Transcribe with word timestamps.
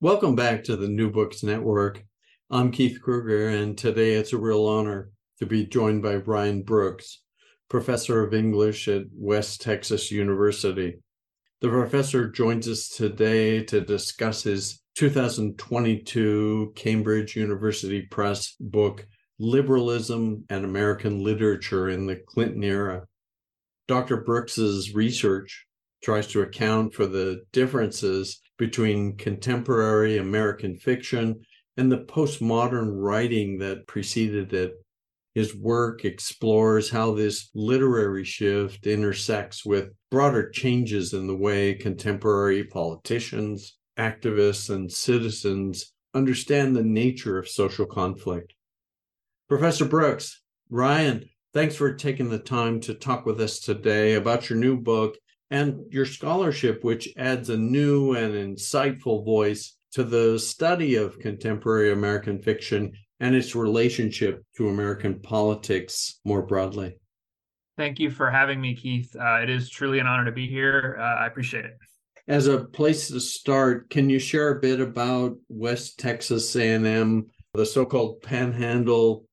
Welcome 0.00 0.36
back 0.36 0.62
to 0.64 0.76
the 0.76 0.86
New 0.86 1.10
Books 1.10 1.42
Network. 1.42 2.04
I'm 2.52 2.70
Keith 2.70 3.02
Kruger, 3.02 3.48
and 3.48 3.76
today 3.76 4.14
it's 4.14 4.32
a 4.32 4.38
real 4.38 4.64
honor 4.64 5.10
to 5.40 5.46
be 5.46 5.66
joined 5.66 6.04
by 6.04 6.18
Ryan 6.18 6.62
Brooks, 6.62 7.22
professor 7.68 8.22
of 8.22 8.32
English 8.32 8.86
at 8.86 9.06
West 9.12 9.60
Texas 9.60 10.12
University. 10.12 11.00
The 11.60 11.70
professor 11.70 12.30
joins 12.30 12.68
us 12.68 12.88
today 12.88 13.64
to 13.64 13.80
discuss 13.80 14.44
his 14.44 14.80
2022 14.94 16.74
Cambridge 16.76 17.34
University 17.34 18.02
Press 18.02 18.54
book, 18.60 19.04
Liberalism 19.40 20.44
and 20.48 20.64
American 20.64 21.24
Literature 21.24 21.88
in 21.88 22.06
the 22.06 22.14
Clinton 22.14 22.62
Era. 22.62 23.04
Dr. 23.88 24.18
Brooks's 24.18 24.94
research 24.94 25.66
tries 26.04 26.28
to 26.28 26.42
account 26.42 26.94
for 26.94 27.06
the 27.06 27.42
differences 27.52 28.40
between 28.58 29.16
contemporary 29.16 30.18
American 30.18 30.76
fiction 30.76 31.40
and 31.76 31.90
the 31.90 31.98
postmodern 31.98 32.90
writing 32.92 33.58
that 33.58 33.86
preceded 33.86 34.52
it. 34.52 34.72
His 35.34 35.54
work 35.54 36.04
explores 36.04 36.90
how 36.90 37.14
this 37.14 37.50
literary 37.54 38.24
shift 38.24 38.86
intersects 38.86 39.64
with 39.64 39.90
broader 40.10 40.50
changes 40.50 41.12
in 41.12 41.28
the 41.28 41.36
way 41.36 41.74
contemporary 41.74 42.64
politicians, 42.64 43.76
activists, 43.96 44.68
and 44.68 44.90
citizens 44.90 45.92
understand 46.14 46.74
the 46.74 46.82
nature 46.82 47.38
of 47.38 47.48
social 47.48 47.86
conflict. 47.86 48.54
Professor 49.48 49.84
Brooks, 49.84 50.42
Ryan, 50.68 51.28
thanks 51.54 51.76
for 51.76 51.94
taking 51.94 52.30
the 52.30 52.38
time 52.38 52.80
to 52.80 52.94
talk 52.94 53.24
with 53.24 53.40
us 53.40 53.60
today 53.60 54.14
about 54.14 54.50
your 54.50 54.58
new 54.58 54.76
book 54.76 55.16
and 55.50 55.80
your 55.90 56.04
scholarship, 56.04 56.84
which 56.84 57.08
adds 57.16 57.50
a 57.50 57.56
new 57.56 58.14
and 58.14 58.34
insightful 58.34 59.24
voice 59.24 59.76
to 59.92 60.04
the 60.04 60.38
study 60.38 60.96
of 60.96 61.18
contemporary 61.18 61.92
American 61.92 62.40
fiction 62.42 62.92
and 63.20 63.34
its 63.34 63.54
relationship 63.54 64.44
to 64.56 64.68
American 64.68 65.20
politics 65.20 66.20
more 66.24 66.42
broadly. 66.42 66.98
Thank 67.76 67.98
you 67.98 68.10
for 68.10 68.30
having 68.30 68.60
me, 68.60 68.74
Keith. 68.74 69.14
Uh, 69.14 69.40
it 69.42 69.48
is 69.48 69.70
truly 69.70 69.98
an 69.98 70.06
honor 70.06 70.24
to 70.24 70.32
be 70.32 70.48
here. 70.48 70.96
Uh, 70.98 71.22
I 71.22 71.26
appreciate 71.26 71.64
it. 71.64 71.76
As 72.26 72.46
a 72.46 72.64
place 72.64 73.08
to 73.08 73.20
start, 73.20 73.88
can 73.88 74.10
you 74.10 74.18
share 74.18 74.50
a 74.50 74.60
bit 74.60 74.80
about 74.80 75.36
West 75.48 75.98
Texas 75.98 76.54
A&M, 76.56 77.26
the 77.54 77.64
so-called 77.64 78.20
Panhandle 78.20 79.27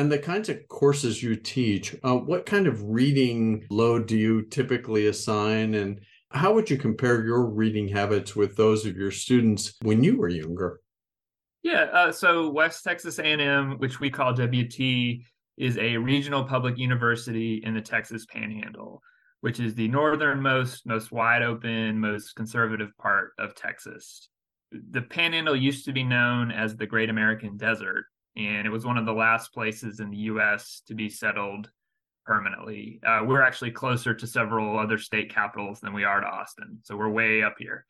and 0.00 0.10
the 0.10 0.18
kinds 0.18 0.48
of 0.48 0.66
courses 0.68 1.22
you 1.22 1.36
teach, 1.36 1.94
uh, 2.02 2.16
what 2.16 2.46
kind 2.46 2.66
of 2.66 2.82
reading 2.84 3.66
load 3.68 4.06
do 4.06 4.16
you 4.16 4.40
typically 4.40 5.08
assign? 5.08 5.74
And 5.74 6.00
how 6.30 6.54
would 6.54 6.70
you 6.70 6.78
compare 6.78 7.22
your 7.22 7.44
reading 7.44 7.86
habits 7.86 8.34
with 8.34 8.56
those 8.56 8.86
of 8.86 8.96
your 8.96 9.10
students 9.10 9.74
when 9.82 10.02
you 10.02 10.16
were 10.16 10.30
younger? 10.30 10.80
Yeah, 11.62 11.82
uh, 11.92 12.12
so 12.12 12.48
West 12.48 12.82
Texas 12.82 13.18
A&M, 13.18 13.76
which 13.76 14.00
we 14.00 14.08
call 14.08 14.32
WT, 14.32 15.20
is 15.58 15.76
a 15.76 15.98
regional 15.98 16.44
public 16.44 16.78
university 16.78 17.60
in 17.62 17.74
the 17.74 17.82
Texas 17.82 18.24
Panhandle, 18.24 19.02
which 19.42 19.60
is 19.60 19.74
the 19.74 19.88
northernmost, 19.88 20.86
most 20.86 21.12
wide 21.12 21.42
open, 21.42 22.00
most 22.00 22.34
conservative 22.36 22.96
part 22.96 23.32
of 23.38 23.54
Texas. 23.54 24.30
The 24.72 25.02
Panhandle 25.02 25.56
used 25.56 25.84
to 25.84 25.92
be 25.92 26.04
known 26.04 26.50
as 26.50 26.74
the 26.74 26.86
Great 26.86 27.10
American 27.10 27.58
Desert, 27.58 28.06
and 28.36 28.66
it 28.66 28.70
was 28.70 28.84
one 28.84 28.98
of 28.98 29.06
the 29.06 29.12
last 29.12 29.52
places 29.52 30.00
in 30.00 30.10
the 30.10 30.16
U.S. 30.16 30.82
to 30.86 30.94
be 30.94 31.08
settled 31.08 31.70
permanently. 32.24 33.00
Uh, 33.04 33.22
we're 33.24 33.42
actually 33.42 33.70
closer 33.70 34.14
to 34.14 34.26
several 34.26 34.78
other 34.78 34.98
state 34.98 35.32
capitals 35.32 35.80
than 35.80 35.92
we 35.92 36.04
are 36.04 36.20
to 36.20 36.26
Austin, 36.26 36.78
so 36.82 36.96
we're 36.96 37.08
way 37.08 37.42
up 37.42 37.54
here. 37.58 37.86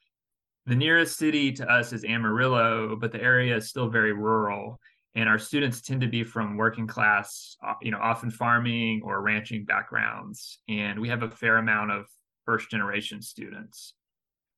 The 0.66 0.76
nearest 0.76 1.16
city 1.16 1.52
to 1.52 1.70
us 1.70 1.92
is 1.92 2.04
Amarillo, 2.04 2.96
but 2.96 3.12
the 3.12 3.22
area 3.22 3.56
is 3.56 3.68
still 3.68 3.88
very 3.88 4.12
rural, 4.12 4.80
and 5.14 5.28
our 5.28 5.38
students 5.38 5.80
tend 5.80 6.00
to 6.02 6.06
be 6.06 6.22
from 6.22 6.56
working 6.56 6.86
class, 6.86 7.56
uh, 7.66 7.74
you 7.82 7.90
know, 7.90 7.98
often 8.00 8.30
farming 8.30 9.02
or 9.04 9.20
ranching 9.20 9.64
backgrounds, 9.64 10.58
and 10.68 10.98
we 10.98 11.08
have 11.08 11.22
a 11.22 11.30
fair 11.30 11.56
amount 11.56 11.90
of 11.90 12.06
first 12.44 12.70
generation 12.70 13.20
students. 13.20 13.94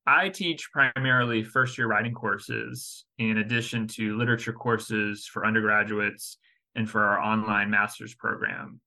I 0.07 0.29
teach 0.31 0.71
primarily 0.73 1.45
first 1.45 1.79
year 1.79 1.87
writing 1.87 2.15
courses 2.15 3.05
in 3.19 3.39
addition 3.39 3.87
to 3.89 4.17
literature 4.19 4.53
courses 4.53 5.27
for 5.27 5.47
undergraduates 5.47 6.39
and 6.75 6.89
for 6.91 7.05
our 7.05 7.21
online 7.21 7.71
master's 7.71 8.15
program. 8.15 8.81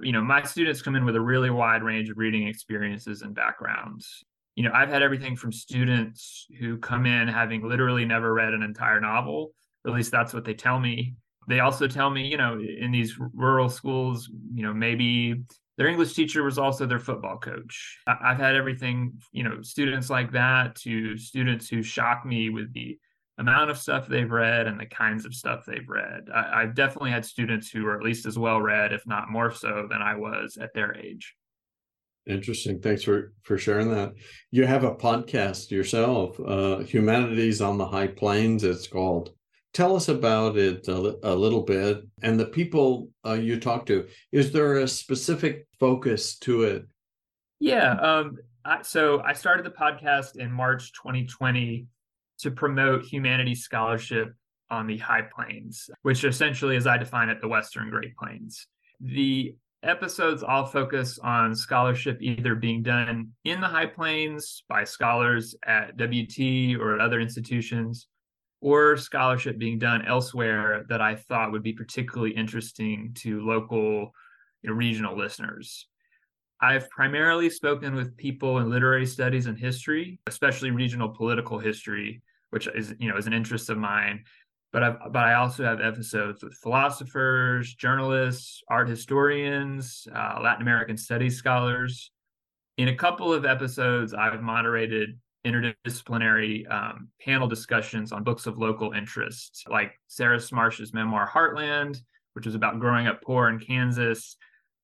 You 0.00 0.12
know, 0.12 0.22
my 0.22 0.42
students 0.42 0.82
come 0.82 0.96
in 0.96 1.04
with 1.04 1.16
a 1.16 1.20
really 1.20 1.50
wide 1.50 1.82
range 1.82 2.10
of 2.10 2.18
reading 2.18 2.46
experiences 2.48 3.22
and 3.22 3.34
backgrounds. 3.34 4.24
You 4.56 4.64
know, 4.64 4.72
I've 4.74 4.88
had 4.88 5.02
everything 5.02 5.36
from 5.36 5.52
students 5.52 6.46
who 6.58 6.78
come 6.78 7.06
in 7.06 7.28
having 7.28 7.68
literally 7.68 8.04
never 8.04 8.32
read 8.32 8.54
an 8.54 8.62
entire 8.62 9.00
novel, 9.00 9.52
at 9.86 9.92
least 9.92 10.10
that's 10.10 10.34
what 10.34 10.44
they 10.44 10.54
tell 10.54 10.80
me. 10.80 11.14
They 11.48 11.60
also 11.60 11.86
tell 11.86 12.10
me, 12.10 12.26
you 12.26 12.36
know, 12.36 12.60
in 12.60 12.90
these 12.90 13.16
rural 13.32 13.68
schools, 13.68 14.30
you 14.52 14.62
know, 14.62 14.74
maybe 14.74 15.42
their 15.78 15.86
English 15.86 16.12
teacher 16.12 16.42
was 16.42 16.58
also 16.58 16.86
their 16.86 16.98
football 16.98 17.38
coach. 17.38 17.98
I've 18.06 18.36
had 18.36 18.56
everything, 18.56 19.12
you 19.30 19.44
know, 19.44 19.62
students 19.62 20.10
like 20.10 20.32
that 20.32 20.74
to 20.80 21.16
students 21.16 21.68
who 21.68 21.82
shock 21.82 22.26
me 22.26 22.50
with 22.50 22.74
the 22.74 22.98
amount 23.38 23.70
of 23.70 23.78
stuff 23.78 24.08
they've 24.08 24.30
read 24.30 24.66
and 24.66 24.78
the 24.78 24.86
kinds 24.86 25.24
of 25.24 25.32
stuff 25.32 25.64
they've 25.64 25.88
read. 25.88 26.28
I, 26.34 26.62
have 26.62 26.74
definitely 26.74 27.12
had 27.12 27.24
students 27.24 27.70
who 27.70 27.86
are 27.86 27.96
at 27.96 28.02
least 28.02 28.26
as 28.26 28.36
well 28.36 28.60
read, 28.60 28.92
if 28.92 29.06
not 29.06 29.30
more 29.30 29.52
so, 29.52 29.86
than 29.88 30.02
I 30.02 30.16
was 30.16 30.58
at 30.60 30.74
their 30.74 30.96
age. 30.96 31.36
Interesting. 32.26 32.80
Thanks 32.80 33.04
for 33.04 33.32
for 33.42 33.56
sharing 33.56 33.90
that. 33.92 34.12
You 34.50 34.66
have 34.66 34.82
a 34.82 34.94
podcast 34.94 35.70
yourself, 35.70 36.38
uh, 36.40 36.78
Humanities 36.78 37.62
on 37.62 37.78
the 37.78 37.86
High 37.86 38.08
Plains. 38.08 38.64
It's 38.64 38.88
called. 38.88 39.30
Tell 39.78 39.94
us 39.94 40.08
about 40.08 40.56
it 40.56 40.88
a, 40.88 41.16
a 41.22 41.32
little 41.36 41.62
bit 41.62 42.02
and 42.20 42.40
the 42.40 42.46
people 42.46 43.10
uh, 43.24 43.34
you 43.34 43.60
talk 43.60 43.86
to. 43.86 44.08
Is 44.32 44.50
there 44.50 44.78
a 44.78 44.88
specific 44.88 45.68
focus 45.78 46.36
to 46.38 46.64
it? 46.64 46.84
Yeah. 47.60 47.92
Um, 47.92 48.38
I, 48.64 48.82
so 48.82 49.20
I 49.20 49.34
started 49.34 49.64
the 49.64 49.70
podcast 49.70 50.34
in 50.34 50.50
March 50.50 50.92
2020 50.94 51.86
to 52.40 52.50
promote 52.50 53.04
humanities 53.04 53.62
scholarship 53.62 54.34
on 54.68 54.88
the 54.88 54.98
High 54.98 55.28
Plains, 55.32 55.88
which 56.02 56.24
essentially, 56.24 56.74
as 56.74 56.88
I 56.88 56.98
define 56.98 57.28
it, 57.28 57.40
the 57.40 57.46
Western 57.46 57.88
Great 57.88 58.16
Plains. 58.16 58.66
The 58.98 59.54
episodes 59.84 60.42
all 60.42 60.66
focus 60.66 61.20
on 61.20 61.54
scholarship 61.54 62.18
either 62.20 62.56
being 62.56 62.82
done 62.82 63.28
in 63.44 63.60
the 63.60 63.68
High 63.68 63.86
Plains 63.86 64.64
by 64.68 64.82
scholars 64.82 65.54
at 65.64 65.96
WT 65.96 66.80
or 66.80 66.94
at 66.96 67.00
other 67.00 67.20
institutions, 67.20 68.08
or 68.60 68.96
scholarship 68.96 69.58
being 69.58 69.78
done 69.78 70.04
elsewhere 70.04 70.84
that 70.88 71.00
I 71.00 71.14
thought 71.14 71.52
would 71.52 71.62
be 71.62 71.72
particularly 71.72 72.32
interesting 72.32 73.12
to 73.18 73.44
local, 73.44 74.12
you 74.62 74.70
know, 74.70 74.74
regional 74.74 75.16
listeners. 75.16 75.86
I've 76.60 76.90
primarily 76.90 77.50
spoken 77.50 77.94
with 77.94 78.16
people 78.16 78.58
in 78.58 78.68
literary 78.68 79.06
studies 79.06 79.46
and 79.46 79.56
history, 79.56 80.18
especially 80.26 80.72
regional 80.72 81.08
political 81.08 81.58
history, 81.58 82.20
which 82.50 82.66
is 82.74 82.94
you 82.98 83.08
know 83.08 83.16
is 83.16 83.28
an 83.28 83.32
interest 83.32 83.70
of 83.70 83.78
mine. 83.78 84.24
But 84.72 84.82
I've 84.82 84.98
but 85.12 85.22
I 85.24 85.34
also 85.34 85.64
have 85.64 85.80
episodes 85.80 86.42
with 86.42 86.54
philosophers, 86.54 87.74
journalists, 87.74 88.62
art 88.68 88.88
historians, 88.88 90.08
uh, 90.12 90.40
Latin 90.42 90.62
American 90.62 90.96
studies 90.96 91.36
scholars. 91.36 92.10
In 92.76 92.88
a 92.88 92.96
couple 92.96 93.32
of 93.32 93.44
episodes, 93.44 94.12
I've 94.12 94.42
moderated 94.42 95.18
interdisciplinary 95.46 96.70
um, 96.70 97.08
panel 97.20 97.48
discussions 97.48 98.12
on 98.12 98.24
books 98.24 98.46
of 98.46 98.58
local 98.58 98.92
interest, 98.92 99.64
like 99.68 99.92
Sarah 100.06 100.38
Smarsh's 100.38 100.92
memoir 100.92 101.28
Heartland, 101.28 102.00
which 102.34 102.46
is 102.46 102.54
about 102.54 102.80
growing 102.80 103.06
up 103.06 103.22
poor 103.22 103.48
in 103.48 103.58
Kansas, 103.58 104.36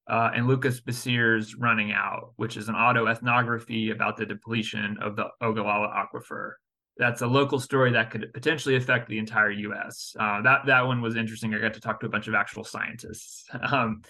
uh, 0.09 0.31
and 0.35 0.47
Lucas 0.47 0.81
Bessire's 0.81 1.55
Running 1.55 1.93
Out, 1.93 2.33
which 2.37 2.57
is 2.57 2.69
an 2.69 2.75
autoethnography 2.75 3.91
about 3.93 4.17
the 4.17 4.27
depletion 4.27 4.99
of 5.01 5.17
the 5.17 5.27
Ogallala 5.41 5.89
Aquifer. 5.89 6.53
That's 6.97 7.23
a 7.23 7.27
local 7.27 7.59
story 7.59 7.93
that 7.93 8.11
could 8.11 8.33
potentially 8.33 8.77
affect 8.77 9.09
the 9.09 9.19
entire 9.19 9.51
U.S. 9.51 10.15
Uh, 10.19 10.43
that 10.43 10.67
that 10.67 10.87
one 10.87 11.01
was 11.01 11.17
interesting. 11.17 11.53
I 11.53 11.59
got 11.59 11.75
to 11.75 11.81
talk 11.81 12.01
to 12.01 12.07
a 12.07 12.11
bunch 12.11 12.29
of 12.29 12.35
actual 12.35 12.65
scientists. 12.65 13.45
Um, 13.73 14.03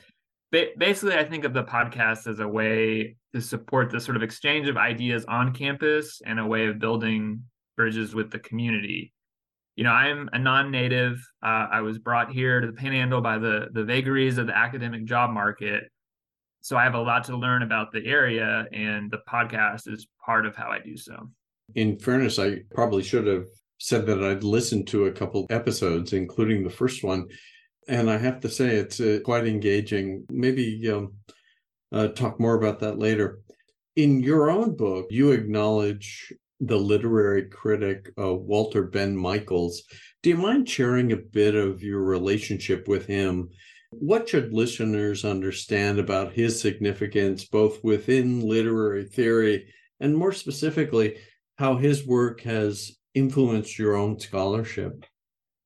basically, 0.79 1.17
I 1.17 1.25
think 1.25 1.45
of 1.45 1.53
the 1.53 1.65
podcast 1.65 2.27
as 2.27 2.39
a 2.39 2.49
way 2.49 3.17
to 3.35 3.41
support 3.41 3.91
the 3.91 4.01
sort 4.01 4.17
of 4.17 4.23
exchange 4.23 4.69
of 4.69 4.77
ideas 4.77 5.25
on 5.27 5.53
campus 5.53 6.23
and 6.25 6.39
a 6.39 6.47
way 6.47 6.67
of 6.67 6.79
building 6.79 7.43
bridges 7.77 8.15
with 8.15 8.31
the 8.31 8.39
community. 8.39 9.13
You 9.77 9.85
know, 9.85 9.91
I'm 9.91 10.29
a 10.33 10.39
non-native. 10.39 11.19
Uh, 11.43 11.67
I 11.71 11.81
was 11.81 11.99
brought 11.99 12.31
here 12.31 12.61
to 12.61 12.67
the 12.69 12.73
Panhandle 12.73 13.21
by 13.21 13.39
the 13.39 13.69
the 13.73 13.85
vagaries 13.85 14.39
of 14.39 14.47
the 14.47 14.57
academic 14.57 15.05
job 15.05 15.31
market, 15.31 15.85
so 16.61 16.77
I 16.77 16.85
have 16.85 16.95
a 16.95 17.01
lot 17.01 17.25
to 17.25 17.37
learn 17.37 17.63
about 17.63 17.91
the 17.93 18.07
area, 18.07 18.67
and 18.73 19.11
the 19.11 19.21
podcast 19.29 19.93
is 19.93 20.07
part 20.25 20.47
of 20.47 20.55
how 20.55 20.69
I 20.69 20.79
do 20.79 20.97
so. 20.97 21.29
In 21.75 21.99
fairness, 21.99 22.39
I 22.39 22.61
probably 22.73 23.03
should 23.03 23.27
have 23.27 23.47
said 23.79 24.07
that 24.07 24.23
I'd 24.23 24.45
listened 24.45 24.87
to 24.89 25.07
a 25.07 25.13
couple 25.13 25.47
episodes, 25.51 26.13
including 26.13 26.63
the 26.63 26.71
first 26.71 27.03
one, 27.03 27.27
and 27.89 28.11
I 28.11 28.19
have 28.19 28.41
to 28.41 28.49
say 28.49 28.77
it's 28.77 29.01
uh, 29.01 29.21
quite 29.25 29.47
engaging. 29.47 30.25
Maybe 30.31 30.91
um, 30.91 31.15
uh, 31.93 32.09
talk 32.09 32.41
more 32.41 32.55
about 32.55 32.81
that 32.81 32.99
later. 32.99 33.41
In 33.97 34.21
your 34.21 34.51
own 34.51 34.77
book, 34.77 35.07
you 35.11 35.31
acknowledge 35.31 36.33
the 36.61 36.77
literary 36.77 37.49
critic 37.49 38.13
uh, 38.19 38.35
Walter 38.35 38.85
Benn 38.85 39.17
Michaels. 39.17 39.83
Do 40.23 40.31
you 40.31 40.37
mind 40.37 40.69
sharing 40.69 41.13
a 41.13 41.17
bit 41.17 41.55
of 41.55 41.83
your 41.83 42.03
relationship 42.03 42.89
with 42.89 43.07
him? 43.07 43.51
What 43.91 44.29
should 44.29 44.53
listeners 44.53 45.25
understand 45.25 45.99
about 45.99 46.33
his 46.33 46.61
significance, 46.61 47.45
both 47.45 47.83
within 47.85 48.41
literary 48.41 49.05
theory 49.05 49.73
and 50.01 50.17
more 50.17 50.33
specifically, 50.33 51.19
how 51.59 51.77
his 51.77 52.07
work 52.07 52.41
has 52.41 52.97
influenced 53.15 53.79
your 53.79 53.95
own 53.95 54.19
scholarship? 54.19 55.05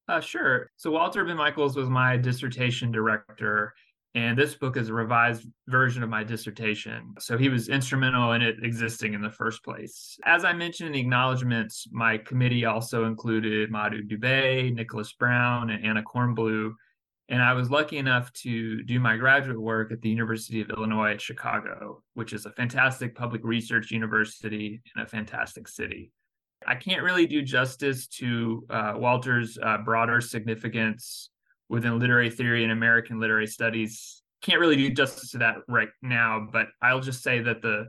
Uh, 0.09 0.21
sure. 0.21 0.71
So 0.77 0.91
Walter 0.91 1.25
Benn 1.25 1.37
Michaels 1.37 1.77
was 1.77 1.91
my 1.91 2.17
dissertation 2.17 2.91
director, 2.91 3.75
and 4.15 4.39
this 4.39 4.55
book 4.55 4.79
is 4.79 4.89
a 4.89 4.95
revised 4.95 5.47
version 5.67 6.03
of 6.03 6.09
my 6.09 6.25
dissertation. 6.25 7.15
So 7.19 7.37
he 7.37 7.51
was 7.51 7.69
instrumental 7.69 8.33
in 8.33 8.41
it 8.41 8.57
existing 8.63 9.13
in 9.13 9.21
the 9.21 9.31
first 9.31 9.63
place. 9.63 10.19
As 10.25 10.47
I 10.47 10.55
mentioned 10.55 10.87
in 10.87 10.93
the 10.95 11.01
acknowledgments, 11.01 11.87
my 11.93 12.17
committee 12.17 12.65
also 12.65 13.05
included 13.05 13.71
Madhu 13.71 14.03
Dubey, 14.03 14.75
Nicholas 14.75 15.13
Brown, 15.13 15.69
and 15.69 15.85
Anna 15.85 16.03
Kornbluh. 16.03 16.73
And 17.29 17.43
I 17.43 17.53
was 17.53 17.71
lucky 17.71 17.99
enough 17.99 18.33
to 18.45 18.83
do 18.85 18.99
my 18.99 19.19
graduate 19.19 19.61
work 19.61 19.93
at 19.93 20.01
the 20.01 20.09
University 20.09 20.63
of 20.63 20.71
Illinois 20.71 21.13
at 21.13 21.21
Chicago, 21.21 22.03
which 22.15 22.33
is 22.33 22.47
a 22.47 22.53
fantastic 22.53 23.15
public 23.15 23.43
research 23.45 23.91
university 23.91 24.81
in 24.97 25.03
a 25.03 25.07
fantastic 25.07 25.69
city. 25.69 26.11
I 26.69 26.75
can't 26.75 27.03
really 27.03 27.27
do 27.27 27.41
justice 27.41 28.07
to 28.19 28.67
uh, 28.69 28.93
Walter's 28.97 29.57
uh, 29.63 29.79
broader 29.79 30.21
significance 30.21 31.31
within 31.71 31.99
literary 31.99 32.29
theory 32.29 32.63
and 32.63 32.73
American 32.73 33.19
literary 33.19 33.47
studies. 33.47 34.23
Can't 34.43 34.61
really 34.61 34.77
do 34.77 34.91
justice 34.91 35.31
to 35.31 35.39
that 35.39 35.57
right 35.67 35.89
now, 36.03 36.47
but 36.53 36.67
I'll 36.83 37.01
just 37.01 37.23
say 37.23 37.41
that 37.41 37.63
the 37.63 37.87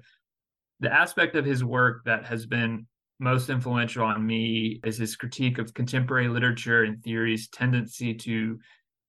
the 0.80 0.92
aspect 0.92 1.36
of 1.36 1.44
his 1.44 1.62
work 1.62 2.06
that 2.06 2.26
has 2.26 2.46
been 2.46 2.88
most 3.20 3.50
influential 3.50 4.06
on 4.06 4.26
me 4.26 4.80
is 4.86 4.98
his 4.98 5.18
critique 5.18 5.58
of 5.58 5.74
contemporary 5.74 6.30
literature 6.30 6.84
and 6.84 7.04
theory's 7.04 7.50
tendency 7.50 8.14
to 8.14 8.58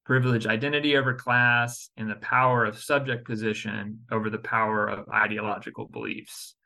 privilege 0.04 0.48
identity 0.48 0.96
over 0.96 1.14
class 1.14 1.90
and 1.96 2.10
the 2.10 2.16
power 2.16 2.64
of 2.64 2.76
subject 2.76 3.24
position 3.24 4.00
over 4.10 4.30
the 4.30 4.38
power 4.38 4.88
of 4.88 5.08
ideological 5.10 5.86
beliefs 5.86 6.56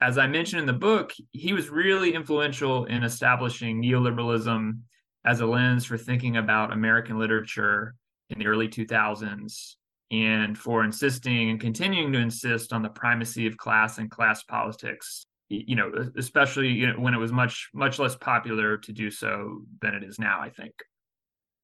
as 0.00 0.18
I 0.18 0.26
mentioned 0.26 0.60
in 0.60 0.66
the 0.66 0.72
book, 0.72 1.12
he 1.32 1.52
was 1.52 1.68
really 1.68 2.14
influential 2.14 2.84
in 2.84 3.04
establishing 3.04 3.82
neoliberalism 3.82 4.80
as 5.24 5.40
a 5.40 5.46
lens 5.46 5.84
for 5.84 5.96
thinking 5.96 6.36
about 6.36 6.72
American 6.72 7.18
literature 7.18 7.94
in 8.30 8.38
the 8.38 8.46
early 8.46 8.68
2000s 8.68 9.74
and 10.10 10.58
for 10.58 10.84
insisting 10.84 11.50
and 11.50 11.60
continuing 11.60 12.12
to 12.12 12.18
insist 12.18 12.72
on 12.72 12.82
the 12.82 12.90
primacy 12.90 13.46
of 13.46 13.56
class 13.56 13.98
and 13.98 14.10
class 14.10 14.42
politics 14.42 15.26
you 15.48 15.76
know 15.76 15.90
especially 16.16 16.68
you 16.68 16.86
know, 16.86 16.98
when 16.98 17.14
it 17.14 17.18
was 17.18 17.32
much 17.32 17.70
much 17.74 17.98
less 17.98 18.16
popular 18.16 18.76
to 18.76 18.92
do 18.92 19.10
so 19.10 19.62
than 19.80 19.94
it 19.94 20.02
is 20.02 20.18
now 20.18 20.40
i 20.40 20.50
think. 20.50 20.74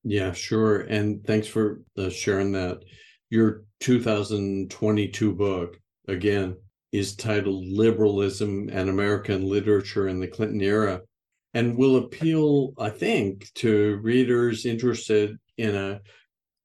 Yeah 0.04 0.32
sure. 0.32 0.80
And 0.80 1.24
thanks 1.26 1.46
for 1.46 1.82
uh, 1.98 2.08
sharing 2.08 2.52
that. 2.52 2.82
Your 3.28 3.64
2022 3.80 5.32
book 5.34 5.78
again 6.08 6.56
is 6.92 7.14
titled 7.16 7.66
Liberalism 7.66 8.68
and 8.72 8.88
American 8.88 9.48
Literature 9.48 10.08
in 10.08 10.20
the 10.20 10.26
Clinton 10.26 10.60
Era 10.60 11.00
and 11.54 11.76
will 11.76 11.96
appeal, 11.96 12.72
I 12.78 12.90
think, 12.90 13.52
to 13.54 13.98
readers 14.02 14.66
interested 14.66 15.36
in 15.58 15.74
a 15.74 16.00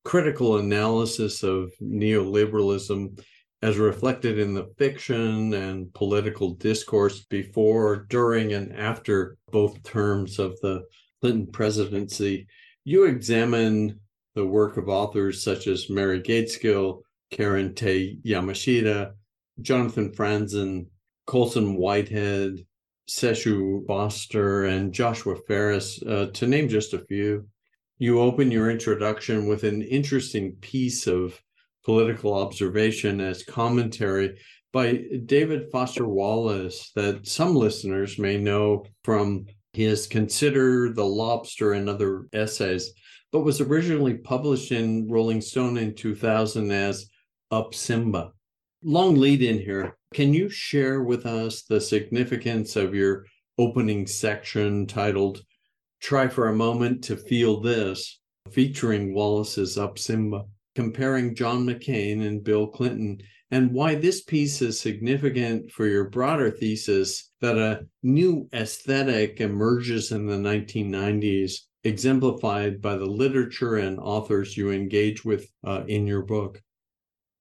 critical 0.03 0.57
analysis 0.57 1.43
of 1.43 1.71
neoliberalism 1.81 3.19
as 3.61 3.77
reflected 3.77 4.37
in 4.37 4.53
the 4.53 4.71
fiction 4.77 5.53
and 5.53 5.91
political 5.93 6.53
discourse 6.53 7.25
before, 7.25 8.05
during, 8.09 8.53
and 8.53 8.71
after 8.73 9.37
both 9.51 9.81
terms 9.81 10.37
of 10.37 10.59
the 10.61 10.83
Clinton 11.21 11.47
presidency. 11.47 12.45
You 12.83 13.05
examine 13.05 13.99
the 14.35 14.45
work 14.45 14.77
of 14.77 14.89
authors 14.89 15.41
such 15.41 15.65
as 15.65 15.89
Mary 15.89 16.21
Gaitskill, 16.21 17.01
Karen 17.31 17.73
Tei 17.73 18.19
Yamashita, 18.23 19.13
Jonathan 19.61 20.11
Franzen, 20.11 20.87
Colson 21.25 21.75
Whitehead, 21.75 22.65
Seshu 23.09 23.85
Foster, 23.87 24.65
and 24.65 24.93
Joshua 24.93 25.35
Ferris, 25.47 26.01
uh, 26.03 26.27
to 26.33 26.47
name 26.47 26.67
just 26.67 26.93
a 26.93 27.05
few. 27.05 27.47
You 27.97 28.19
open 28.19 28.51
your 28.51 28.69
introduction 28.69 29.47
with 29.47 29.63
an 29.63 29.81
interesting 29.81 30.53
piece 30.59 31.07
of 31.07 31.39
political 31.85 32.33
observation 32.33 33.21
as 33.21 33.43
commentary 33.43 34.37
by 34.73 35.03
David 35.25 35.71
Foster 35.71 36.07
Wallace 36.07 36.91
that 36.95 37.25
some 37.25 37.55
listeners 37.55 38.19
may 38.19 38.37
know 38.37 38.85
from 39.03 39.45
his 39.71 40.07
Consider 40.07 40.91
the 40.91 41.05
Lobster 41.05 41.73
and 41.73 41.89
other 41.89 42.27
essays, 42.33 42.91
but 43.31 43.41
was 43.41 43.61
originally 43.61 44.15
published 44.15 44.71
in 44.71 45.07
Rolling 45.07 45.39
Stone 45.39 45.77
in 45.77 45.95
2000 45.95 46.71
as 46.71 47.09
Up 47.51 47.73
Simba 47.73 48.31
long 48.85 49.15
lead 49.15 49.41
in 49.41 49.57
here. 49.57 49.97
Can 50.13 50.31
you 50.31 50.47
share 50.47 51.01
with 51.01 51.25
us 51.25 51.63
the 51.63 51.81
significance 51.81 52.75
of 52.75 52.93
your 52.93 53.25
opening 53.57 54.05
section 54.05 54.85
titled 54.85 55.41
Try 56.01 56.27
for 56.27 56.49
a 56.49 56.55
Moment 56.55 57.03
to 57.05 57.17
Feel 57.17 57.61
This, 57.61 58.19
featuring 58.51 59.15
Wallace's 59.15 59.75
Up 59.79 59.97
Simba, 59.97 60.43
comparing 60.75 61.33
John 61.33 61.65
McCain 61.65 62.27
and 62.27 62.43
Bill 62.43 62.67
Clinton, 62.67 63.23
and 63.49 63.71
why 63.71 63.95
this 63.95 64.21
piece 64.21 64.61
is 64.61 64.79
significant 64.79 65.71
for 65.71 65.87
your 65.87 66.09
broader 66.09 66.51
thesis 66.51 67.31
that 67.41 67.57
a 67.57 67.87
new 68.03 68.47
aesthetic 68.53 69.41
emerges 69.41 70.11
in 70.11 70.27
the 70.27 70.35
1990s, 70.35 71.53
exemplified 71.83 72.81
by 72.83 72.95
the 72.97 73.05
literature 73.05 73.77
and 73.77 73.99
authors 73.99 74.55
you 74.55 74.69
engage 74.69 75.25
with 75.25 75.49
uh, 75.65 75.83
in 75.87 76.05
your 76.05 76.21
book? 76.21 76.61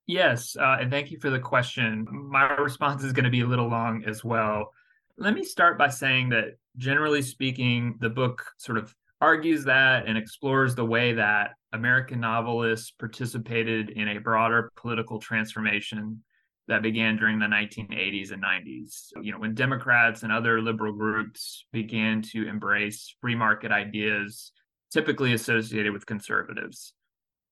Yes, 0.06 0.56
uh, 0.61 0.76
and 0.80 0.90
thank 0.90 1.11
you 1.11 1.18
for 1.18 1.30
the 1.30 1.38
question. 1.38 2.06
My 2.11 2.52
response 2.58 3.02
is 3.04 3.12
going 3.12 3.25
to 3.25 3.30
be 3.30 3.40
a 3.40 3.46
little 3.46 3.68
long 3.68 4.04
as 4.06 4.23
well. 4.23 4.73
Let 5.16 5.34
me 5.34 5.44
start 5.44 5.78
by 5.78 5.88
saying 5.88 6.30
that 6.30 6.56
generally 6.76 7.23
speaking, 7.23 7.96
the 8.00 8.11
book 8.11 8.44
sort 8.58 8.78
of 8.78 8.94
argues 9.20 9.64
that 9.64 10.06
and 10.06 10.18
explores 10.18 10.75
the 10.75 10.84
way 10.84 11.14
that 11.14 11.52
American 11.73 12.20
novelists 12.20 12.90
participated 12.90 13.90
in 13.90 14.08
a 14.08 14.18
broader 14.18 14.70
political 14.76 15.18
transformation 15.18 16.23
that 16.66 16.82
began 16.82 17.16
during 17.16 17.38
the 17.38 17.46
1980s 17.46 18.32
and 18.32 18.42
90s. 18.42 19.08
You 19.23 19.32
know, 19.32 19.38
when 19.38 19.54
Democrats 19.54 20.23
and 20.23 20.32
other 20.32 20.61
liberal 20.61 20.92
groups 20.92 21.64
began 21.73 22.23
to 22.32 22.46
embrace 22.49 23.14
free 23.20 23.34
market 23.34 23.70
ideas 23.70 24.52
typically 24.90 25.32
associated 25.32 25.92
with 25.92 26.06
conservatives 26.06 26.94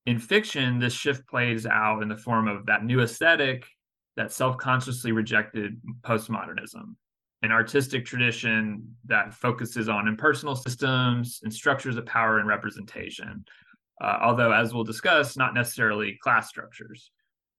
in 0.06 0.18
fiction, 0.18 0.78
this 0.78 0.92
shift 0.92 1.26
plays 1.28 1.66
out 1.66 2.02
in 2.02 2.08
the 2.08 2.16
form 2.16 2.48
of 2.48 2.66
that 2.66 2.84
new 2.84 3.00
aesthetic 3.00 3.64
that 4.16 4.32
self 4.32 4.58
consciously 4.58 5.12
rejected 5.12 5.80
postmodernism, 6.02 6.94
an 7.42 7.52
artistic 7.52 8.04
tradition 8.04 8.94
that 9.06 9.32
focuses 9.32 9.88
on 9.88 10.08
impersonal 10.08 10.56
systems 10.56 11.40
and 11.42 11.52
structures 11.52 11.96
of 11.96 12.06
power 12.06 12.38
and 12.38 12.48
representation. 12.48 13.44
Uh, 14.02 14.18
although, 14.22 14.52
as 14.52 14.74
we'll 14.74 14.84
discuss, 14.84 15.36
not 15.36 15.54
necessarily 15.54 16.18
class 16.22 16.48
structures. 16.48 17.10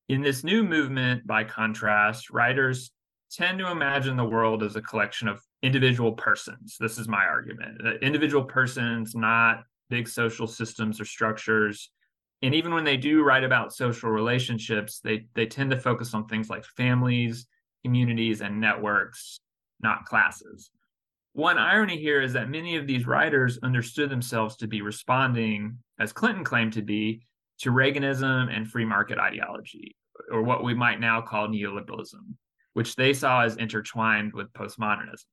In 0.09 0.21
this 0.21 0.43
new 0.43 0.63
movement, 0.63 1.25
by 1.25 1.45
contrast, 1.45 2.29
writers 2.29 2.91
tend 3.31 3.57
to 3.59 3.71
imagine 3.71 4.17
the 4.17 4.25
world 4.25 4.61
as 4.61 4.75
a 4.75 4.81
collection 4.81 5.27
of 5.27 5.41
individual 5.63 6.11
persons. 6.11 6.75
This 6.79 6.97
is 6.97 7.07
my 7.07 7.25
argument. 7.25 7.81
individual 8.01 8.43
persons, 8.43 9.15
not 9.15 9.63
big 9.89 10.07
social 10.07 10.45
systems 10.45 10.99
or 10.99 11.05
structures. 11.05 11.89
And 12.43 12.53
even 12.53 12.73
when 12.73 12.83
they 12.83 12.97
do 12.97 13.23
write 13.23 13.45
about 13.45 13.73
social 13.73 14.09
relationships, 14.09 14.99
they 14.99 15.25
they 15.33 15.45
tend 15.45 15.71
to 15.71 15.79
focus 15.79 16.13
on 16.13 16.27
things 16.27 16.49
like 16.49 16.65
families, 16.65 17.47
communities, 17.83 18.41
and 18.41 18.59
networks, 18.59 19.39
not 19.81 20.05
classes. 20.05 20.69
One 21.31 21.57
irony 21.57 21.97
here 21.97 22.21
is 22.21 22.33
that 22.33 22.49
many 22.49 22.75
of 22.75 22.85
these 22.85 23.07
writers 23.07 23.57
understood 23.63 24.09
themselves 24.09 24.57
to 24.57 24.67
be 24.67 24.81
responding, 24.81 25.79
as 25.99 26.11
Clinton 26.11 26.43
claimed 26.43 26.73
to 26.73 26.81
be, 26.81 27.21
to 27.59 27.71
Reaganism 27.71 28.55
and 28.55 28.67
free 28.67 28.85
market 28.85 29.17
ideology, 29.17 29.95
or 30.29 30.43
what 30.43 30.65
we 30.65 30.73
might 30.73 30.99
now 30.99 31.21
call 31.21 31.47
neoliberalism, 31.47 32.35
which 32.73 32.95
they 32.95 33.13
saw 33.13 33.43
as 33.43 33.55
intertwined 33.55 34.33
with 34.33 34.51
postmodernism. 34.53 35.31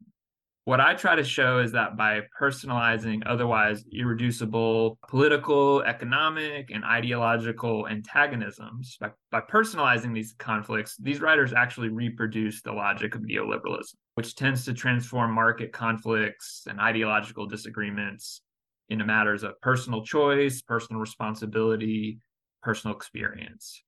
What 0.64 0.80
I 0.80 0.94
try 0.94 1.16
to 1.16 1.24
show 1.24 1.58
is 1.60 1.72
that 1.72 1.96
by 1.96 2.20
personalizing 2.38 3.22
otherwise 3.24 3.82
irreducible 3.92 4.98
political, 5.08 5.82
economic, 5.82 6.70
and 6.70 6.84
ideological 6.84 7.88
antagonisms, 7.88 8.98
by, 9.00 9.10
by 9.30 9.40
personalizing 9.40 10.14
these 10.14 10.34
conflicts, 10.38 10.96
these 10.98 11.20
writers 11.20 11.54
actually 11.54 11.88
reproduce 11.88 12.60
the 12.60 12.72
logic 12.72 13.14
of 13.14 13.22
neoliberalism, 13.22 13.94
which 14.14 14.36
tends 14.36 14.64
to 14.66 14.74
transform 14.74 15.32
market 15.32 15.72
conflicts 15.72 16.66
and 16.68 16.78
ideological 16.78 17.46
disagreements 17.46 18.42
into 18.90 19.06
matters 19.06 19.42
of 19.44 19.58
personal 19.62 20.04
choice, 20.04 20.60
personal 20.60 21.00
responsibility, 21.00 22.18
personal 22.62 22.94
experience. 22.94 23.82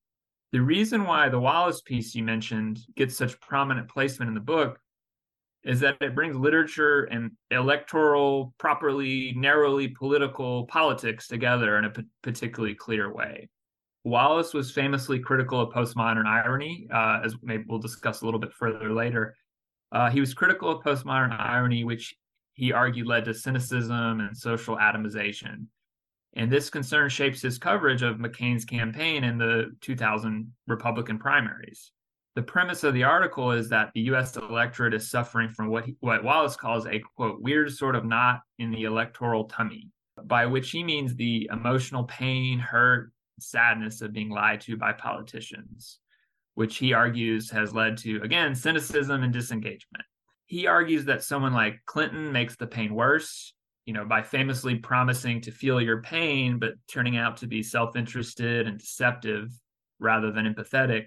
The 0.53 0.61
reason 0.61 1.05
why 1.05 1.29
the 1.29 1.41
Wallace 1.41 1.83
piece 1.83 2.15
you 2.15 2.25
mentioned 2.25 2.81
gets 2.97 3.17
such 3.17 3.41
prominent 3.41 3.89
placement 3.89 4.29
in 4.29 4.35
the 4.35 4.41
book 4.41 4.79
is 5.65 5.81
that 5.81 5.97
it 6.01 6.15
brings 6.15 6.37
literature 6.37 7.05
and 7.05 7.31
electoral, 7.51 8.53
properly, 8.59 9.33
narrowly 9.37 9.89
political 9.89 10.67
politics 10.67 11.29
together 11.29 11.79
in 11.79 11.85
a 11.85 11.91
p- 11.91 12.03
particularly 12.23 12.75
clear 12.75 13.13
way. 13.13 13.49
Wallace 14.05 14.53
was 14.53 14.73
famously 14.73 15.21
critical 15.21 15.61
of 15.61 15.73
postmodern 15.73 16.27
irony, 16.27 16.89
uh, 16.93 17.21
as 17.25 17.37
maybe 17.43 17.65
we'll 17.69 17.79
discuss 17.79 18.23
a 18.23 18.25
little 18.25 18.41
bit 18.41 18.53
further 18.53 18.93
later. 18.93 19.37
Uh, 19.93 20.11
he 20.11 20.19
was 20.19 20.35
critical 20.35 20.71
of 20.71 20.83
postmodern 20.83 21.39
irony, 21.39 21.85
which 21.85 22.15
he 22.55 22.73
argued 22.73 23.07
led 23.07 23.25
to 23.27 23.35
cynicism 23.35 24.21
and 24.21 24.37
social 24.37 24.77
atomization. 24.77 25.67
And 26.35 26.51
this 26.51 26.71
concern 26.71 27.11
shapes 27.11 27.43
his 27.43 27.59
coverage 27.59 28.03
of 28.03 28.17
McCain's 28.17 28.65
campaign 28.65 29.23
in 29.23 29.39
the 29.39 29.77
2000 29.83 30.53
Republican 30.67 31.19
primaries. 31.19 31.93
The 32.35 32.43
premise 32.43 32.83
of 32.83 32.95
the 32.95 33.05
article 33.05 33.53
is 33.53 33.69
that 33.69 33.91
the 33.95 34.01
U.S. 34.03 34.37
electorate 34.37 34.95
is 34.95 35.11
suffering 35.11 35.51
from 35.51 35.69
what 35.69 35.85
he, 35.85 35.97
what 36.01 36.25
Wallace 36.25 36.57
calls 36.57 36.87
a 36.87 37.03
quote 37.15 37.43
weird 37.43 37.71
sort 37.71 37.95
of 37.95 38.07
knot 38.07 38.41
in 38.59 38.71
the 38.71 38.85
electoral 38.85 39.45
tummy, 39.45 39.91
by 40.25 40.47
which 40.47 40.71
he 40.71 40.83
means 40.83 41.15
the 41.15 41.51
emotional 41.53 42.05
pain, 42.05 42.59
hurt, 42.59 43.13
sadness 43.39 44.01
of 44.01 44.13
being 44.13 44.31
lied 44.31 44.61
to 44.63 44.77
by 44.77 44.93
politicians, 44.93 45.99
which 46.55 46.79
he 46.79 46.95
argues 46.95 47.51
has 47.51 47.75
led 47.75 47.99
to 47.99 48.23
again 48.23 48.55
cynicism 48.55 49.23
and 49.23 49.33
disengagement. 49.33 50.05
He 50.47 50.67
argues 50.67 51.05
that 51.07 51.23
someone 51.23 51.53
like 51.53 51.81
Clinton 51.87 52.33
makes 52.33 52.57
the 52.57 52.67
pain 52.67 52.95
worse, 52.95 53.53
you 53.85 53.93
know, 53.93 54.05
by 54.05 54.23
famously 54.23 54.77
promising 54.77 55.41
to 55.43 55.51
feel 55.51 55.81
your 55.81 56.01
pain, 56.01 56.59
but 56.59 56.75
turning 56.89 57.17
out 57.17 57.39
to 57.39 57.47
be 57.47 57.63
self 57.63 57.97
interested 57.97 58.67
and 58.67 58.79
deceptive 58.79 59.51
rather 59.99 60.31
than 60.31 60.53
empathetic. 60.53 61.07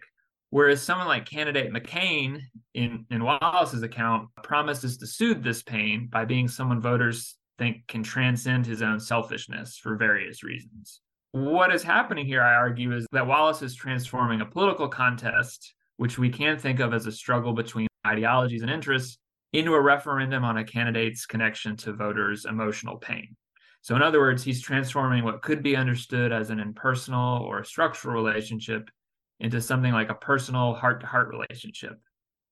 Whereas 0.50 0.82
someone 0.82 1.08
like 1.08 1.26
candidate 1.26 1.74
McCain, 1.74 2.40
in, 2.74 3.06
in 3.10 3.24
Wallace's 3.24 3.84
account, 3.84 4.30
promises 4.44 4.98
to 4.98 5.08
soothe 5.08 5.44
this 5.44 5.64
pain 5.64 6.08
by 6.12 6.26
being 6.26 6.48
someone 6.48 6.82
voters 6.82 7.36
think 7.58 7.88
can 7.88 8.04
transcend 8.04 8.66
his 8.66 8.82
own 8.82 9.00
selfishness 9.00 9.78
for 9.78 9.96
various 9.96 10.44
reasons. 10.44 11.02
What 11.32 11.74
is 11.74 11.84
happening 11.84 12.26
here, 12.26 12.42
I 12.42 12.54
argue, 12.54 12.94
is 12.96 13.06
that 13.12 13.28
Wallace 13.28 13.62
is 13.62 13.76
transforming 13.76 14.42
a 14.42 14.46
political 14.46 14.88
contest, 14.88 15.74
which 15.98 16.18
we 16.18 16.30
can 16.30 16.58
think 16.58 16.80
of 16.80 16.94
as 16.94 17.08
a 17.08 17.12
struggle 17.12 17.54
between 17.54 17.88
ideologies 18.08 18.62
and 18.62 18.72
interests, 18.72 19.18
into 19.52 19.74
a 19.74 19.82
referendum 19.82 20.44
on 20.44 20.58
a 20.58 20.64
candidate's 20.64 21.26
connection 21.26 21.76
to 21.78 21.94
voters' 21.94 22.46
emotional 22.46 22.98
pain. 22.98 23.36
So, 23.82 23.96
in 23.96 24.02
other 24.02 24.20
words, 24.20 24.44
he's 24.44 24.62
transforming 24.62 25.24
what 25.24 25.42
could 25.42 25.62
be 25.62 25.76
understood 25.76 26.32
as 26.32 26.50
an 26.50 26.60
impersonal 26.60 27.44
or 27.44 27.64
structural 27.64 28.16
relationship 28.16 28.90
into 29.40 29.62
something 29.62 29.92
like 29.92 30.10
a 30.10 30.16
personal 30.16 30.74
heart 30.74 31.02
to 31.02 31.08
heart 31.08 31.30
relationship, 31.30 32.00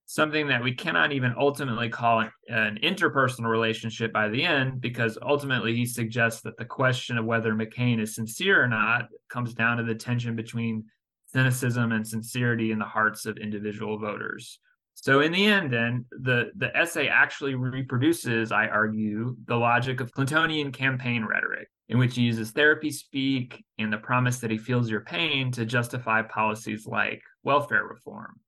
something 0.05 0.47
that 0.47 0.63
we 0.63 0.73
cannot 0.73 1.11
even 1.11 1.33
ultimately 1.37 1.89
call 1.89 2.27
an 2.49 2.77
interpersonal 2.83 3.49
relationship 3.49 4.11
by 4.11 4.27
the 4.27 4.43
end, 4.43 4.81
because 4.81 5.17
ultimately 5.21 5.75
he 5.75 5.85
suggests 5.85 6.41
that 6.41 6.57
the 6.57 6.65
question 6.65 7.17
of 7.17 7.25
whether 7.25 7.53
McCain 7.53 7.99
is 7.99 8.15
sincere 8.15 8.63
or 8.63 8.67
not 8.67 9.07
comes 9.29 9.53
down 9.53 9.77
to 9.77 9.83
the 9.83 9.95
tension 9.95 10.35
between 10.35 10.83
cynicism 11.27 11.91
and 11.91 12.07
sincerity 12.07 12.71
in 12.71 12.79
the 12.79 12.85
hearts 12.85 13.25
of 13.25 13.37
individual 13.37 13.97
voters. 13.97 14.59
So 14.95 15.21
in 15.21 15.31
the 15.31 15.45
end, 15.45 15.73
then 15.73 16.05
the 16.11 16.51
the 16.55 16.75
essay 16.77 17.07
actually 17.07 17.55
reproduces, 17.55 18.51
I 18.51 18.67
argue, 18.67 19.35
the 19.45 19.55
logic 19.55 19.99
of 19.99 20.11
Clintonian 20.11 20.71
campaign 20.71 21.25
rhetoric 21.25 21.69
in 21.89 21.97
which 21.97 22.15
he 22.15 22.21
uses 22.21 22.51
therapy 22.51 22.91
speak 22.91 23.63
and 23.77 23.91
the 23.91 23.97
promise 23.97 24.39
that 24.39 24.51
he 24.51 24.57
feels 24.57 24.89
your 24.89 25.01
pain 25.01 25.51
to 25.51 25.65
justify 25.65 26.21
policies 26.21 26.87
like 26.87 27.21
welfare 27.43 27.85
reform, 27.85 28.39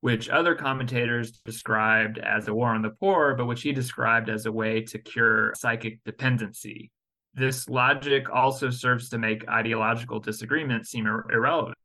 which 0.00 0.28
other 0.28 0.54
commentators 0.54 1.40
described 1.44 2.18
as 2.18 2.48
a 2.48 2.54
war 2.54 2.70
on 2.70 2.82
the 2.82 2.90
poor, 2.90 3.34
but 3.34 3.46
which 3.46 3.62
he 3.62 3.72
described 3.72 4.28
as 4.28 4.46
a 4.46 4.52
way 4.52 4.82
to 4.82 4.98
cure 4.98 5.52
psychic 5.56 6.02
dependency. 6.04 6.90
This 7.34 7.68
logic 7.68 8.30
also 8.30 8.70
serves 8.70 9.10
to 9.10 9.18
make 9.18 9.46
ideological 9.48 10.20
disagreements 10.20 10.90
seem 10.90 11.06
ir- 11.06 11.26
irrelevant. 11.30 11.76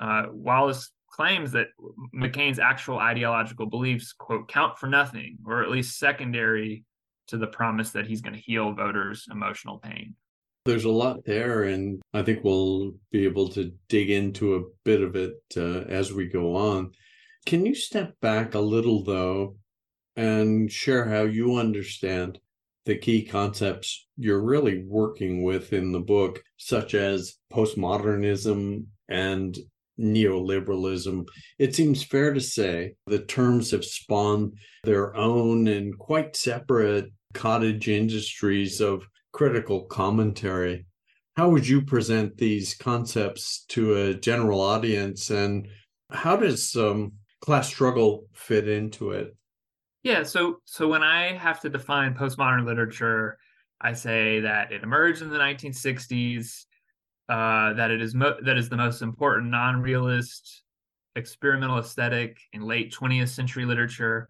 Uh, 0.00 0.26
Wallace 0.30 0.92
claims 1.10 1.52
that 1.52 1.68
McCain's 2.14 2.60
actual 2.60 2.98
ideological 2.98 3.66
beliefs, 3.66 4.12
quote, 4.12 4.48
count 4.48 4.78
for 4.78 4.86
nothing, 4.86 5.38
or 5.44 5.62
at 5.62 5.70
least 5.70 5.98
secondary 5.98 6.84
to 7.26 7.36
the 7.36 7.46
promise 7.46 7.90
that 7.90 8.06
he's 8.06 8.20
going 8.20 8.34
to 8.34 8.40
heal 8.40 8.72
voters' 8.72 9.26
emotional 9.30 9.78
pain. 9.78 10.14
There's 10.66 10.84
a 10.84 10.90
lot 10.90 11.24
there, 11.24 11.62
and 11.62 12.02
I 12.12 12.22
think 12.22 12.44
we'll 12.44 12.92
be 13.10 13.24
able 13.24 13.48
to 13.50 13.72
dig 13.88 14.10
into 14.10 14.56
a 14.56 14.62
bit 14.84 15.00
of 15.00 15.16
it 15.16 15.36
uh, 15.56 15.80
as 15.88 16.12
we 16.12 16.26
go 16.26 16.54
on. 16.54 16.92
Can 17.46 17.64
you 17.64 17.74
step 17.74 18.14
back 18.20 18.54
a 18.54 18.60
little, 18.60 19.02
though, 19.02 19.56
and 20.16 20.70
share 20.70 21.06
how 21.06 21.22
you 21.22 21.56
understand 21.56 22.38
the 22.84 22.96
key 22.96 23.24
concepts 23.24 24.06
you're 24.16 24.42
really 24.42 24.84
working 24.86 25.42
with 25.42 25.72
in 25.72 25.92
the 25.92 26.00
book, 26.00 26.42
such 26.58 26.94
as 26.94 27.36
postmodernism 27.50 28.84
and 29.08 29.58
neoliberalism? 29.98 31.26
It 31.58 31.74
seems 31.74 32.02
fair 32.02 32.34
to 32.34 32.40
say 32.40 32.94
the 33.06 33.20
terms 33.20 33.70
have 33.70 33.84
spawned 33.84 34.52
their 34.84 35.16
own 35.16 35.68
and 35.68 35.98
quite 35.98 36.36
separate 36.36 37.10
cottage 37.32 37.88
industries 37.88 38.80
of 38.80 39.04
critical 39.32 39.84
commentary. 39.84 40.86
How 41.36 41.48
would 41.50 41.66
you 41.66 41.82
present 41.82 42.36
these 42.36 42.74
concepts 42.74 43.64
to 43.68 43.94
a 43.94 44.14
general 44.14 44.60
audience, 44.60 45.30
and 45.30 45.68
how 46.10 46.36
does 46.36 46.74
um, 46.76 47.12
class 47.40 47.68
struggle 47.68 48.26
fit 48.32 48.68
into 48.68 49.12
it? 49.12 49.34
Yeah, 50.02 50.22
so 50.22 50.60
so 50.64 50.88
when 50.88 51.02
I 51.02 51.32
have 51.32 51.60
to 51.60 51.68
define 51.68 52.14
postmodern 52.14 52.66
literature, 52.66 53.38
I 53.80 53.92
say 53.92 54.40
that 54.40 54.72
it 54.72 54.82
emerged 54.82 55.22
in 55.22 55.30
the 55.30 55.38
1960s, 55.38 56.64
uh, 57.28 57.74
that 57.74 57.90
it 57.90 58.02
is 58.02 58.14
mo- 58.14 58.38
that 58.42 58.58
is 58.58 58.68
the 58.68 58.76
most 58.76 59.02
important 59.02 59.50
non-realist 59.50 60.62
experimental 61.16 61.78
aesthetic 61.78 62.38
in 62.52 62.62
late 62.62 62.92
20th 62.92 63.28
century 63.28 63.64
literature, 63.64 64.28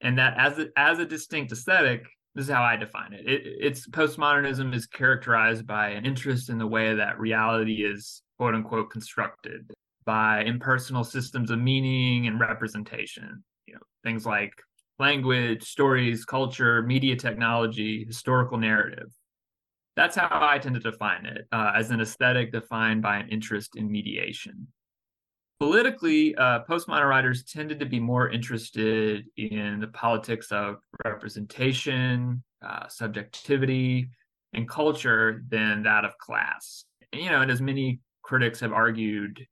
and 0.00 0.18
that 0.18 0.34
as 0.38 0.58
a, 0.58 0.68
as 0.76 0.98
a 0.98 1.06
distinct 1.06 1.52
aesthetic, 1.52 2.06
this 2.34 2.46
is 2.46 2.52
how 2.52 2.62
I 2.62 2.76
define 2.76 3.12
it. 3.12 3.26
it. 3.26 3.42
It's 3.60 3.86
postmodernism 3.88 4.74
is 4.74 4.86
characterized 4.86 5.66
by 5.66 5.90
an 5.90 6.04
interest 6.04 6.50
in 6.50 6.58
the 6.58 6.66
way 6.66 6.94
that 6.94 7.18
reality 7.18 7.84
is 7.84 8.22
quote 8.38 8.54
unquote 8.54 8.90
constructed 8.90 9.70
by 10.04 10.42
impersonal 10.42 11.04
systems 11.04 11.50
of 11.50 11.60
meaning 11.60 12.26
and 12.26 12.40
representation. 12.40 13.44
You 13.66 13.74
know, 13.74 13.80
things 14.02 14.26
like 14.26 14.52
language, 14.98 15.62
stories, 15.62 16.24
culture, 16.24 16.82
media 16.82 17.16
technology, 17.16 18.04
historical 18.04 18.58
narrative. 18.58 19.12
That's 19.96 20.16
how 20.16 20.28
I 20.32 20.58
tend 20.58 20.74
to 20.74 20.80
define 20.80 21.24
it 21.24 21.46
uh, 21.52 21.72
as 21.76 21.90
an 21.90 22.00
aesthetic 22.00 22.50
defined 22.50 23.00
by 23.00 23.18
an 23.18 23.28
interest 23.28 23.76
in 23.76 23.90
mediation 23.90 24.66
politically, 25.58 26.34
uh, 26.36 26.60
postmodern 26.68 27.08
writers 27.08 27.44
tended 27.44 27.80
to 27.80 27.86
be 27.86 28.00
more 28.00 28.30
interested 28.30 29.24
in 29.36 29.80
the 29.80 29.88
politics 29.88 30.50
of 30.50 30.76
representation, 31.04 32.42
uh, 32.64 32.88
subjectivity, 32.88 34.08
and 34.52 34.68
culture 34.68 35.42
than 35.48 35.82
that 35.82 36.04
of 36.04 36.16
class. 36.18 36.84
And, 37.12 37.22
you 37.22 37.30
know, 37.30 37.42
and 37.42 37.50
as 37.50 37.60
many 37.60 38.00
critics 38.22 38.60
have 38.60 38.72
argued, 38.72 39.46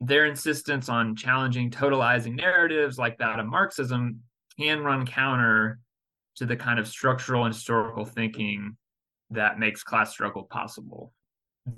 their 0.00 0.24
insistence 0.24 0.88
on 0.88 1.14
challenging 1.14 1.70
totalizing 1.70 2.34
narratives 2.34 2.98
like 2.98 3.18
that 3.18 3.38
of 3.38 3.46
Marxism 3.46 4.20
can 4.58 4.80
run 4.80 5.06
counter 5.06 5.78
to 6.36 6.46
the 6.46 6.56
kind 6.56 6.78
of 6.78 6.88
structural 6.88 7.44
and 7.44 7.54
historical 7.54 8.04
thinking 8.04 8.76
that 9.30 9.58
makes 9.58 9.82
class 9.82 10.10
struggle 10.10 10.44
possible. 10.44 11.12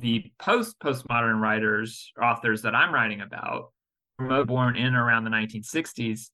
The 0.01 0.33
post 0.39 0.79
postmodern 0.81 1.41
writers, 1.41 2.13
authors 2.21 2.63
that 2.63 2.75
I'm 2.75 2.93
writing 2.93 3.21
about, 3.21 3.73
born 4.19 4.77
in 4.77 4.95
around 4.95 5.25
the 5.25 5.31
1960s, 5.31 6.31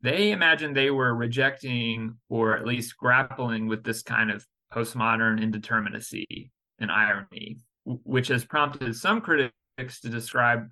they 0.00 0.30
imagined 0.30 0.76
they 0.76 0.90
were 0.90 1.14
rejecting 1.14 2.16
or 2.28 2.56
at 2.56 2.66
least 2.66 2.96
grappling 2.96 3.66
with 3.66 3.82
this 3.82 4.02
kind 4.02 4.30
of 4.30 4.46
postmodern 4.72 5.40
indeterminacy 5.40 6.50
and 6.78 6.90
irony, 6.90 7.58
which 7.84 8.28
has 8.28 8.44
prompted 8.44 8.94
some 8.94 9.20
critics 9.20 10.00
to 10.02 10.08
describe 10.08 10.68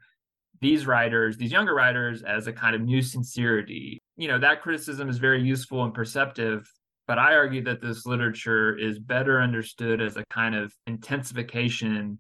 these 0.60 0.86
writers, 0.86 1.36
these 1.36 1.52
younger 1.52 1.74
writers, 1.74 2.22
as 2.22 2.46
a 2.46 2.52
kind 2.52 2.74
of 2.74 2.82
new 2.82 3.02
sincerity. 3.02 3.98
You 4.16 4.28
know, 4.28 4.38
that 4.38 4.62
criticism 4.62 5.08
is 5.08 5.18
very 5.18 5.42
useful 5.42 5.84
and 5.84 5.92
perceptive, 5.92 6.70
but 7.06 7.18
I 7.18 7.34
argue 7.34 7.62
that 7.64 7.80
this 7.80 8.06
literature 8.06 8.76
is 8.76 8.98
better 8.98 9.40
understood 9.40 10.00
as 10.00 10.16
a 10.16 10.24
kind 10.26 10.54
of 10.54 10.72
intensification 10.86 12.18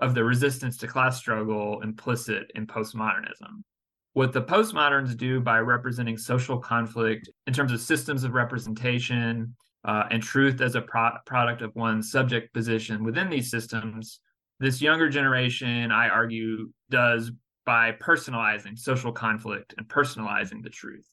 of 0.00 0.14
the 0.14 0.24
resistance 0.24 0.76
to 0.78 0.86
class 0.86 1.18
struggle 1.18 1.80
implicit 1.82 2.50
in 2.54 2.66
postmodernism. 2.66 3.62
What 4.12 4.32
the 4.32 4.42
postmoderns 4.42 5.16
do 5.16 5.40
by 5.40 5.58
representing 5.60 6.18
social 6.18 6.58
conflict 6.58 7.30
in 7.46 7.52
terms 7.52 7.72
of 7.72 7.80
systems 7.80 8.24
of 8.24 8.34
representation 8.34 9.54
uh, 9.84 10.04
and 10.10 10.22
truth 10.22 10.60
as 10.60 10.74
a 10.74 10.82
pro- 10.82 11.16
product 11.24 11.62
of 11.62 11.74
one's 11.74 12.10
subject 12.10 12.52
position 12.52 13.04
within 13.04 13.30
these 13.30 13.50
systems, 13.50 14.20
this 14.58 14.82
younger 14.82 15.08
generation, 15.08 15.90
I 15.90 16.08
argue, 16.08 16.70
does 16.90 17.32
by 17.64 17.92
personalizing 17.92 18.78
social 18.78 19.12
conflict 19.12 19.74
and 19.78 19.88
personalizing 19.88 20.62
the 20.62 20.70
truth. 20.70 21.06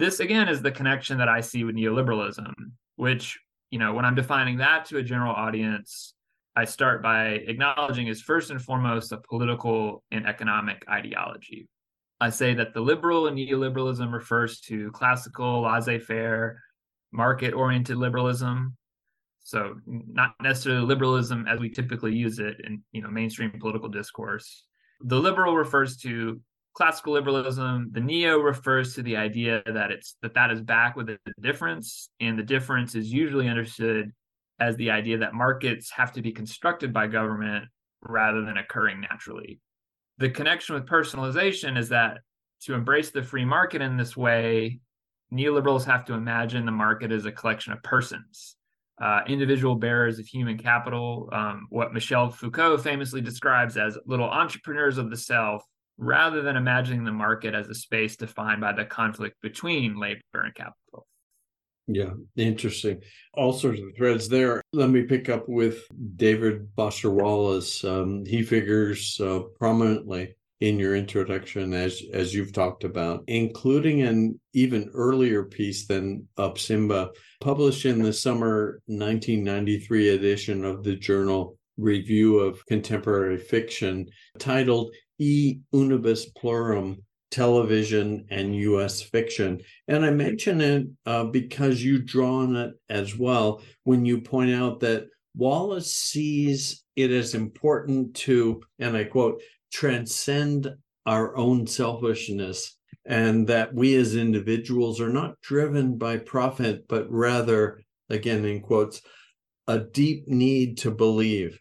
This, 0.00 0.20
again, 0.20 0.48
is 0.48 0.62
the 0.62 0.72
connection 0.72 1.18
that 1.18 1.28
I 1.28 1.42
see 1.42 1.62
with 1.62 1.76
neoliberalism, 1.76 2.54
which, 2.96 3.38
you 3.70 3.78
know, 3.78 3.92
when 3.92 4.06
I'm 4.06 4.14
defining 4.14 4.56
that 4.56 4.86
to 4.86 4.96
a 4.96 5.02
general 5.02 5.34
audience, 5.34 6.14
I 6.56 6.64
start 6.64 7.02
by 7.02 7.32
acknowledging 7.46 8.06
is 8.06 8.22
first 8.22 8.50
and 8.50 8.62
foremost 8.62 9.12
a 9.12 9.18
political 9.18 10.02
and 10.10 10.26
economic 10.26 10.86
ideology. 10.88 11.68
I 12.18 12.30
say 12.30 12.54
that 12.54 12.72
the 12.72 12.80
liberal 12.80 13.26
and 13.26 13.36
neoliberalism 13.36 14.10
refers 14.10 14.62
to 14.62 14.90
classical, 14.92 15.60
laissez 15.60 15.98
faire, 15.98 16.62
market 17.12 17.52
oriented 17.52 17.98
liberalism. 17.98 18.78
So, 19.40 19.74
not 19.86 20.32
necessarily 20.40 20.86
liberalism 20.86 21.46
as 21.46 21.60
we 21.60 21.68
typically 21.68 22.14
use 22.14 22.38
it 22.38 22.56
in 22.64 22.82
you 22.92 23.02
know 23.02 23.10
mainstream 23.10 23.50
political 23.60 23.90
discourse, 23.90 24.64
the 25.02 25.18
liberal 25.18 25.58
refers 25.58 25.98
to 25.98 26.40
classical 26.74 27.12
liberalism 27.12 27.88
the 27.92 28.00
neo 28.00 28.38
refers 28.38 28.94
to 28.94 29.02
the 29.02 29.16
idea 29.16 29.62
that 29.66 29.90
it's 29.90 30.16
that 30.22 30.34
that 30.34 30.50
is 30.50 30.60
back 30.60 30.96
with 30.96 31.08
a 31.10 31.18
difference 31.40 32.10
and 32.20 32.38
the 32.38 32.42
difference 32.42 32.94
is 32.94 33.12
usually 33.12 33.48
understood 33.48 34.12
as 34.60 34.76
the 34.76 34.90
idea 34.90 35.18
that 35.18 35.34
markets 35.34 35.90
have 35.90 36.12
to 36.12 36.22
be 36.22 36.32
constructed 36.32 36.92
by 36.92 37.06
government 37.06 37.64
rather 38.02 38.42
than 38.44 38.58
occurring 38.58 39.00
naturally. 39.00 39.58
The 40.18 40.28
connection 40.28 40.74
with 40.74 40.86
personalization 40.86 41.78
is 41.78 41.88
that 41.88 42.18
to 42.62 42.74
embrace 42.74 43.10
the 43.10 43.22
free 43.22 43.44
market 43.44 43.80
in 43.80 43.96
this 43.96 44.16
way 44.16 44.80
neoliberals 45.32 45.84
have 45.84 46.04
to 46.04 46.14
imagine 46.14 46.66
the 46.66 46.72
market 46.72 47.10
as 47.10 47.24
a 47.24 47.32
collection 47.32 47.72
of 47.72 47.82
persons 47.82 48.56
uh, 49.00 49.22
individual 49.26 49.74
bearers 49.74 50.18
of 50.18 50.26
human 50.26 50.58
capital, 50.58 51.28
um, 51.32 51.66
what 51.70 51.94
Michel 51.94 52.30
Foucault 52.30 52.78
famously 52.78 53.20
describes 53.20 53.76
as 53.76 53.96
little 54.04 54.28
entrepreneurs 54.28 54.98
of 54.98 55.10
the 55.10 55.16
self, 55.16 55.64
rather 56.00 56.40
than 56.40 56.56
imagining 56.56 57.04
the 57.04 57.12
market 57.12 57.54
as 57.54 57.68
a 57.68 57.74
space 57.74 58.16
defined 58.16 58.60
by 58.60 58.72
the 58.72 58.84
conflict 58.84 59.36
between 59.42 60.00
labor 60.00 60.20
and 60.32 60.54
capital. 60.54 61.06
Yeah, 61.86 62.10
interesting. 62.36 63.02
All 63.34 63.52
sorts 63.52 63.80
of 63.80 63.88
threads 63.96 64.28
there. 64.28 64.62
Let 64.72 64.90
me 64.90 65.02
pick 65.02 65.28
up 65.28 65.48
with 65.48 65.82
David 66.16 66.68
Foster 66.74 67.10
Wallace. 67.10 67.84
Um, 67.84 68.24
he 68.24 68.42
figures 68.42 69.20
uh, 69.20 69.40
prominently 69.58 70.36
in 70.60 70.78
your 70.78 70.94
introduction, 70.94 71.74
as 71.74 72.02
as 72.12 72.34
you've 72.34 72.52
talked 72.52 72.84
about, 72.84 73.24
including 73.26 74.02
an 74.02 74.38
even 74.52 74.90
earlier 74.94 75.42
piece 75.42 75.86
than 75.86 76.28
Up 76.36 76.58
Simba, 76.58 77.10
published 77.40 77.86
in 77.86 78.02
the 78.02 78.12
summer 78.12 78.80
1993 78.86 80.10
edition 80.10 80.64
of 80.64 80.84
the 80.84 80.96
journal 80.96 81.58
Review 81.76 82.38
of 82.38 82.64
Contemporary 82.66 83.38
Fiction, 83.38 84.06
titled 84.38 84.94
E 85.20 85.58
Unibus 85.72 86.26
Pluram 86.36 86.96
television 87.30 88.26
and 88.30 88.56
US 88.56 89.02
fiction. 89.02 89.60
And 89.88 90.04
I 90.04 90.10
mention 90.10 90.60
it 90.60 90.86
uh, 91.06 91.24
because 91.24 91.82
you 91.82 92.02
draw 92.02 92.40
on 92.40 92.56
it 92.56 92.74
as 92.88 93.16
well 93.16 93.62
when 93.84 94.04
you 94.04 94.20
point 94.20 94.50
out 94.52 94.80
that 94.80 95.06
Wallace 95.36 95.94
sees 95.94 96.82
it 96.96 97.10
as 97.10 97.34
important 97.34 98.14
to, 98.14 98.60
and 98.78 98.96
I 98.96 99.04
quote, 99.04 99.40
transcend 99.72 100.68
our 101.06 101.36
own 101.36 101.66
selfishness 101.66 102.76
and 103.06 103.46
that 103.46 103.72
we 103.72 103.94
as 103.94 104.16
individuals 104.16 105.00
are 105.00 105.12
not 105.12 105.40
driven 105.40 105.96
by 105.96 106.18
profit, 106.18 106.86
but 106.88 107.10
rather, 107.10 107.80
again, 108.10 108.44
in 108.44 108.60
quotes, 108.60 109.00
a 109.66 109.78
deep 109.78 110.26
need 110.26 110.78
to 110.78 110.90
believe. 110.90 111.58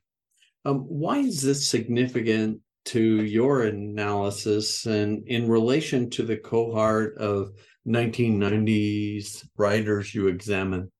Um, 0.66 0.80
why 0.80 1.20
is 1.20 1.42
this 1.42 1.68
significant 1.68 2.60
to 2.86 3.24
your 3.24 3.64
analysis 3.64 4.86
and 4.86 5.28
in 5.28 5.50
relation 5.50 6.10
to 6.12 6.24
the 6.24 6.38
cohort 6.38 7.18
of 7.18 7.52
1990s 7.88 9.46
writers 9.58 10.14
you 10.14 10.28
examine? 10.28 10.92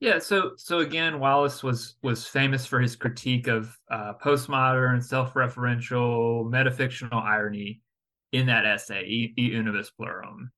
Yeah, 0.00 0.18
so 0.18 0.52
so 0.56 0.78
again, 0.78 1.20
Wallace 1.20 1.62
was 1.62 1.96
was 2.02 2.26
famous 2.26 2.64
for 2.64 2.80
his 2.80 2.96
critique 2.96 3.48
of 3.48 3.76
uh, 3.90 4.14
postmodern, 4.14 5.04
self-referential, 5.04 6.50
metafictional 6.50 7.22
irony 7.22 7.82
in 8.32 8.46
that 8.46 8.64
essay, 8.64 9.04
E, 9.04 9.34
e 9.36 9.50
Unibus 9.50 9.90
Pluram. 9.98 10.48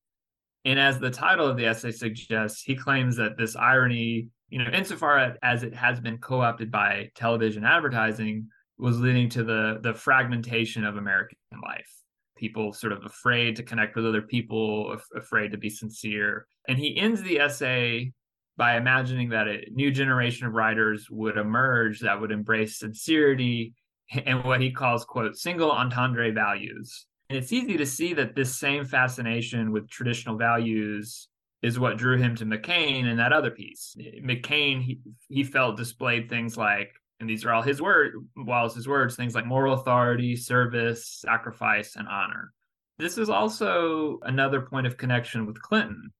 And 0.64 0.78
as 0.78 1.00
the 1.00 1.10
title 1.10 1.48
of 1.48 1.56
the 1.56 1.66
essay 1.66 1.90
suggests, 1.90 2.62
he 2.62 2.76
claims 2.76 3.16
that 3.16 3.36
this 3.36 3.56
irony, 3.56 4.28
you 4.48 4.62
know, 4.62 4.70
insofar 4.70 5.36
as 5.42 5.64
it 5.64 5.74
has 5.74 5.98
been 5.98 6.18
co-opted 6.18 6.70
by 6.70 7.10
television 7.16 7.64
advertising, 7.64 8.46
was 8.82 9.00
leading 9.00 9.28
to 9.30 9.44
the 9.44 9.78
the 9.82 9.94
fragmentation 9.94 10.84
of 10.84 10.96
American 10.96 11.38
life. 11.62 11.90
People 12.36 12.72
sort 12.72 12.92
of 12.92 13.04
afraid 13.04 13.56
to 13.56 13.62
connect 13.62 13.94
with 13.94 14.04
other 14.04 14.22
people, 14.22 14.92
af- 14.92 15.06
afraid 15.14 15.52
to 15.52 15.58
be 15.58 15.70
sincere. 15.70 16.46
And 16.68 16.76
he 16.78 16.98
ends 16.98 17.22
the 17.22 17.38
essay 17.38 18.12
by 18.56 18.76
imagining 18.76 19.30
that 19.30 19.48
a 19.48 19.64
new 19.70 19.90
generation 19.90 20.46
of 20.46 20.52
writers 20.52 21.08
would 21.10 21.36
emerge 21.36 22.00
that 22.00 22.20
would 22.20 22.32
embrace 22.32 22.78
sincerity 22.78 23.74
and 24.26 24.44
what 24.44 24.60
he 24.60 24.70
calls 24.70 25.04
quote 25.04 25.36
single 25.36 25.70
entendre 25.70 26.32
values 26.32 27.06
and 27.28 27.38
it's 27.38 27.52
easy 27.52 27.76
to 27.78 27.86
see 27.86 28.12
that 28.12 28.34
this 28.34 28.58
same 28.58 28.84
fascination 28.84 29.72
with 29.72 29.88
traditional 29.88 30.36
values 30.36 31.28
is 31.62 31.78
what 31.78 31.96
drew 31.96 32.18
him 32.18 32.34
to 32.36 32.44
mccain 32.44 33.06
and 33.06 33.18
that 33.18 33.32
other 33.32 33.50
piece 33.50 33.96
mccain 34.22 34.82
he, 34.82 35.00
he 35.28 35.44
felt 35.44 35.76
displayed 35.76 36.28
things 36.28 36.56
like 36.56 36.90
and 37.22 37.30
these 37.30 37.46
are 37.46 37.52
all 37.52 37.62
his 37.62 37.80
words 37.80 38.14
wallace's 38.36 38.86
words 38.86 39.16
things 39.16 39.34
like 39.34 39.46
moral 39.46 39.74
authority 39.74 40.36
service 40.36 41.06
sacrifice 41.24 41.96
and 41.96 42.06
honor 42.08 42.52
this 42.98 43.16
is 43.16 43.30
also 43.30 44.20
another 44.24 44.60
point 44.60 44.86
of 44.86 44.98
connection 44.98 45.46
with 45.46 45.62
clinton 45.62 46.12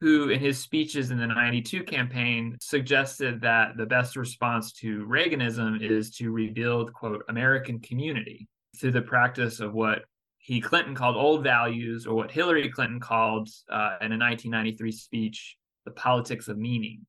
who, 0.00 0.28
in 0.28 0.38
his 0.38 0.58
speeches 0.58 1.10
in 1.10 1.18
the 1.18 1.26
92 1.26 1.82
campaign, 1.82 2.56
suggested 2.60 3.40
that 3.40 3.76
the 3.76 3.86
best 3.86 4.16
response 4.16 4.72
to 4.72 5.04
Reaganism 5.06 5.82
is 5.82 6.10
to 6.16 6.30
rebuild, 6.30 6.92
quote, 6.92 7.24
American 7.28 7.80
community 7.80 8.46
through 8.78 8.92
the 8.92 9.02
practice 9.02 9.58
of 9.58 9.74
what 9.74 10.02
he, 10.38 10.60
Clinton, 10.60 10.94
called 10.94 11.16
old 11.16 11.42
values, 11.42 12.06
or 12.06 12.14
what 12.14 12.30
Hillary 12.30 12.68
Clinton 12.70 13.00
called 13.00 13.48
uh, 13.68 13.96
in 14.00 14.12
a 14.12 14.18
1993 14.18 14.92
speech, 14.92 15.56
the 15.84 15.90
politics 15.90 16.46
of 16.46 16.58
meaning. 16.58 17.04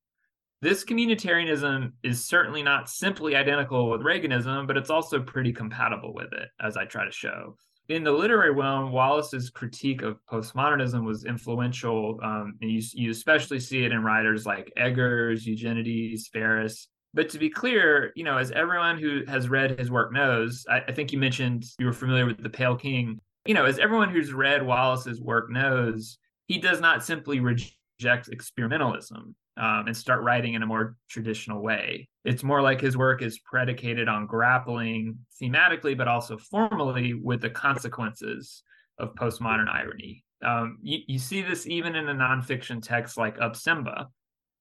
This 0.62 0.84
communitarianism 0.84 1.92
is 2.02 2.24
certainly 2.24 2.62
not 2.62 2.90
simply 2.90 3.34
identical 3.34 3.90
with 3.90 4.02
Reaganism, 4.02 4.66
but 4.66 4.76
it's 4.76 4.90
also 4.90 5.22
pretty 5.22 5.52
compatible 5.52 6.12
with 6.12 6.32
it, 6.32 6.48
as 6.60 6.76
I 6.76 6.84
try 6.84 7.04
to 7.04 7.10
show 7.10 7.56
in 7.90 8.04
the 8.04 8.12
literary 8.12 8.52
realm, 8.52 8.92
Wallace's 8.92 9.50
critique 9.50 10.02
of 10.02 10.18
postmodernism 10.30 11.04
was 11.04 11.24
influential. 11.24 12.20
Um, 12.22 12.56
and 12.60 12.70
you, 12.70 12.80
you 12.94 13.10
especially 13.10 13.58
see 13.58 13.84
it 13.84 13.92
in 13.92 14.02
writers 14.02 14.46
like 14.46 14.72
Eggers, 14.76 15.44
Eugenides, 15.44 16.28
Ferris. 16.28 16.86
But 17.12 17.28
to 17.30 17.38
be 17.38 17.50
clear, 17.50 18.12
you 18.14 18.22
know, 18.22 18.38
as 18.38 18.52
everyone 18.52 18.98
who 18.98 19.22
has 19.26 19.48
read 19.48 19.76
his 19.78 19.90
work 19.90 20.12
knows, 20.12 20.64
I, 20.70 20.82
I 20.86 20.92
think 20.92 21.12
you 21.12 21.18
mentioned 21.18 21.64
you 21.80 21.86
were 21.86 21.92
familiar 21.92 22.26
with 22.26 22.40
The 22.40 22.50
Pale 22.50 22.76
King. 22.76 23.18
You 23.44 23.54
know, 23.54 23.64
as 23.64 23.80
everyone 23.80 24.10
who's 24.10 24.32
read 24.32 24.64
Wallace's 24.64 25.20
work 25.20 25.50
knows, 25.50 26.18
he 26.46 26.58
does 26.58 26.80
not 26.80 27.04
simply 27.04 27.40
reject 27.40 28.30
experimentalism 28.30 29.34
um, 29.56 29.86
and 29.86 29.96
start 29.96 30.22
writing 30.22 30.54
in 30.54 30.62
a 30.62 30.66
more 30.66 30.96
traditional 31.08 31.62
way. 31.62 32.08
It's 32.24 32.42
more 32.42 32.62
like 32.62 32.80
his 32.80 32.96
work 32.96 33.22
is 33.22 33.38
predicated 33.38 34.08
on 34.08 34.26
grappling 34.26 35.18
thematically, 35.40 35.96
but 35.96 36.08
also 36.08 36.36
formally 36.38 37.14
with 37.14 37.40
the 37.40 37.50
consequences 37.50 38.62
of 38.98 39.14
postmodern 39.14 39.68
irony. 39.68 40.24
Um, 40.42 40.78
you, 40.82 41.00
you, 41.06 41.18
see 41.18 41.42
this 41.42 41.66
even 41.66 41.96
in 41.96 42.08
a 42.08 42.14
nonfiction 42.14 42.82
text 42.82 43.18
like 43.18 43.38
*Up 43.40 43.56
Simba, 43.56 44.08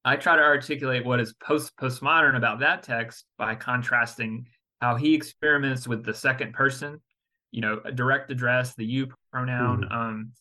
I 0.04 0.18
try 0.18 0.36
to 0.36 0.42
articulate 0.42 1.06
what 1.06 1.22
is 1.22 1.34
post 1.34 1.76
postmodern 1.78 2.36
about 2.36 2.60
that 2.60 2.84
text 2.84 3.26
by 3.38 3.56
contrasting 3.56 4.46
how 4.82 4.96
he 4.96 5.14
experiments 5.14 5.88
with 5.88 6.04
the 6.04 6.14
second 6.14 6.54
person, 6.54 7.00
you 7.52 7.62
know, 7.62 7.80
direct 7.96 8.32
address, 8.32 8.76
the 8.76 8.86
you 8.86 9.08
pronoun, 9.32 9.86
mm. 9.90 9.94
um, 9.94 10.32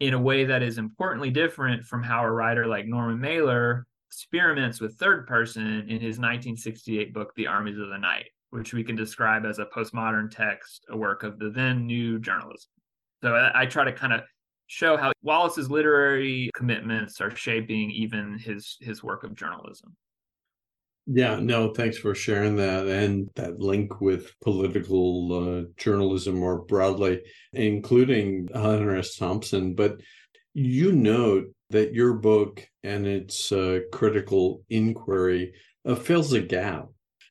in 0.00 0.14
a 0.14 0.20
way 0.20 0.44
that 0.44 0.62
is 0.62 0.78
importantly 0.78 1.30
different 1.30 1.84
from 1.84 2.02
how 2.02 2.22
a 2.22 2.30
writer 2.30 2.66
like 2.66 2.86
Norman 2.86 3.20
Mailer 3.20 3.86
experiments 4.14 4.80
with 4.80 4.94
third 4.94 5.26
person 5.26 5.66
in 5.88 6.00
his 6.00 6.18
1968 6.18 7.12
book, 7.12 7.32
The 7.34 7.46
Armies 7.46 7.78
of 7.78 7.88
the 7.88 7.98
Night, 7.98 8.26
which 8.50 8.72
we 8.72 8.84
can 8.84 8.96
describe 8.96 9.44
as 9.44 9.58
a 9.58 9.66
postmodern 9.66 10.30
text, 10.30 10.84
a 10.88 10.96
work 10.96 11.22
of 11.22 11.38
the 11.38 11.50
then 11.50 11.86
new 11.86 12.18
journalism. 12.18 12.70
So 13.22 13.34
I, 13.34 13.62
I 13.62 13.66
try 13.66 13.84
to 13.84 13.92
kind 13.92 14.12
of 14.12 14.20
show 14.66 14.96
how 14.96 15.12
Wallace's 15.22 15.70
literary 15.70 16.50
commitments 16.54 17.20
are 17.20 17.34
shaping 17.34 17.90
even 17.90 18.38
his 18.38 18.76
his 18.80 19.02
work 19.02 19.24
of 19.24 19.34
journalism. 19.34 19.94
Yeah, 21.06 21.38
no, 21.38 21.74
thanks 21.74 21.98
for 21.98 22.14
sharing 22.14 22.56
that 22.56 22.86
and 22.86 23.28
that 23.34 23.60
link 23.60 24.00
with 24.00 24.32
political 24.40 25.58
uh, 25.58 25.62
journalism 25.76 26.36
more 26.36 26.62
broadly, 26.62 27.20
including 27.52 28.48
Hunter 28.54 28.96
S. 28.96 29.16
Thompson. 29.16 29.74
But 29.74 30.00
you 30.54 30.92
note 30.92 31.52
that 31.70 31.92
your 31.92 32.14
book 32.14 32.66
and 32.82 33.06
its 33.06 33.50
uh, 33.50 33.80
critical 33.92 34.62
inquiry 34.70 35.52
uh, 35.84 35.94
fills 35.94 36.32
a 36.32 36.40
gap 36.40 36.86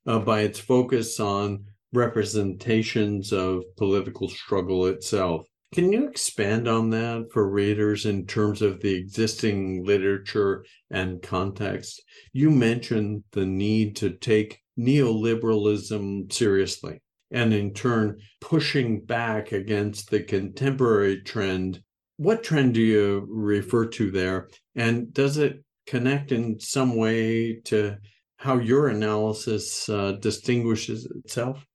uh, 0.06 0.20
by 0.20 0.42
its 0.42 0.60
focus 0.60 1.20
on 1.20 1.66
representations 1.94 3.32
of 3.32 3.64
political 3.78 4.28
struggle 4.28 4.88
itself. 4.88 5.48
Can 5.74 5.92
you 5.92 6.08
expand 6.08 6.68
on 6.68 6.92
that 6.92 7.30
for 7.32 7.50
readers 7.50 8.06
in 8.06 8.28
terms 8.28 8.62
of 8.62 8.80
the 8.82 8.94
existing 8.94 9.84
literature 9.84 10.66
and 10.92 11.22
context? 11.22 12.04
You 12.32 12.52
mentioned 12.52 13.24
the 13.32 13.46
need 13.46 13.96
to 13.98 14.12
take 14.12 14.60
neoliberalism 14.78 16.32
seriously 16.32 17.02
and 17.32 17.54
in 17.54 17.74
turn 17.74 18.20
pushing 18.40 19.02
back 19.02 19.52
against 19.52 20.12
the 20.12 20.22
contemporary 20.22 21.22
trend. 21.22 21.82
What 22.18 22.44
trend 22.44 22.74
do 22.74 22.82
you 22.82 23.26
refer 23.30 23.86
to 23.88 24.12
there? 24.12 24.50
And 24.76 25.14
does 25.14 25.38
it 25.38 25.64
connect 25.88 26.32
in 26.32 26.60
some 26.60 26.96
way 26.96 27.60
to 27.66 27.98
how 28.38 28.58
your 28.58 28.90
analysis 28.90 29.88
uh, 29.90 30.14
distinguishes 30.20 31.06
itself? 31.06 31.66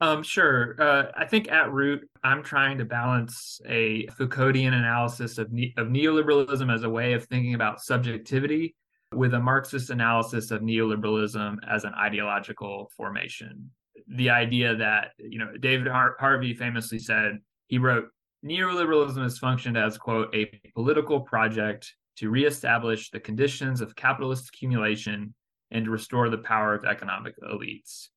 Um, 0.00 0.22
sure. 0.22 0.76
Uh, 0.78 1.10
I 1.16 1.24
think 1.24 1.50
at 1.50 1.72
root, 1.72 2.08
I'm 2.22 2.42
trying 2.42 2.78
to 2.78 2.84
balance 2.84 3.60
a 3.66 4.06
Foucauldian 4.08 4.74
analysis 4.74 5.38
of, 5.38 5.50
ne- 5.52 5.74
of 5.76 5.88
neoliberalism 5.88 6.72
as 6.72 6.82
a 6.82 6.90
way 6.90 7.14
of 7.14 7.24
thinking 7.24 7.54
about 7.54 7.80
subjectivity 7.80 8.74
with 9.14 9.34
a 9.34 9.40
Marxist 9.40 9.90
analysis 9.90 10.50
of 10.50 10.60
neoliberalism 10.60 11.56
as 11.68 11.84
an 11.84 11.94
ideological 11.94 12.90
formation. 12.96 13.70
The 14.08 14.30
idea 14.30 14.76
that, 14.76 15.12
you 15.18 15.38
know, 15.38 15.56
David 15.58 15.86
Har- 15.86 16.16
Harvey 16.20 16.54
famously 16.54 16.98
said, 16.98 17.38
he 17.68 17.78
wrote, 17.78 18.08
neoliberalism 18.46 19.22
has 19.22 19.38
functioned 19.38 19.76
as, 19.76 19.98
quote, 19.98 20.34
a 20.34 20.46
political 20.74 21.20
project 21.20 21.94
to 22.18 22.30
reestablish 22.30 23.10
the 23.10 23.20
conditions 23.20 23.80
of 23.80 23.96
capitalist 23.96 24.48
accumulation 24.48 25.34
and 25.70 25.84
to 25.84 25.90
restore 25.90 26.30
the 26.30 26.38
power 26.38 26.74
of 26.74 26.84
economic 26.84 27.34
elites 27.42 28.08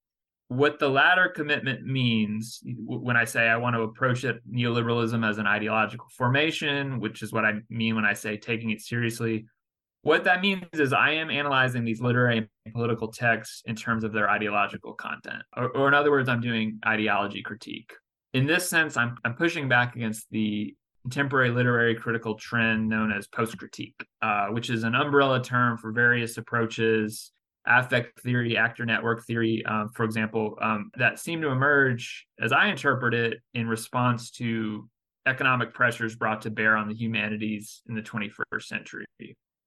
what 0.50 0.80
the 0.80 0.89
latter 0.89 1.30
commitment 1.30 1.86
means 1.86 2.62
when 2.65 3.15
I 3.15 3.24
say 3.24 3.48
I 3.48 3.58
want 3.58 3.76
to 3.76 3.84
approach 3.84 4.24
it 4.24 4.42
neoliberalism 4.52 5.28
as 5.28 5.38
an 5.38 5.46
ideological 5.46 6.08
formation, 6.18 7.00
which 7.00 7.22
is 7.22 7.32
what 7.32 7.46
I 7.46 7.60
mean 7.70 7.96
when 7.96 8.04
I 8.04 8.13
say 8.13 8.36
taking 8.36 8.72
it 8.72 8.82
seriously. 8.82 9.46
What 10.02 10.24
that 10.24 10.42
means 10.42 10.65
is 10.74 10.92
I 10.92 11.12
am 11.12 11.30
analyzing 11.30 11.86
these 11.86 12.02
literary 12.02 12.50
and 12.65 12.74
political 12.74 13.12
texts 13.12 13.62
in 13.65 13.76
terms 13.76 14.04
of 14.04 14.12
their 14.12 14.30
ideological 14.30 14.94
content, 14.94 15.44
or, 15.56 15.70
or 15.70 15.88
in 15.88 15.94
other 15.94 16.10
words, 16.10 16.30
I'm 16.30 16.42
doing 16.42 16.80
ideology 16.86 17.44
critique. 17.44 17.94
In 18.34 18.46
this 18.46 18.70
sense, 18.70 18.96
I'm, 18.98 19.18
I'm 19.26 19.36
pushing 19.36 19.68
back 19.68 19.96
against 19.96 20.28
the 20.30 20.76
contemporary 21.04 21.50
literary 21.50 21.96
critical 21.96 22.36
trend 22.36 22.88
known 22.88 23.12
as 23.12 23.28
post 23.28 23.58
critique, 23.58 23.96
uh, 24.22 24.48
which 24.48 24.70
is 24.70 24.84
an 24.84 24.96
umbrella 24.96 25.42
term 25.42 25.78
for 25.78 25.92
various 25.92 26.38
approaches 26.38 27.32
affect 27.65 28.20
theory, 28.22 28.58
actor 28.58 28.86
network 28.86 29.26
theory, 29.26 29.63
um, 29.65 29.89
for 29.89 30.04
example, 30.04 30.58
um, 30.62 30.92
that 30.98 31.20
seem 31.20 31.42
to 31.42 31.50
emerge, 31.50 32.26
as 32.39 32.52
I 32.52 32.68
interpret 32.68 33.13
it, 33.13 33.39
in 33.54 33.68
response 33.68 34.32
to 34.32 34.89
economic 35.26 35.74
pressures 35.74 36.15
brought 36.15 36.42
to 36.44 36.50
bear 36.50 36.76
on 36.76 36.88
the 36.88 36.96
humanities 36.96 37.82
in 37.88 37.96
the 37.96 38.02
21st 38.02 38.63
century. 38.63 39.06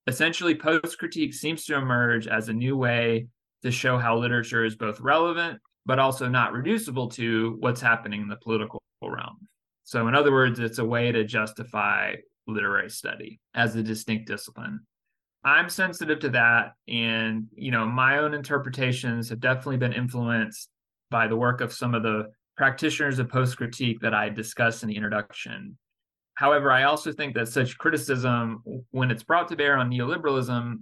Essentially, 0.07 0.55
post 0.55 0.99
critique 0.99 1.35
seems 1.35 1.65
to 1.67 1.77
emerge 1.77 2.27
as 2.27 2.49
a 2.49 2.53
new 2.53 2.77
way 2.77 3.29
to 3.63 3.71
show 3.71 3.99
how 3.99 4.19
literature 4.19 4.65
is 4.65 4.75
both 4.75 5.01
relevant, 5.01 5.61
but 5.87 5.99
also 5.99 6.29
not 6.29 6.53
reducible 6.53 7.09
to 7.09 7.57
what's 7.61 7.81
happening 7.81 8.23
in 8.23 8.29
the 8.29 8.37
political 8.37 8.83
realm. 9.03 9.49
So, 9.85 10.09
in 10.09 10.15
other 10.15 10.33
words, 10.33 10.59
it's 10.59 10.79
a 10.79 10.85
way 10.85 11.13
to 11.13 11.25
justify 11.25 12.15
literary 12.47 12.91
study 12.91 13.41
as 13.55 13.75
a 13.77 13.83
distinct 13.83 14.27
discipline. 14.27 14.81
I'm 15.45 15.69
sensitive 15.69 16.21
to 16.21 16.29
that. 16.31 16.75
And, 16.89 17.47
you 17.55 17.73
know, 17.73 17.85
my 17.85 18.19
own 18.19 18.33
interpretations 18.33 19.29
have 19.31 19.41
definitely 19.41 19.79
been 19.79 19.93
influenced 19.93 20.69
by 21.11 21.27
the 21.27 21.37
work 21.37 21.61
of 21.61 21.73
some 21.73 21.95
of 21.95 22.03
the 22.03 22.31
practitioners 22.57 23.19
of 23.19 23.29
post 23.29 23.57
critique 23.57 24.01
that 24.01 24.15
I 24.15 24.29
discussed 24.29 24.83
in 24.83 24.89
the 24.89 24.97
introduction. 24.97 25.77
However, 26.35 26.71
I 26.71 26.85
also 26.85 27.13
think 27.13 27.35
that 27.35 27.49
such 27.49 27.77
criticism, 27.77 28.63
when 28.91 29.11
it's 29.11 29.23
brought 29.23 29.49
to 29.49 29.57
bear 29.57 29.77
on 29.77 29.91
neoliberalism, 29.91 30.79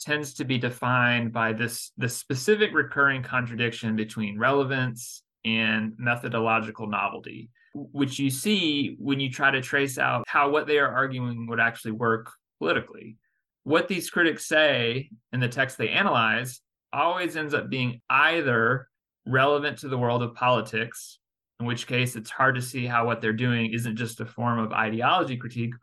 tends 0.00 0.34
to 0.34 0.44
be 0.44 0.58
defined 0.58 1.32
by 1.32 1.52
this, 1.52 1.92
this 1.96 2.16
specific 2.16 2.70
recurring 2.72 3.22
contradiction 3.22 3.96
between 3.96 4.38
relevance 4.38 5.22
and 5.44 5.92
methodological 5.98 6.86
novelty, 6.86 7.50
which 7.74 8.18
you 8.18 8.30
see 8.30 8.96
when 8.98 9.20
you 9.20 9.30
try 9.30 9.50
to 9.50 9.60
trace 9.60 9.98
out 9.98 10.24
how 10.26 10.50
what 10.50 10.66
they 10.66 10.78
are 10.78 10.88
arguing 10.90 11.46
would 11.46 11.60
actually 11.60 11.92
work 11.92 12.30
politically. 12.58 13.16
What 13.64 13.88
these 13.88 14.10
critics 14.10 14.46
say 14.46 15.10
in 15.32 15.40
the 15.40 15.48
text 15.48 15.78
they 15.78 15.90
analyze 15.90 16.60
always 16.92 17.36
ends 17.36 17.54
up 17.54 17.68
being 17.68 18.00
either 18.08 18.88
relevant 19.26 19.78
to 19.78 19.88
the 19.88 19.98
world 19.98 20.22
of 20.22 20.34
politics, 20.34 21.18
in 21.60 21.66
which 21.66 21.86
case 21.86 22.16
it's 22.16 22.30
hard 22.30 22.54
to 22.54 22.62
see 22.62 22.86
how 22.86 23.06
what 23.06 23.20
they're 23.20 23.32
doing 23.32 23.72
isn't 23.72 23.96
just 23.96 24.20
a 24.20 24.26
form 24.26 24.58
of 24.58 24.72
ideology 24.72 25.36
critique, 25.36 25.74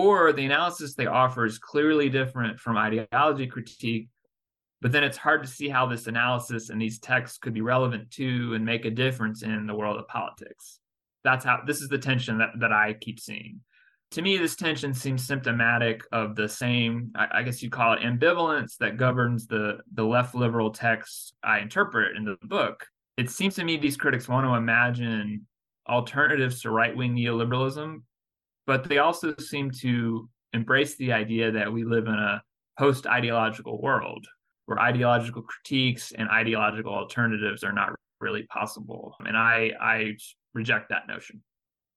or 0.00 0.32
the 0.32 0.44
analysis 0.44 0.94
they 0.94 1.06
offer 1.06 1.44
is 1.44 1.58
clearly 1.58 2.08
different 2.08 2.58
from 2.60 2.76
ideology 2.76 3.46
critique. 3.46 4.08
But 4.80 4.92
then 4.92 5.02
it's 5.02 5.16
hard 5.16 5.42
to 5.42 5.48
see 5.48 5.68
how 5.68 5.86
this 5.86 6.06
analysis 6.06 6.70
and 6.70 6.80
these 6.80 7.00
texts 7.00 7.38
could 7.38 7.52
be 7.52 7.62
relevant 7.62 8.10
to 8.12 8.54
and 8.54 8.64
make 8.64 8.84
a 8.84 8.90
difference 8.90 9.42
in 9.42 9.66
the 9.66 9.74
world 9.74 9.98
of 9.98 10.06
politics. 10.06 10.78
That's 11.24 11.44
how 11.44 11.62
this 11.66 11.80
is 11.80 11.88
the 11.88 11.98
tension 11.98 12.38
that, 12.38 12.50
that 12.60 12.72
I 12.72 12.92
keep 12.92 13.18
seeing 13.18 13.60
to 14.12 14.22
me, 14.22 14.38
this 14.38 14.56
tension 14.56 14.94
seems 14.94 15.26
symptomatic 15.26 16.02
of 16.12 16.34
the 16.34 16.48
same, 16.48 17.12
I, 17.14 17.42
guess 17.42 17.62
you'd 17.62 17.72
call 17.72 17.92
it 17.92 18.00
ambivalence 18.00 18.76
that 18.78 18.96
governs 18.96 19.46
the, 19.46 19.78
the 19.92 20.04
left 20.04 20.34
liberal 20.34 20.70
texts 20.70 21.32
I 21.42 21.58
interpret 21.58 22.16
in 22.16 22.24
the 22.24 22.38
book. 22.42 22.86
It 23.18 23.30
seems 23.30 23.56
to 23.56 23.64
me 23.64 23.76
these 23.76 23.98
critics 23.98 24.28
want 24.28 24.46
to 24.46 24.54
imagine 24.54 25.46
alternatives 25.86 26.62
to 26.62 26.70
right 26.70 26.96
wing 26.96 27.14
neoliberalism, 27.14 28.02
but 28.68 28.86
they 28.86 28.98
also 28.98 29.34
seem 29.38 29.70
to 29.70 30.28
embrace 30.52 30.94
the 30.96 31.10
idea 31.10 31.50
that 31.50 31.72
we 31.72 31.84
live 31.84 32.06
in 32.06 32.12
a 32.12 32.42
post 32.78 33.06
ideological 33.06 33.80
world 33.80 34.26
where 34.66 34.78
ideological 34.78 35.40
critiques 35.42 36.12
and 36.12 36.28
ideological 36.28 36.92
alternatives 36.92 37.64
are 37.64 37.72
not 37.72 37.94
really 38.20 38.42
possible. 38.42 39.16
And 39.20 39.38
I, 39.38 39.72
I 39.80 40.12
reject 40.52 40.90
that 40.90 41.08
notion. 41.08 41.42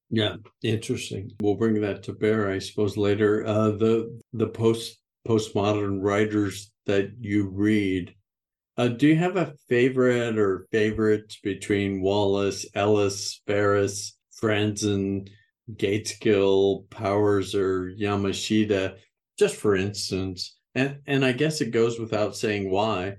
Yeah, 0.10 0.38
interesting. 0.64 1.32
We'll 1.42 1.56
bring 1.56 1.82
that 1.82 2.04
to 2.04 2.14
bear, 2.14 2.50
I 2.50 2.60
suppose, 2.60 2.96
later. 2.96 3.46
Uh, 3.46 3.72
the 3.72 4.22
the 4.32 4.48
post 4.48 4.98
postmodern 5.28 6.00
writers 6.02 6.72
that 6.86 7.12
you 7.20 7.50
read, 7.50 8.16
uh, 8.78 8.88
do 8.88 9.08
you 9.08 9.16
have 9.18 9.36
a 9.36 9.54
favorite 9.68 10.38
or 10.38 10.68
favorites 10.72 11.38
between 11.44 12.02
Wallace, 12.02 12.66
Ellis, 12.76 13.42
Ferris, 13.46 14.18
Franzen, 14.42 15.30
Gaitskill, 15.76 16.90
Powers, 16.90 17.56
or 17.56 17.92
Yamashita, 18.00 18.98
just 19.38 19.56
for 19.56 19.76
instance? 19.76 20.58
And 20.76 21.00
and 21.06 21.26
I 21.26 21.32
guess 21.32 21.62
it 21.62 21.72
goes 21.72 22.00
without 22.00 22.36
saying 22.36 22.70
why. 22.70 23.18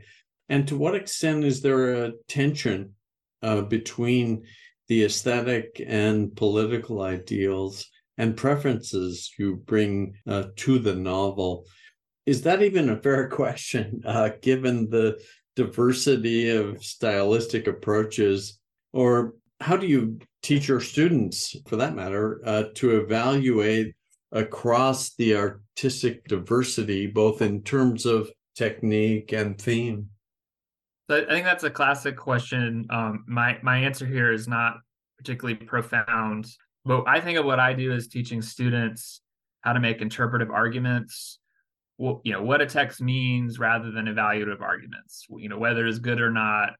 And 0.48 0.66
to 0.68 0.76
what 0.76 0.94
extent 0.94 1.44
is 1.44 1.62
there 1.62 2.04
a 2.04 2.12
tension 2.28 2.94
uh, 3.42 3.62
between 3.62 4.44
the 4.88 5.04
aesthetic 5.04 5.82
and 5.86 6.34
political 6.36 7.02
ideals 7.02 7.88
and 8.18 8.36
preferences 8.36 9.32
you 9.38 9.56
bring 9.56 10.14
uh, 10.26 10.44
to 10.56 10.78
the 10.78 10.94
novel. 10.94 11.64
Is 12.26 12.42
that 12.42 12.62
even 12.62 12.90
a 12.90 13.00
fair 13.00 13.28
question, 13.40 14.02
uh, 14.04 14.30
given 14.40 14.90
the 14.90 15.18
diversity 15.56 16.50
of 16.50 16.84
stylistic 16.84 17.66
approaches? 17.66 18.58
Or 18.92 19.34
how 19.62 19.76
do 19.76 19.86
you 19.86 20.18
teach 20.42 20.68
your 20.68 20.80
students, 20.80 21.56
for 21.66 21.76
that 21.76 21.94
matter, 21.94 22.40
uh, 22.44 22.64
to 22.74 23.00
evaluate 23.00 23.94
across 24.32 25.14
the 25.14 25.36
artistic 25.36 26.26
diversity, 26.26 27.06
both 27.06 27.42
in 27.42 27.62
terms 27.62 28.04
of 28.04 28.30
technique, 28.56 29.32
and 29.32 29.60
theme? 29.60 30.08
So 31.08 31.24
I 31.24 31.28
think 31.28 31.44
that's 31.44 31.64
a 31.64 31.70
classic 31.70 32.16
question. 32.16 32.86
Um, 32.90 33.24
my 33.26 33.58
my 33.62 33.78
answer 33.78 34.06
here 34.06 34.32
is 34.32 34.48
not 34.48 34.74
particularly 35.18 35.56
profound, 35.56 36.46
but 36.84 37.04
I 37.06 37.20
think 37.20 37.38
of 37.38 37.44
what 37.44 37.60
I 37.60 37.72
do 37.72 37.92
is 37.92 38.08
teaching 38.08 38.42
students 38.42 39.20
how 39.60 39.72
to 39.72 39.80
make 39.80 40.00
interpretive 40.00 40.50
arguments. 40.50 41.38
Well, 41.98 42.20
you 42.24 42.32
know 42.32 42.42
what 42.42 42.60
a 42.60 42.66
text 42.66 43.00
means 43.00 43.58
rather 43.58 43.92
than 43.92 44.06
evaluative 44.06 44.60
arguments. 44.60 45.26
You 45.30 45.48
know 45.48 45.58
whether 45.58 45.86
it's 45.86 45.98
good 45.98 46.20
or 46.20 46.30
not, 46.30 46.70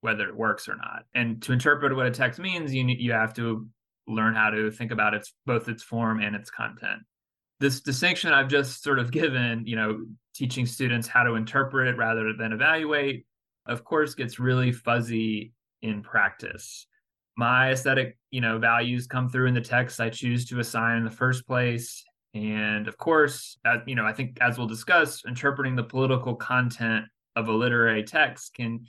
whether 0.00 0.28
it 0.28 0.36
works 0.36 0.68
or 0.68 0.76
not. 0.76 1.04
And 1.14 1.42
to 1.42 1.52
interpret 1.52 1.94
what 1.94 2.06
a 2.06 2.10
text 2.10 2.38
means, 2.38 2.74
you 2.74 2.84
you 2.86 3.12
have 3.12 3.34
to 3.34 3.66
learn 4.06 4.34
how 4.34 4.50
to 4.50 4.70
think 4.70 4.90
about 4.90 5.14
its 5.14 5.32
both 5.46 5.68
its 5.68 5.82
form 5.82 6.20
and 6.20 6.34
its 6.34 6.50
content. 6.50 7.02
This 7.60 7.80
distinction 7.80 8.32
I've 8.32 8.48
just 8.48 8.82
sort 8.82 8.98
of 8.98 9.10
given, 9.10 9.66
you 9.66 9.76
know, 9.76 10.06
teaching 10.34 10.66
students 10.66 11.08
how 11.08 11.24
to 11.24 11.34
interpret 11.34 11.96
rather 11.96 12.32
than 12.32 12.52
evaluate, 12.52 13.26
of 13.66 13.84
course, 13.84 14.14
gets 14.14 14.38
really 14.38 14.72
fuzzy 14.72 15.52
in 15.82 16.02
practice. 16.02 16.86
My 17.36 17.70
aesthetic, 17.70 18.16
you 18.30 18.40
know, 18.40 18.58
values 18.58 19.06
come 19.06 19.28
through 19.28 19.46
in 19.46 19.54
the 19.54 19.60
text 19.60 20.00
I 20.00 20.10
choose 20.10 20.46
to 20.46 20.60
assign 20.60 20.98
in 20.98 21.04
the 21.04 21.10
first 21.10 21.46
place. 21.46 22.04
And 22.34 22.86
of 22.88 22.96
course, 22.96 23.58
you 23.86 23.94
know, 23.94 24.04
I 24.04 24.12
think 24.12 24.38
as 24.40 24.58
we'll 24.58 24.66
discuss, 24.66 25.24
interpreting 25.26 25.76
the 25.76 25.82
political 25.82 26.34
content 26.34 27.06
of 27.36 27.48
a 27.48 27.52
literary 27.52 28.02
text 28.02 28.54
can 28.54 28.84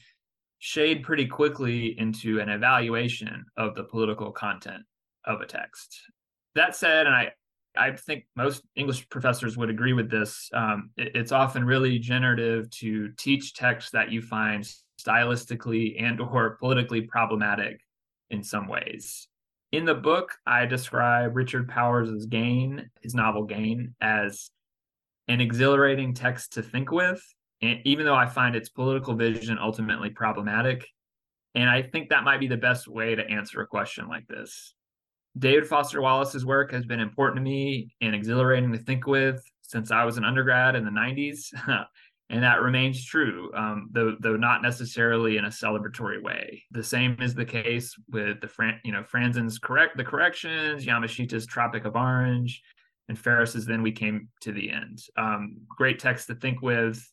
shade 0.60 1.04
pretty 1.04 1.26
quickly 1.26 1.98
into 2.00 2.40
an 2.40 2.50
evaluation 2.50 3.46
of 3.58 3.76
the 3.76 3.84
political 3.84 4.32
content 4.32 4.84
of 5.26 5.42
a 5.42 5.46
text. 5.46 6.02
That 6.56 6.76
said, 6.76 7.08
and 7.08 7.16
I, 7.16 7.32
I 7.78 7.92
think 7.92 8.26
most 8.36 8.64
English 8.76 9.08
professors 9.10 9.58
would 9.58 9.70
agree 9.70 9.94
with 9.94 10.10
this. 10.10 10.50
Um, 10.54 10.92
it, 10.98 11.16
it's 11.16 11.32
often 11.32 11.64
really 11.64 11.98
generative 12.00 12.70
to 12.72 13.10
teach 13.18 13.54
texts 13.54 13.92
that 13.92 14.12
you 14.12 14.22
find 14.22 14.70
stylistically 15.00 16.02
and 16.02 16.20
or 16.20 16.58
politically 16.58 17.02
problematic 17.02 17.80
in 18.30 18.44
some 18.44 18.68
ways. 18.68 19.28
In 19.72 19.86
the 19.86 19.96
book, 19.96 20.36
I 20.46 20.66
describe 20.66 21.36
Richard 21.36 21.70
Powers' 21.70 22.26
Gain, 22.26 22.90
his 23.02 23.14
novel 23.16 23.44
Gain, 23.44 23.96
as 24.02 24.50
an 25.28 25.42
exhilarating 25.42 26.16
text 26.16 26.54
to 26.54 26.64
think 26.64 26.92
with, 26.92 27.24
and 27.62 27.80
even 27.86 28.06
though 28.06 28.16
I 28.16 28.26
find 28.26 28.56
its 28.56 28.70
political 28.70 29.16
vision 29.16 29.58
ultimately 29.60 30.10
problematic. 30.10 30.88
And 31.56 31.70
I 31.70 31.82
think 31.82 32.10
that 32.10 32.24
might 32.24 32.40
be 32.40 32.48
the 32.48 32.58
best 32.58 32.88
way 32.88 33.16
to 33.16 33.28
answer 33.28 33.62
a 33.62 33.68
question 33.68 34.08
like 34.08 34.28
this. 34.28 34.76
David 35.38 35.68
Foster 35.68 36.02
Wallace's 36.02 36.46
work 36.46 36.72
has 36.72 36.86
been 36.86 37.00
important 37.00 37.38
to 37.38 37.42
me 37.42 37.96
and 38.02 38.14
exhilarating 38.14 38.72
to 38.72 38.78
think 38.78 39.08
with 39.08 39.44
since 39.62 39.92
I 39.92 40.04
was 40.04 40.18
an 40.18 40.26
undergrad 40.26 40.76
in 40.76 40.86
the 40.86 40.92
90s. 40.92 41.54
and 42.30 42.44
that 42.44 42.62
remains 42.62 43.04
true, 43.04 43.52
um, 43.56 43.90
though 43.92 44.16
though 44.20 44.38
not 44.38 44.62
necessarily 44.62 45.38
in 45.38 45.46
a 45.46 45.50
celebratory 45.50 46.22
way. 46.22 46.64
The 46.72 46.84
same 46.84 47.18
is 47.22 47.34
the 47.34 47.46
case 47.46 47.96
with 48.10 48.40
the 48.42 48.48
Fran, 48.48 48.80
you 48.84 48.92
know 48.92 49.04
Franzen's 49.04 49.58
correct 49.58 49.98
the 49.98 50.04
corrections, 50.04 50.86
Yamashita's 50.86 51.48
Tropic 51.48 51.86
of 51.86 51.96
Orange, 51.96 52.62
and 53.08 53.18
Ferris's 53.18 53.66
Then 53.66 53.82
We 53.82 53.92
Came 53.92 54.30
to 54.42 54.52
the 54.52 54.72
End. 54.72 55.00
Um, 55.18 55.58
great 55.68 56.00
text 56.00 56.28
to 56.28 56.36
think 56.36 56.62
with, 56.62 57.04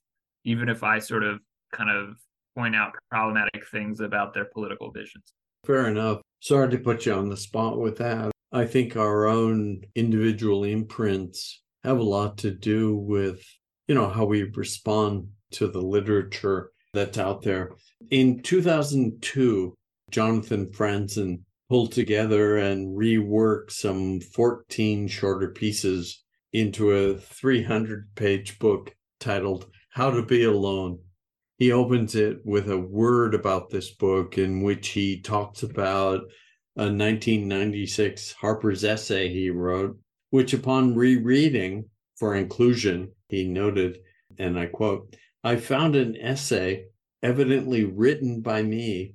even 0.47 0.69
if 0.69 0.83
I 0.83 0.99
sort 1.01 1.25
of 1.25 1.41
kind 1.73 1.91
of 1.91 2.17
point 2.57 2.75
out 2.75 2.93
problematic 3.11 3.67
things 3.71 4.01
about 4.01 4.33
their 4.33 4.47
political 4.47 4.91
visions. 4.91 5.35
Fair 5.67 5.89
enough. 5.89 6.23
Sorry 6.41 6.71
to 6.71 6.79
put 6.79 7.05
you 7.05 7.13
on 7.13 7.29
the 7.29 7.37
spot 7.37 7.79
with 7.79 7.99
that. 7.99 8.31
I 8.53 8.65
think 8.65 8.97
our 8.97 9.27
own 9.27 9.83
individual 9.95 10.65
imprints 10.65 11.63
have 11.85 11.99
a 11.99 12.03
lot 12.03 12.39
to 12.39 12.53
do 12.53 12.97
with, 12.97 13.45
you 13.89 13.95
know, 13.95 14.09
how 14.09 14.25
we 14.25 14.45
respond 14.55 15.29
to 15.53 15.67
the 15.67 15.81
literature 15.81 16.71
that's 16.95 17.19
out 17.19 17.43
there. 17.43 17.73
In 18.11 18.41
2002, 18.43 19.75
Jonathan 20.11 20.67
Franzen 20.67 21.41
pulled 21.69 21.91
together 21.93 22.59
and 22.59 22.97
reworked 22.97 23.73
some 23.73 24.21
14 24.21 25.09
shorter 25.09 25.51
pieces 25.51 26.23
into 26.53 26.93
a 26.93 27.17
300 27.17 28.15
page 28.15 28.59
book 28.61 28.95
titled 29.19 29.67
How 29.97 30.11
to 30.11 30.21
Be 30.21 30.45
Alone. 30.45 30.99
He 31.57 31.73
opens 31.73 32.15
it 32.15 32.45
with 32.45 32.69
a 32.69 32.77
word 32.77 33.33
about 33.33 33.71
this 33.71 33.89
book 33.89 34.37
in 34.37 34.63
which 34.63 34.89
he 34.89 35.23
talks 35.23 35.63
about 35.63 36.21
a 36.77 36.93
1996 36.93 38.33
Harper's 38.33 38.85
essay 38.85 39.31
he 39.31 39.49
wrote, 39.49 39.99
which 40.29 40.53
upon 40.53 40.95
rereading 40.95 41.87
for 42.15 42.35
inclusion, 42.35 43.13
he 43.31 43.49
noted, 43.49 44.01
and 44.37 44.59
I 44.59 44.67
quote, 44.67 45.17
I 45.43 45.57
found 45.57 45.97
an 45.97 46.15
essay 46.21 46.89
evidently 47.23 47.85
written 47.85 48.43
by 48.43 48.63
me 48.63 49.15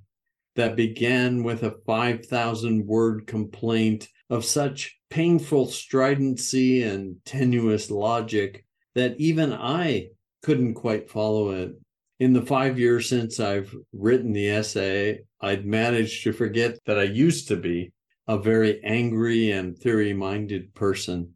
that 0.56 0.76
began 0.76 1.44
with 1.44 1.62
a 1.62 1.78
5,000 1.86 2.88
word 2.88 3.28
complaint 3.28 4.08
of 4.32 4.44
such 4.44 4.98
painful 5.12 5.68
stridency 5.68 6.82
and 6.82 7.18
tenuous 7.24 7.92
logic 7.92 8.66
that 8.96 9.14
even 9.20 9.54
I 9.54 10.08
couldn't 10.42 10.74
quite 10.74 11.10
follow 11.10 11.52
it 11.52 11.74
in 12.22 12.34
the 12.34 12.46
five 12.46 12.78
years 12.78 13.10
since 13.10 13.40
I've 13.40 13.76
written 13.94 14.32
the 14.32 14.48
essay, 14.48 15.22
I'd 15.42 15.66
managed 15.66 16.24
to 16.24 16.34
forget 16.34 16.78
that 16.86 17.00
I 17.00 17.04
used 17.06 17.48
to 17.48 17.56
be 17.56 17.94
a 18.28 18.38
very 18.38 18.80
angry 18.84 19.50
and 19.50 19.76
theory 19.76 20.14
minded 20.14 20.76
person. 20.76 21.34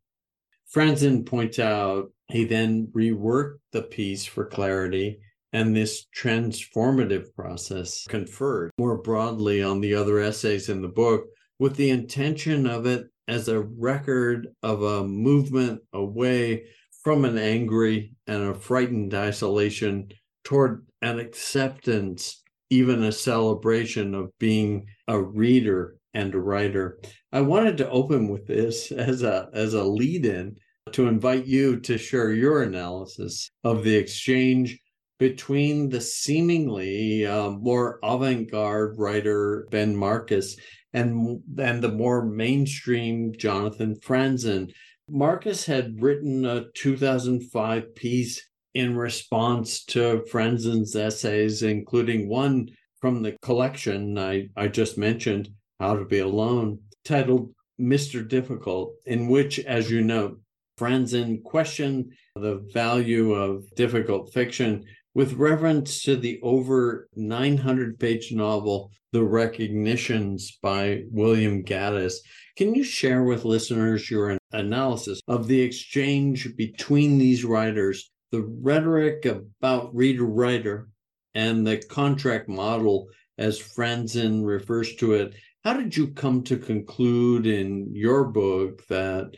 Franzen 0.71 1.25
points 1.25 1.57
out 1.57 2.11
he 2.27 2.45
then 2.45 2.89
reworked 2.95 3.57
the 3.71 3.81
piece 3.81 4.25
for 4.25 4.45
clarity, 4.45 5.17
and 5.51 5.75
this 5.75 6.05
transformative 6.15 7.33
process 7.35 8.05
conferred 8.07 8.69
more 8.77 8.99
broadly 8.99 9.63
on 9.63 9.81
the 9.81 9.95
other 9.95 10.19
essays 10.19 10.69
in 10.69 10.83
the 10.83 10.87
book 10.87 11.25
with 11.57 11.75
the 11.77 11.89
intention 11.89 12.67
of 12.67 12.85
it 12.85 13.07
as 13.27 13.47
a 13.47 13.59
record 13.59 14.49
of 14.61 14.83
a 14.83 15.03
movement 15.03 15.81
away 15.93 16.65
from 17.05 17.23
an 17.23 17.37
angry 17.37 18.11
and 18.25 18.41
a 18.41 18.55
frightened 18.55 19.13
isolation 19.13 20.09
toward 20.43 20.83
an 21.03 21.19
acceptance, 21.19 22.41
even 22.71 23.03
a 23.03 23.11
celebration 23.11 24.15
of 24.15 24.31
being 24.39 24.87
a 25.07 25.21
reader 25.21 25.97
and 26.15 26.33
a 26.33 26.39
writer. 26.39 26.99
I 27.31 27.41
wanted 27.41 27.77
to 27.77 27.89
open 27.91 28.27
with 28.27 28.47
this 28.47 28.91
as 28.91 29.21
a 29.21 29.49
as 29.53 29.75
a 29.75 29.83
lead-in 29.83 30.55
to 30.93 31.07
invite 31.07 31.45
you 31.45 31.79
to 31.81 31.99
share 31.99 32.31
your 32.31 32.63
analysis 32.63 33.51
of 33.63 33.83
the 33.83 33.95
exchange 33.95 34.79
between 35.19 35.89
the 35.89 36.01
seemingly 36.01 37.23
uh, 37.27 37.51
more 37.51 37.99
avant-garde 38.01 38.95
writer 38.97 39.67
Ben 39.69 39.95
Marcus 39.95 40.57
and 40.91 41.39
and 41.59 41.83
the 41.83 41.91
more 41.91 42.25
mainstream 42.25 43.31
Jonathan 43.37 43.95
Franzen. 43.95 44.71
Marcus 45.09 45.65
had 45.65 46.01
written 46.01 46.45
a 46.45 46.65
2005 46.73 47.95
piece 47.95 48.41
in 48.73 48.95
response 48.97 49.85
to 49.85 50.23
Franzen's 50.31 50.95
essays, 50.95 51.61
including 51.61 52.27
one 52.27 52.69
from 52.99 53.21
the 53.21 53.37
collection 53.41 54.17
I, 54.17 54.49
I 54.57 54.67
just 54.67 54.97
mentioned, 54.97 55.49
How 55.79 55.95
to 55.95 56.05
Be 56.05 56.19
Alone, 56.19 56.79
titled 57.03 57.53
Mr. 57.79 58.27
Difficult, 58.27 58.95
in 59.05 59.27
which, 59.27 59.59
as 59.59 59.91
you 59.91 60.01
know, 60.01 60.37
Franzen 60.79 61.43
questioned 61.43 62.11
the 62.35 62.67
value 62.73 63.33
of 63.33 63.63
difficult 63.75 64.33
fiction 64.33 64.83
with 65.13 65.33
reference 65.33 66.01
to 66.01 66.17
the 66.17 66.39
over 66.41 67.07
900 67.15 67.99
page 67.99 68.31
novel, 68.31 68.91
The 69.15 69.23
Recognitions 69.23 70.58
by 70.62 71.04
William 71.10 71.63
Gaddis. 71.63 72.15
Can 72.58 72.75
you 72.75 72.84
share 72.84 73.23
with 73.23 73.45
listeners 73.45 74.12
your 74.12 74.38
analysis 74.51 75.21
of 75.30 75.47
the 75.47 75.62
exchange 75.62 76.54
between 76.58 77.17
these 77.17 77.45
writers 77.45 78.12
the 78.34 78.41
rhetoric 78.41 79.23
about 79.23 79.95
reader 79.95 80.25
writer 80.25 80.89
and 81.34 81.65
the 81.65 81.78
contract 81.78 82.49
model, 82.49 83.08
as 83.38 83.58
Franzen 83.58 84.45
refers 84.45 84.93
to 84.97 85.13
it, 85.13 85.34
how 85.63 85.78
did 85.78 85.95
you 85.95 86.08
come 86.08 86.43
to 86.43 86.58
conclude 86.58 87.47
in 87.47 87.95
your 87.95 88.25
book 88.25 88.86
that, 88.88 89.32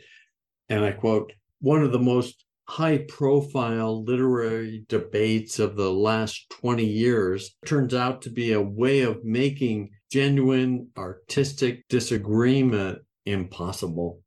and 0.68 0.84
I 0.84 0.90
quote, 0.90 1.32
one 1.60 1.84
of 1.84 1.92
the 1.92 2.00
most 2.00 2.44
high 2.68 2.98
profile 3.08 4.04
literary 4.04 4.84
debates 4.88 5.58
of 5.58 5.74
the 5.74 5.90
last 5.90 6.50
20 6.50 6.84
years 6.84 7.56
turns 7.64 7.94
out 7.94 8.22
to 8.22 8.30
be 8.30 8.52
a 8.52 8.60
way 8.60 9.00
of 9.00 9.24
making 9.24 9.90
genuine 10.12 10.88
artistic 10.96 11.86
disagreement 11.88 12.98
impossible? 13.24 14.20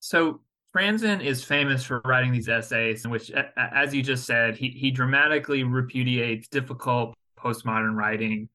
So, 0.00 0.40
Franzen 0.74 1.24
is 1.24 1.44
famous 1.44 1.84
for 1.84 2.02
writing 2.04 2.32
these 2.32 2.48
essays 2.48 3.04
in 3.04 3.10
which, 3.12 3.30
as 3.56 3.94
you 3.94 4.02
just 4.02 4.26
said, 4.26 4.56
he, 4.56 4.70
he 4.70 4.90
dramatically 4.90 5.62
repudiates 5.62 6.48
difficult 6.48 7.14
postmodern 7.38 7.94
writing 7.94 8.48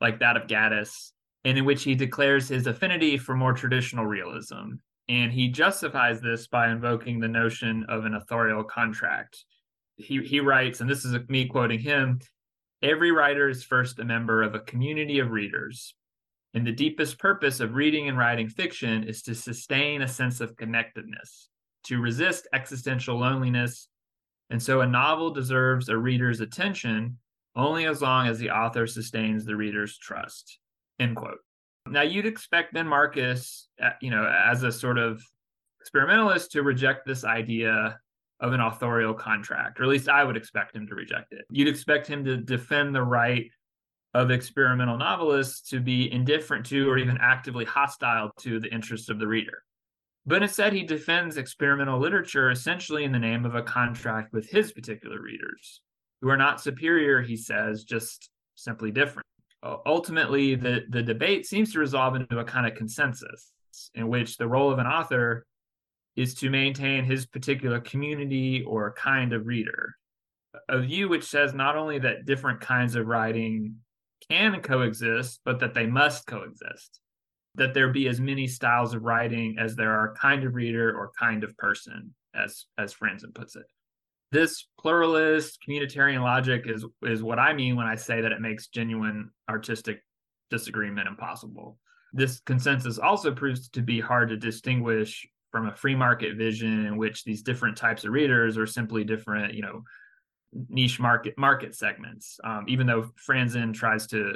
like 0.00 0.20
that 0.20 0.36
of 0.36 0.46
Gaddis, 0.46 1.10
and 1.44 1.58
in 1.58 1.64
which 1.64 1.82
he 1.82 1.96
declares 1.96 2.48
his 2.48 2.68
affinity 2.68 3.18
for 3.18 3.34
more 3.34 3.54
traditional 3.54 4.06
realism. 4.06 4.74
And 5.08 5.32
he 5.32 5.48
justifies 5.48 6.20
this 6.20 6.46
by 6.46 6.70
invoking 6.70 7.20
the 7.20 7.28
notion 7.28 7.84
of 7.88 8.04
an 8.04 8.14
authorial 8.14 8.64
contract, 8.64 9.44
he 9.96 10.22
he 10.22 10.40
writes, 10.40 10.80
and 10.80 10.88
this 10.88 11.04
is 11.04 11.16
me 11.28 11.46
quoting 11.46 11.78
him: 11.78 12.20
"Every 12.82 13.12
writer 13.12 13.48
is 13.48 13.64
first 13.64 13.98
a 13.98 14.04
member 14.04 14.42
of 14.42 14.54
a 14.54 14.60
community 14.60 15.18
of 15.18 15.30
readers, 15.30 15.94
and 16.54 16.66
the 16.66 16.72
deepest 16.72 17.18
purpose 17.18 17.60
of 17.60 17.74
reading 17.74 18.08
and 18.08 18.18
writing 18.18 18.48
fiction 18.48 19.04
is 19.04 19.22
to 19.22 19.34
sustain 19.34 20.02
a 20.02 20.08
sense 20.08 20.40
of 20.40 20.56
connectedness, 20.56 21.48
to 21.84 22.00
resist 22.00 22.48
existential 22.52 23.18
loneliness, 23.18 23.88
and 24.50 24.62
so 24.62 24.80
a 24.80 24.86
novel 24.86 25.30
deserves 25.30 25.88
a 25.88 25.98
reader's 25.98 26.40
attention 26.40 27.18
only 27.54 27.86
as 27.86 28.02
long 28.02 28.26
as 28.26 28.38
the 28.38 28.50
author 28.50 28.86
sustains 28.86 29.44
the 29.44 29.56
reader's 29.56 29.98
trust." 29.98 30.58
End 30.98 31.14
quote. 31.14 31.40
Now 31.86 32.02
you'd 32.02 32.26
expect 32.26 32.72
Ben 32.72 32.88
Marcus, 32.88 33.68
uh, 33.82 33.90
you 34.00 34.10
know, 34.10 34.26
as 34.26 34.62
a 34.62 34.72
sort 34.72 34.98
of 34.98 35.22
experimentalist, 35.80 36.50
to 36.52 36.62
reject 36.62 37.06
this 37.06 37.24
idea 37.24 37.98
of 38.40 38.52
an 38.52 38.60
authorial 38.60 39.14
contract, 39.14 39.78
or 39.78 39.84
at 39.84 39.88
least 39.88 40.08
I 40.08 40.24
would 40.24 40.36
expect 40.36 40.74
him 40.74 40.86
to 40.86 40.94
reject 40.94 41.32
it. 41.32 41.44
You'd 41.50 41.68
expect 41.68 42.06
him 42.06 42.24
to 42.24 42.36
defend 42.36 42.94
the 42.94 43.02
right 43.02 43.50
of 44.14 44.30
experimental 44.30 44.96
novelists 44.96 45.68
to 45.70 45.80
be 45.80 46.10
indifferent 46.12 46.64
to 46.66 46.88
or 46.88 46.98
even 46.98 47.18
actively 47.20 47.64
hostile 47.64 48.30
to 48.40 48.60
the 48.60 48.72
interests 48.72 49.08
of 49.08 49.18
the 49.18 49.26
reader. 49.26 49.62
But 50.26 50.42
instead, 50.42 50.72
he 50.72 50.84
defends 50.84 51.36
experimental 51.36 51.98
literature 51.98 52.50
essentially 52.50 53.04
in 53.04 53.12
the 53.12 53.18
name 53.18 53.44
of 53.44 53.54
a 53.54 53.62
contract 53.62 54.32
with 54.32 54.48
his 54.48 54.72
particular 54.72 55.20
readers, 55.20 55.80
who 56.22 56.30
are 56.30 56.36
not 56.36 56.60
superior, 56.60 57.20
he 57.20 57.36
says, 57.36 57.84
just 57.84 58.30
simply 58.54 58.90
different. 58.90 59.26
Ultimately, 59.64 60.54
the, 60.54 60.84
the 60.90 61.02
debate 61.02 61.46
seems 61.46 61.72
to 61.72 61.78
resolve 61.78 62.16
into 62.16 62.38
a 62.38 62.44
kind 62.44 62.66
of 62.66 62.76
consensus 62.76 63.50
in 63.94 64.08
which 64.08 64.36
the 64.36 64.46
role 64.46 64.70
of 64.70 64.78
an 64.78 64.86
author 64.86 65.46
is 66.16 66.34
to 66.34 66.50
maintain 66.50 67.04
his 67.04 67.26
particular 67.26 67.80
community 67.80 68.62
or 68.62 68.92
kind 68.92 69.32
of 69.32 69.46
reader. 69.46 69.96
A 70.68 70.80
view 70.80 71.08
which 71.08 71.24
says 71.24 71.54
not 71.54 71.76
only 71.76 71.98
that 72.00 72.26
different 72.26 72.60
kinds 72.60 72.94
of 72.94 73.06
writing 73.06 73.76
can 74.28 74.60
coexist, 74.60 75.40
but 75.44 75.60
that 75.60 75.74
they 75.74 75.86
must 75.86 76.26
coexist. 76.26 77.00
That 77.56 77.72
there 77.72 77.88
be 77.88 78.08
as 78.08 78.20
many 78.20 78.46
styles 78.46 78.94
of 78.94 79.02
writing 79.02 79.56
as 79.58 79.76
there 79.76 79.92
are 79.92 80.14
kind 80.14 80.44
of 80.44 80.54
reader 80.54 80.96
or 80.96 81.12
kind 81.18 81.42
of 81.42 81.56
person, 81.56 82.14
as 82.34 82.66
as 82.76 82.94
Franzen 82.94 83.34
puts 83.34 83.56
it. 83.56 83.66
This 84.34 84.66
pluralist 84.80 85.60
communitarian 85.64 86.20
logic 86.20 86.64
is 86.66 86.84
is 87.04 87.22
what 87.22 87.38
I 87.38 87.52
mean 87.52 87.76
when 87.76 87.86
I 87.86 87.94
say 87.94 88.20
that 88.20 88.32
it 88.32 88.40
makes 88.40 88.66
genuine 88.66 89.30
artistic 89.48 90.00
disagreement 90.50 91.06
impossible. 91.06 91.78
This 92.12 92.40
consensus 92.40 92.98
also 92.98 93.32
proves 93.32 93.68
to 93.68 93.80
be 93.80 94.00
hard 94.00 94.30
to 94.30 94.36
distinguish 94.36 95.24
from 95.52 95.68
a 95.68 95.76
free 95.76 95.94
market 95.94 96.36
vision 96.36 96.84
in 96.84 96.96
which 96.96 97.22
these 97.22 97.42
different 97.42 97.76
types 97.76 98.02
of 98.02 98.10
readers 98.10 98.58
are 98.58 98.66
simply 98.66 99.04
different, 99.04 99.54
you 99.54 99.62
know, 99.62 99.84
niche 100.68 100.98
market 100.98 101.34
market 101.38 101.76
segments. 101.76 102.40
Um, 102.42 102.64
even 102.66 102.88
though 102.88 103.12
Franzen 103.28 103.72
tries 103.72 104.08
to 104.08 104.34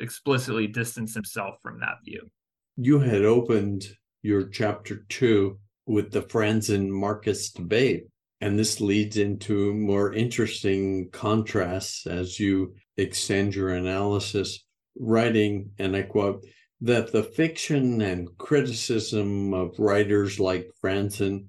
explicitly 0.00 0.68
distance 0.68 1.14
himself 1.14 1.56
from 1.60 1.80
that 1.80 1.96
view. 2.04 2.30
You 2.76 3.00
had 3.00 3.24
opened 3.24 3.88
your 4.22 4.44
chapter 4.44 5.04
two 5.08 5.58
with 5.86 6.12
the 6.12 6.22
Franzen 6.22 6.88
Marcus 6.88 7.50
debate, 7.50 8.06
and 8.42 8.58
this 8.58 8.80
leads 8.80 9.18
into 9.18 9.72
more 9.72 10.12
interesting 10.12 11.08
contrasts 11.10 12.08
as 12.08 12.40
you 12.40 12.74
extend 12.96 13.54
your 13.54 13.68
analysis, 13.68 14.64
writing, 14.98 15.70
and 15.78 15.94
I 15.94 16.02
quote 16.02 16.44
that 16.80 17.12
the 17.12 17.22
fiction 17.22 18.02
and 18.02 18.36
criticism 18.38 19.54
of 19.54 19.78
writers 19.78 20.40
like 20.40 20.72
Franzen, 20.82 21.46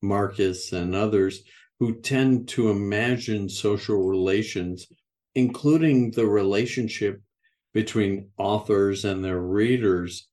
Marcus, 0.00 0.72
and 0.72 0.94
others 0.94 1.42
who 1.80 2.00
tend 2.00 2.46
to 2.50 2.70
imagine 2.70 3.48
social 3.48 4.06
relations, 4.06 4.86
including 5.34 6.12
the 6.12 6.26
relationship 6.26 7.20
between 7.74 8.28
authors 8.38 9.04
and 9.04 9.24
their 9.24 9.40
readers 9.40 10.28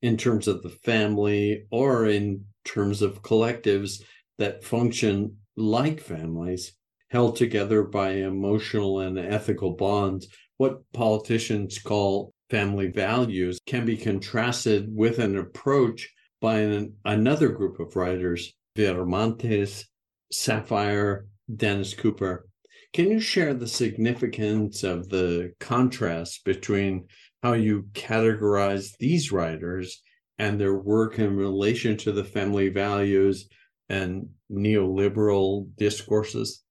in 0.00 0.16
terms 0.16 0.48
of 0.48 0.62
the 0.62 0.70
family 0.70 1.66
or 1.70 2.06
in 2.06 2.46
terms 2.64 3.02
of 3.02 3.20
collectives 3.20 4.02
that 4.38 4.64
function 4.64 5.36
like 5.58 6.00
families, 6.00 6.72
held 7.10 7.36
together 7.36 7.82
by 7.82 8.10
emotional 8.10 9.00
and 9.00 9.18
ethical 9.18 9.72
bonds, 9.72 10.28
what 10.56 10.80
politicians 10.92 11.78
call 11.78 12.32
family 12.50 12.88
values 12.88 13.60
can 13.66 13.84
be 13.84 13.96
contrasted 13.96 14.88
with 14.94 15.18
an 15.18 15.36
approach 15.36 16.08
by 16.40 16.58
an, 16.58 16.94
another 17.04 17.48
group 17.48 17.80
of 17.80 17.96
writers, 17.96 18.52
Viramontes, 18.76 19.84
Sapphire, 20.32 21.26
Dennis 21.54 21.94
Cooper. 21.94 22.46
Can 22.92 23.10
you 23.10 23.20
share 23.20 23.54
the 23.54 23.66
significance 23.66 24.82
of 24.82 25.08
the 25.08 25.52
contrast 25.60 26.44
between 26.44 27.06
how 27.42 27.52
you 27.52 27.84
categorize 27.92 28.96
these 28.98 29.30
writers 29.30 30.02
and 30.38 30.58
their 30.58 30.76
work 30.76 31.18
in 31.18 31.36
relation 31.36 31.96
to 31.98 32.12
the 32.12 32.24
family 32.24 32.68
values 32.68 33.48
and 33.88 34.28
neoliberal 34.50 35.68
discourses? 35.76 36.62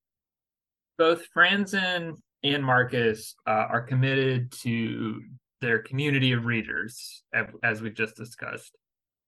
Both 0.97 1.27
Franzen 1.35 2.13
and 2.43 2.63
Marcus 2.63 3.35
uh, 3.45 3.65
are 3.69 3.81
committed 3.81 4.51
to 4.63 5.21
their 5.61 5.79
community 5.79 6.33
of 6.33 6.45
readers, 6.45 7.23
as 7.63 7.81
we've 7.81 7.95
just 7.95 8.15
discussed. 8.15 8.75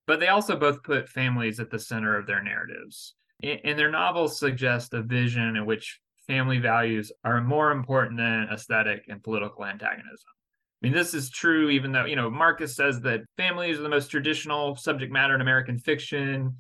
But 0.08 0.20
they 0.20 0.28
also 0.28 0.56
both 0.56 0.84
put 0.84 1.10
families 1.10 1.60
at 1.60 1.70
the 1.70 1.80
center 1.80 2.18
of 2.18 2.26
their 2.26 2.44
narratives. 2.44 3.16
And 3.42 3.80
their 3.80 3.92
novels 3.92 4.40
suggest 4.40 4.94
a 4.94 5.02
vision 5.02 5.56
in 5.56 5.66
which 5.66 6.00
family 6.28 6.60
values 6.60 7.12
are 7.24 7.42
more 7.42 7.72
important 7.72 8.18
than 8.18 8.48
aesthetic 8.52 9.06
and 9.08 9.24
political 9.24 9.66
antagonism. 9.66 10.30
I 10.82 10.88
mean, 10.88 10.94
this 10.94 11.14
is 11.14 11.30
true, 11.30 11.70
even 11.70 11.92
though, 11.92 12.06
you 12.06 12.16
know, 12.16 12.30
Marcus 12.30 12.76
says 12.76 13.02
that 13.02 13.22
families 13.38 13.80
are 13.80 13.84
the 13.84 13.90
most 13.90 14.10
traditional 14.10 14.76
subject 14.76 15.12
matter 15.12 15.36
in 15.36 15.42
American 15.42 15.78
fiction. 15.78 16.56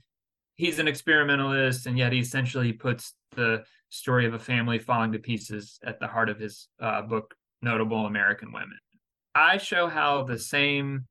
He's 0.59 0.77
an 0.77 0.89
experimentalist, 0.89 1.85
and 1.85 1.97
yet 1.97 2.11
he 2.11 2.19
essentially 2.19 2.73
puts 2.73 3.13
the 3.33 3.63
story 3.87 4.25
of 4.25 4.33
a 4.33 4.39
family 4.39 4.77
falling 4.77 5.13
to 5.13 5.17
pieces 5.17 5.79
at 5.85 6.01
the 6.01 6.07
heart 6.07 6.27
of 6.27 6.37
his 6.37 6.67
uh, 6.81 7.01
book, 7.03 7.33
Notable 7.61 8.05
American 8.05 8.51
Women. 8.51 8.77
I 9.33 9.57
show 9.57 9.87
how 9.87 10.23
the 10.23 10.37
same 10.37 11.05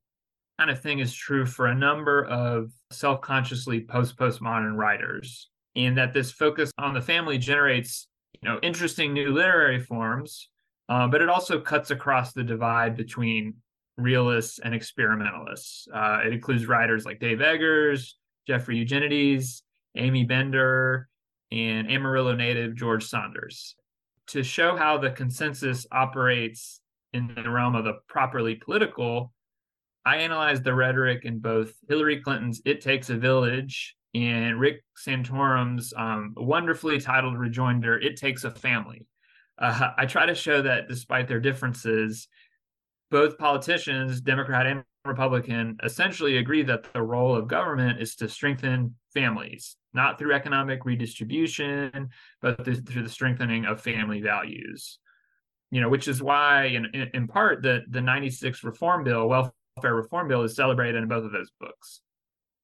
kind 0.58 0.70
of 0.70 0.82
thing 0.82 0.98
is 0.98 1.14
true 1.14 1.46
for 1.46 1.66
a 1.66 1.74
number 1.74 2.26
of 2.26 2.70
self 2.90 3.22
consciously 3.22 3.80
post 3.80 4.18
postmodern 4.18 4.76
writers, 4.76 5.48
and 5.74 5.96
that 5.96 6.12
this 6.12 6.30
focus 6.30 6.70
on 6.76 6.92
the 6.92 7.00
family 7.00 7.38
generates 7.38 8.06
you 8.42 8.50
know 8.50 8.58
interesting 8.62 9.14
new 9.14 9.32
literary 9.32 9.80
forms, 9.80 10.50
uh, 10.90 11.08
but 11.08 11.22
it 11.22 11.30
also 11.30 11.58
cuts 11.58 11.90
across 11.90 12.34
the 12.34 12.44
divide 12.44 12.98
between 12.98 13.54
realists 13.96 14.58
and 14.58 14.74
experimentalists. 14.74 15.88
Uh, 15.90 16.20
it 16.26 16.34
includes 16.34 16.66
writers 16.66 17.06
like 17.06 17.18
Dave 17.18 17.40
Eggers, 17.40 18.14
Jeffrey 18.48 18.78
Eugenides, 18.78 19.62
Aimee 19.94 20.24
Bender, 20.24 21.08
and 21.52 21.90
Amarillo 21.90 22.34
native 22.34 22.74
George 22.74 23.04
Saunders. 23.04 23.76
To 24.28 24.42
show 24.42 24.74
how 24.74 24.98
the 24.98 25.10
consensus 25.10 25.86
operates 25.92 26.80
in 27.12 27.32
the 27.34 27.50
realm 27.50 27.74
of 27.74 27.84
the 27.84 27.98
properly 28.08 28.54
political, 28.54 29.32
I 30.04 30.16
analyzed 30.16 30.64
the 30.64 30.74
rhetoric 30.74 31.24
in 31.24 31.38
both 31.38 31.74
Hillary 31.88 32.20
Clinton's 32.20 32.62
It 32.64 32.80
Takes 32.80 33.10
a 33.10 33.16
Village 33.16 33.94
and 34.14 34.58
Rick 34.58 34.82
Santorum's 34.96 35.92
um, 35.96 36.32
wonderfully 36.36 36.98
titled 37.00 37.38
rejoinder, 37.38 37.98
It 37.98 38.16
Takes 38.16 38.44
a 38.44 38.50
Family. 38.50 39.06
Uh, 39.58 39.90
I 39.98 40.06
try 40.06 40.24
to 40.24 40.34
show 40.34 40.62
that 40.62 40.88
despite 40.88 41.28
their 41.28 41.40
differences, 41.40 42.28
both 43.10 43.38
politicians, 43.38 44.20
Democrat 44.22 44.66
and 44.66 44.84
Republican, 45.08 45.76
essentially 45.82 46.36
agree 46.36 46.62
that 46.62 46.92
the 46.92 47.02
role 47.02 47.34
of 47.34 47.48
government 47.48 48.00
is 48.00 48.14
to 48.16 48.28
strengthen 48.28 48.94
families, 49.12 49.76
not 49.92 50.18
through 50.18 50.34
economic 50.34 50.84
redistribution, 50.84 52.10
but 52.40 52.64
through 52.64 53.02
the 53.02 53.08
strengthening 53.08 53.64
of 53.64 53.80
family 53.80 54.20
values 54.20 54.98
you 55.70 55.80
know, 55.80 55.88
which 55.88 56.08
is 56.08 56.22
why, 56.22 56.64
in, 56.64 56.86
in, 56.94 57.10
in 57.14 57.26
part, 57.26 57.62
the 57.62 57.82
the 57.88 58.00
'96 58.00 58.64
Reform 58.64 59.04
Bill, 59.04 59.28
Welfare 59.28 59.94
Reform 59.94 60.28
Bill, 60.28 60.42
is 60.42 60.56
celebrated 60.56 61.02
in 61.02 61.08
both 61.08 61.24
of 61.24 61.32
those 61.32 61.50
books. 61.60 62.00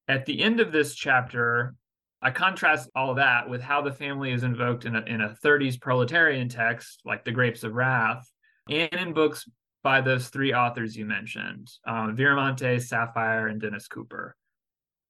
At 0.07 0.25
the 0.25 0.41
end 0.41 0.59
of 0.59 0.71
this 0.71 0.95
chapter, 0.95 1.75
I 2.21 2.31
contrast 2.31 2.89
all 2.95 3.11
of 3.11 3.17
that 3.17 3.49
with 3.49 3.61
how 3.61 3.81
the 3.81 3.91
family 3.91 4.31
is 4.31 4.43
invoked 4.43 4.85
in 4.85 4.95
a, 4.95 5.01
in 5.01 5.21
a 5.21 5.35
30s 5.43 5.79
proletarian 5.79 6.49
text, 6.49 7.01
like 7.05 7.23
The 7.23 7.31
Grapes 7.31 7.63
of 7.63 7.73
Wrath, 7.73 8.27
and 8.69 8.93
in 8.93 9.13
books 9.13 9.47
by 9.85 10.01
those 10.01 10.29
three 10.29 10.51
authors 10.51 10.97
you 10.97 11.05
mentioned, 11.05 11.69
um, 11.87 12.17
Viramontes, 12.17 12.87
Sapphire, 12.87 13.47
and 13.47 13.61
Dennis 13.61 13.87
Cooper. 13.87 14.35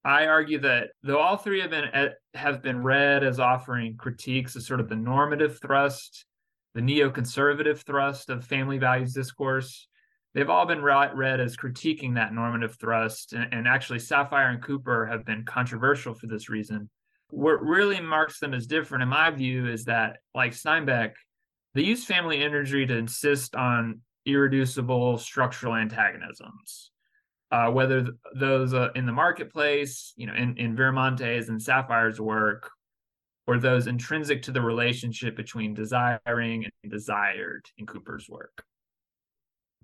I 0.04 0.28
argue 0.28 0.60
that 0.60 0.90
though 1.02 1.18
all 1.18 1.38
three 1.38 1.62
have 1.62 1.72
been 1.72 1.90
have 2.34 2.62
been 2.62 2.84
read 2.84 3.24
as 3.24 3.40
offering 3.40 3.96
critiques 3.96 4.56
of 4.56 4.64
sort 4.64 4.82
of 4.82 4.90
the 4.90 4.96
normative 4.96 5.60
thrust 5.60 6.26
the 6.76 6.82
neoconservative 6.82 7.84
thrust 7.86 8.30
of 8.30 8.46
family 8.46 8.78
values 8.78 9.14
discourse. 9.14 9.88
They've 10.34 10.50
all 10.50 10.66
been 10.66 10.84
read 10.84 11.40
as 11.40 11.56
critiquing 11.56 12.16
that 12.16 12.34
normative 12.34 12.76
thrust. 12.76 13.32
And, 13.32 13.48
and 13.54 13.68
actually, 13.68 14.00
Sapphire 14.00 14.50
and 14.50 14.62
Cooper 14.62 15.06
have 15.06 15.26
been 15.26 15.46
controversial 15.46 16.14
for 16.14 16.28
this 16.28 16.50
reason. 16.50 16.90
What 17.30 17.64
really 17.64 18.02
marks 18.02 18.40
them 18.40 18.54
as 18.54 18.68
different, 18.68 19.04
in 19.04 19.10
my 19.10 19.32
view, 19.32 19.68
is 19.68 19.86
that, 19.86 20.18
like 20.36 20.52
Steinbeck, 20.52 21.14
they 21.74 21.84
use 21.84 22.04
family 22.04 22.44
imagery 22.44 22.86
to 22.86 22.98
insist 22.98 23.56
on 23.56 24.02
irreducible 24.26 25.18
structural 25.18 25.76
antagonisms. 25.76 26.92
Uh, 27.52 27.70
whether 27.70 28.02
th- 28.02 28.14
those 28.36 28.74
uh, 28.74 28.90
in 28.96 29.06
the 29.06 29.12
marketplace, 29.12 30.14
you 30.18 30.26
know, 30.26 30.34
in, 30.34 30.58
in 30.58 30.76
Viramonte's 30.76 31.50
and 31.50 31.62
Sapphire's 31.62 32.20
work, 32.20 32.72
or 33.48 33.60
those 33.60 33.88
intrinsic 33.88 34.42
to 34.42 34.52
the 34.52 34.62
relationship 34.62 35.36
between 35.36 35.74
desiring 35.74 36.66
and 36.66 36.92
desired 36.92 37.66
in 37.78 37.86
Cooper's 37.86 38.28
work. 38.28 38.64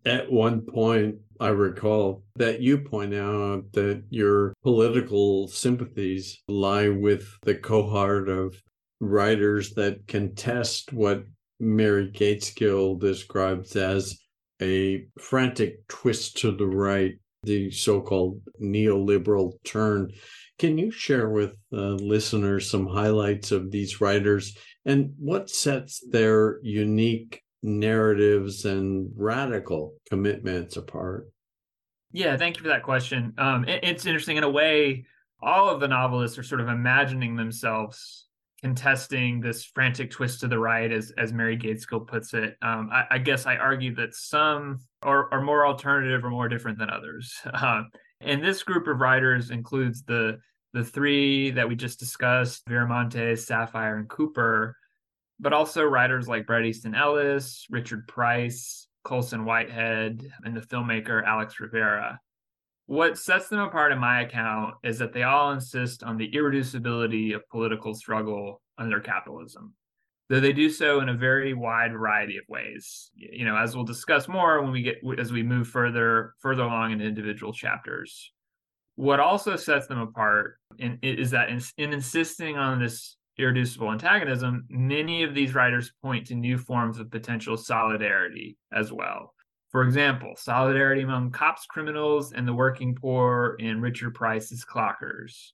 At 0.04 0.32
one 0.32 0.62
point, 0.62 1.18
I 1.40 1.50
recall 1.50 2.24
that 2.36 2.60
you 2.60 2.80
point 2.80 3.14
out 3.14 3.72
that 3.74 4.04
your 4.10 4.56
political 4.64 5.48
sympathies 5.48 6.42
lie 6.48 6.90
with 6.90 7.38
the 7.44 7.54
cohort 7.54 8.28
of 8.28 8.60
writers 9.00 9.76
that 9.76 10.08
contest 10.08 10.92
what 10.92 11.24
Mary 11.60 12.10
Gaitskill 12.12 13.00
describes 13.00 13.76
as 13.76 14.20
a 14.62 15.06
frantic 15.20 15.88
twist 15.88 16.38
to 16.38 16.52
the 16.52 16.68
right, 16.68 17.16
the 17.44 17.72
so 17.72 18.02
called 18.02 18.42
neoliberal 18.62 19.54
turn. 19.64 20.12
Can 20.60 20.78
you 20.78 20.92
share 20.92 21.30
with 21.30 21.56
uh, 21.74 21.94
listeners 21.96 22.70
some 22.70 22.86
highlights 22.86 23.52
of 23.52 23.72
these 23.72 24.00
writers 24.00 24.56
and 24.86 25.14
what 25.18 25.50
sets 25.50 26.04
their 26.08 26.60
unique 26.62 27.42
narratives 27.64 28.66
and 28.66 29.10
radical 29.16 29.96
commitments 30.10 30.78
apart? 30.78 31.30
Yeah, 32.12 32.38
thank 32.38 32.58
you 32.58 32.64
for 32.64 32.70
that 32.70 32.84
question. 32.84 33.34
Um, 33.38 33.66
it, 33.66 33.84
it's 33.84 34.06
interesting 34.06 34.38
in 34.38 34.44
a 34.44 34.50
way. 34.50 35.06
All 35.42 35.70
of 35.70 35.80
the 35.80 35.88
novelists 35.88 36.38
are 36.38 36.44
sort 36.44 36.62
of 36.62 36.68
imagining 36.68 37.36
themselves 37.36 38.28
contesting 38.64 39.42
this 39.42 39.66
frantic 39.66 40.12
twist 40.12 40.42
to 40.42 40.48
the 40.48 40.60
right, 40.60 40.92
as 40.92 41.12
as 41.18 41.34
Mary 41.34 41.58
Gaitskill 41.58 42.08
puts 42.08 42.34
it. 42.34 42.58
Um, 42.62 42.90
I, 42.92 43.06
I, 43.12 43.18
guess 43.18 43.46
I 43.46 43.58
argue 43.58 43.96
that 43.96 44.14
some 44.14 44.80
are, 45.02 45.34
are 45.34 45.42
more 45.42 45.66
alternative 45.66 46.24
or 46.24 46.30
more 46.30 46.48
different 46.48 46.78
than 46.78 46.90
others. 46.90 47.34
Uh, 47.54 47.84
and 48.24 48.44
this 48.44 48.62
group 48.62 48.88
of 48.88 49.00
writers 49.00 49.50
includes 49.50 50.04
the 50.04 50.40
the 50.74 50.84
three 50.84 51.50
that 51.52 51.68
we 51.68 51.76
just 51.76 52.00
discussed: 52.00 52.66
Viramonte, 52.68 53.38
Sapphire, 53.38 53.98
and 53.98 54.08
Cooper 54.10 54.76
but 55.42 55.54
also 55.54 55.84
writers 55.84 56.28
like 56.28 56.46
Bret 56.46 56.66
Easton 56.66 56.94
Ellis, 56.96 57.66
Richard 57.70 58.08
Price, 58.08 58.88
Colson 59.04 59.44
Whitehead, 59.44 60.32
and 60.46 60.56
the 60.56 60.62
filmmaker 60.62 61.26
Alex 61.26 61.60
Rivera. 61.60 62.20
What 62.92 63.18
sets 63.18 63.48
them 63.48 63.62
apart 63.62 63.94
in 63.94 64.00
my 64.00 64.20
account 64.20 64.76
is 64.84 65.00
that 65.00 65.14
they 65.14 65.24
all 65.24 65.54
insist 65.54 66.04
on 66.04 66.18
the 66.18 66.30
irreducibility 66.30 67.34
of 67.34 67.48
political 67.48 67.94
struggle 67.94 68.62
under 68.78 69.00
capitalism, 69.00 69.74
though 70.28 70.42
they 70.42 70.52
do 70.52 70.70
so 70.70 71.00
in 71.00 71.08
a 71.08 71.14
very 71.14 71.54
wide 71.54 71.94
variety 71.94 72.36
of 72.36 72.44
ways. 72.50 73.10
You 73.16 73.46
know, 73.46 73.56
as 73.56 73.74
we'll 73.78 73.86
discuss 73.86 74.28
more 74.28 74.62
when 74.62 74.74
we 74.74 74.82
get 74.82 74.98
as 75.18 75.32
we 75.32 75.42
move 75.42 75.70
further 75.70 76.34
further 76.42 76.64
along 76.64 76.92
in 76.92 77.00
individual 77.00 77.54
chapters. 77.54 78.30
What 78.96 79.22
also 79.22 79.56
sets 79.56 79.88
them 79.88 80.00
apart 80.00 80.58
in, 80.78 81.00
is 81.02 81.32
that 81.32 81.48
in, 81.48 81.62
in 81.78 81.94
insisting 81.94 82.58
on 82.58 82.82
this 82.82 83.16
irreducible 83.38 83.90
antagonism, 83.90 84.66
many 84.70 85.24
of 85.24 85.34
these 85.34 85.56
writers 85.56 85.94
point 86.04 86.28
to 86.28 86.36
new 86.36 86.58
forms 86.58 87.00
of 87.00 87.10
potential 87.10 87.56
solidarity 87.56 88.58
as 88.74 88.92
well. 88.92 89.34
For 89.72 89.84
example, 89.84 90.34
solidarity 90.38 91.02
among 91.02 91.32
cops, 91.32 91.66
criminals, 91.66 92.34
and 92.34 92.48
the 92.48 92.54
working 92.54 92.96
poor 92.96 93.56
in 93.60 93.82
Richard 93.82 94.14
Price's 94.14 94.66
Clockers, 94.66 95.52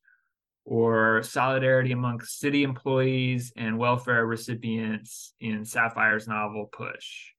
or 0.65 1.21
solidarity 1.23 1.91
among 1.91 2.21
city 2.21 2.63
employees 2.63 3.53
and 3.55 3.77
welfare 3.77 4.25
recipients 4.25 5.33
in 5.39 5.63
Sapphire's 5.63 6.27
novel 6.27 6.69
Push, 6.71 7.33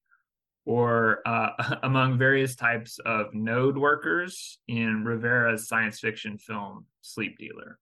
or 0.64 1.20
uh, 1.26 1.76
among 1.82 2.16
various 2.16 2.54
types 2.54 2.98
of 3.04 3.34
node 3.34 3.76
workers 3.76 4.58
in 4.68 5.04
Rivera's 5.04 5.66
science 5.66 5.98
fiction 5.98 6.38
film 6.38 6.86
Sleep 7.02 7.36
Dealer 7.38 7.78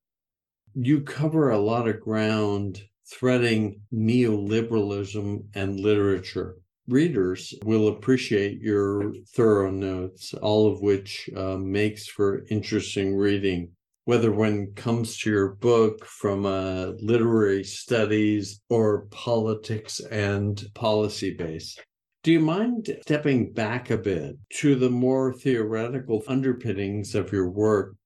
you 0.79 1.01
cover 1.01 1.51
a 1.51 1.59
lot 1.59 1.89
of 1.89 2.01
ground 2.01 2.83
threading 3.07 3.81
neoliberalism 3.93 5.43
and 5.55 5.81
literature. 5.81 6.57
Readers 6.89 7.55
will 7.65 7.89
appreciate 7.89 8.61
your 8.61 9.13
thorough 9.35 9.71
notes, 9.71 10.35
all 10.35 10.71
of 10.73 10.81
which 10.81 11.29
uh, 11.37 11.57
makes 11.57 12.07
for 12.07 12.45
interesting 12.49 13.17
reading. 13.17 13.71
Whether 14.05 14.31
when 14.31 14.69
it 14.69 14.77
comes 14.77 15.19
to 15.19 15.31
your 15.31 15.55
book 15.55 16.05
from 16.05 16.47
a 16.47 16.95
literary 17.01 17.65
studies 17.65 18.61
or 18.69 19.07
politics 19.11 19.99
and 19.99 20.65
policy 20.75 21.35
base. 21.35 21.77
Do 22.23 22.31
you 22.31 22.41
mind 22.41 22.97
stepping 23.03 23.53
back 23.53 23.91
a 23.91 23.99
bit 23.99 24.37
to 24.61 24.77
the 24.77 24.91
more 24.91 25.33
theoretical 25.33 26.23
underpinnings 26.29 27.17
of 27.17 27.33
your 27.33 27.51
work 27.51 27.97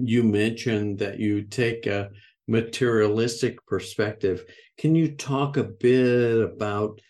you 0.00 0.22
mentioned 0.22 0.98
that 0.98 1.18
you 1.18 1.42
take 1.42 1.86
a 1.86 2.10
materialistic 2.46 3.64
perspective. 3.66 4.44
Can 4.78 4.94
you 4.94 5.14
talk 5.14 5.56
a 5.56 5.64
bit 5.64 6.40
about 6.40 7.00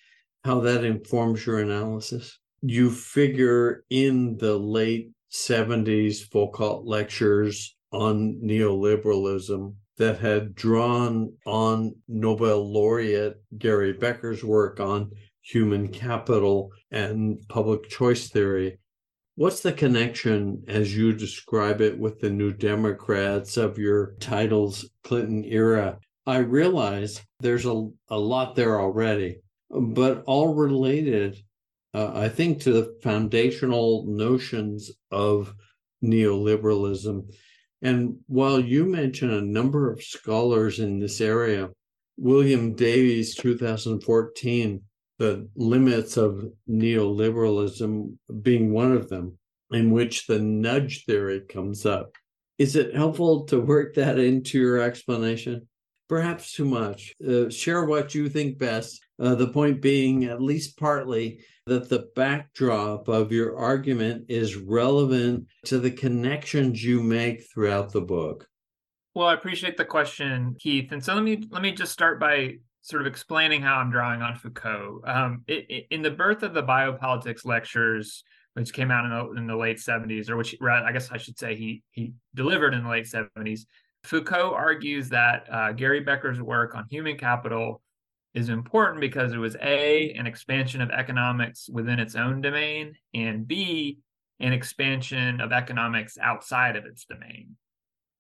how 0.44 0.60
that 0.60 0.84
informs 0.84 1.46
your 1.46 1.58
analysis? 1.58 2.38
You 2.62 2.90
figure 2.90 3.84
in 3.90 4.36
the 4.38 4.58
late 4.58 5.10
70s 5.30 6.30
Foucault 6.30 6.82
lectures 6.84 7.76
on 7.92 8.40
neoliberalism 8.42 9.74
that 9.96 10.18
had 10.18 10.54
drawn 10.54 11.32
on 11.46 11.94
Nobel 12.06 12.72
laureate 12.72 13.42
Gary 13.56 13.92
Becker's 13.92 14.44
work 14.44 14.80
on 14.80 15.10
human 15.42 15.88
capital 15.88 16.70
and 16.90 17.40
public 17.48 17.88
choice 17.88 18.28
theory 18.28 18.78
What's 19.38 19.60
the 19.60 19.72
connection, 19.72 20.64
as 20.66 20.96
you 20.96 21.12
describe 21.12 21.80
it, 21.80 21.96
with 21.96 22.18
the 22.18 22.28
New 22.28 22.52
Democrats 22.52 23.56
of 23.56 23.78
your 23.78 24.16
titles 24.18 24.90
Clinton 25.04 25.44
era? 25.44 26.00
I 26.26 26.38
realize 26.38 27.22
there's 27.38 27.64
a, 27.64 27.88
a 28.10 28.18
lot 28.18 28.56
there 28.56 28.80
already, 28.80 29.36
but 29.70 30.22
all 30.26 30.54
related, 30.54 31.36
uh, 31.94 32.12
I 32.14 32.28
think, 32.28 32.60
to 32.62 32.72
the 32.72 32.98
foundational 33.02 34.04
notions 34.06 34.90
of 35.10 35.54
neoliberalism. 36.02 37.32
And 37.82 38.16
while 38.26 38.60
you 38.60 38.84
mention 38.86 39.30
a 39.30 39.40
number 39.40 39.92
of 39.92 40.02
scholars 40.02 40.78
in 40.80 40.98
this 40.98 41.20
area, 41.20 41.70
William 42.16 42.74
Davies, 42.74 43.34
2014, 43.36 44.82
the 45.18 45.48
limits 45.56 46.16
of 46.16 46.44
neoliberalism 46.68 48.16
being 48.42 48.72
one 48.72 48.92
of 48.92 49.08
them, 49.08 49.38
in 49.70 49.90
which 49.90 50.26
the 50.26 50.38
nudge 50.38 51.04
theory 51.04 51.40
comes 51.40 51.84
up. 51.84 52.12
Is 52.58 52.74
it 52.74 52.94
helpful 52.94 53.44
to 53.46 53.60
work 53.60 53.94
that 53.94 54.18
into 54.18 54.58
your 54.58 54.80
explanation? 54.80 55.68
Perhaps 56.08 56.52
too 56.54 56.64
much. 56.64 57.14
Uh, 57.26 57.50
share 57.50 57.84
what 57.84 58.14
you 58.14 58.28
think 58.28 58.58
best. 58.58 59.00
Uh, 59.20 59.34
the 59.34 59.48
point 59.48 59.82
being, 59.82 60.24
at 60.24 60.40
least 60.40 60.78
partly, 60.78 61.40
that 61.66 61.88
the 61.88 62.08
backdrop 62.14 63.08
of 63.08 63.32
your 63.32 63.56
argument 63.56 64.24
is 64.28 64.56
relevant 64.56 65.46
to 65.64 65.78
the 65.78 65.90
connections 65.90 66.82
you 66.84 67.02
make 67.02 67.44
throughout 67.52 67.92
the 67.92 68.00
book. 68.00 68.46
Well, 69.14 69.26
I 69.26 69.34
appreciate 69.34 69.76
the 69.76 69.84
question, 69.84 70.54
Keith. 70.60 70.92
And 70.92 71.04
so 71.04 71.14
let 71.14 71.24
me 71.24 71.42
let 71.50 71.62
me 71.62 71.72
just 71.72 71.92
start 71.92 72.20
by 72.20 72.58
sort 72.82 73.02
of 73.02 73.06
explaining 73.08 73.60
how 73.60 73.76
I'm 73.76 73.90
drawing 73.90 74.22
on 74.22 74.36
Foucault. 74.36 75.02
Um, 75.04 75.42
it, 75.46 75.66
it, 75.68 75.86
in 75.90 76.02
the 76.02 76.10
birth 76.10 76.42
of 76.42 76.54
the 76.54 76.62
biopolitics 76.62 77.44
lectures, 77.44 78.22
which 78.54 78.72
came 78.72 78.90
out 78.90 79.04
in 79.04 79.10
the, 79.10 79.40
in 79.40 79.46
the 79.46 79.56
late 79.56 79.78
70s, 79.78 80.30
or 80.30 80.36
which 80.36 80.56
I 80.62 80.92
guess 80.92 81.10
I 81.10 81.16
should 81.16 81.38
say 81.38 81.54
he 81.54 81.82
he 81.90 82.12
delivered 82.34 82.74
in 82.74 82.84
the 82.84 82.90
late 82.90 83.06
70s. 83.06 83.62
Foucault 84.04 84.54
argues 84.54 85.08
that 85.08 85.46
uh, 85.52 85.72
Gary 85.72 86.00
Becker's 86.00 86.40
work 86.40 86.74
on 86.74 86.86
human 86.88 87.18
capital 87.18 87.82
is 88.34 88.48
important 88.48 89.00
because 89.00 89.32
it 89.32 89.38
was 89.38 89.56
a 89.62 90.12
an 90.12 90.26
expansion 90.26 90.80
of 90.80 90.90
economics 90.90 91.68
within 91.68 91.98
its 91.98 92.14
own 92.14 92.40
domain, 92.40 92.94
and 93.14 93.46
b 93.46 93.98
an 94.40 94.52
expansion 94.52 95.40
of 95.40 95.52
economics 95.52 96.16
outside 96.20 96.76
of 96.76 96.84
its 96.84 97.04
domain. 97.04 97.56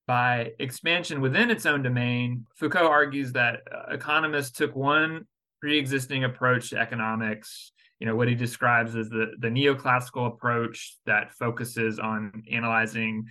By 0.06 0.52
expansion 0.58 1.20
within 1.20 1.50
its 1.50 1.66
own 1.66 1.82
domain, 1.82 2.46
Foucault 2.56 2.88
argues 2.88 3.32
that 3.32 3.60
uh, 3.70 3.92
economists 3.92 4.50
took 4.50 4.74
one 4.74 5.26
pre-existing 5.60 6.24
approach 6.24 6.70
to 6.70 6.78
economics, 6.78 7.72
you 8.00 8.06
know, 8.06 8.16
what 8.16 8.28
he 8.28 8.34
describes 8.34 8.96
as 8.96 9.10
the, 9.10 9.32
the 9.38 9.48
neoclassical 9.48 10.26
approach 10.26 10.96
that 11.04 11.32
focuses 11.34 11.98
on 11.98 12.42
analyzing 12.50 13.26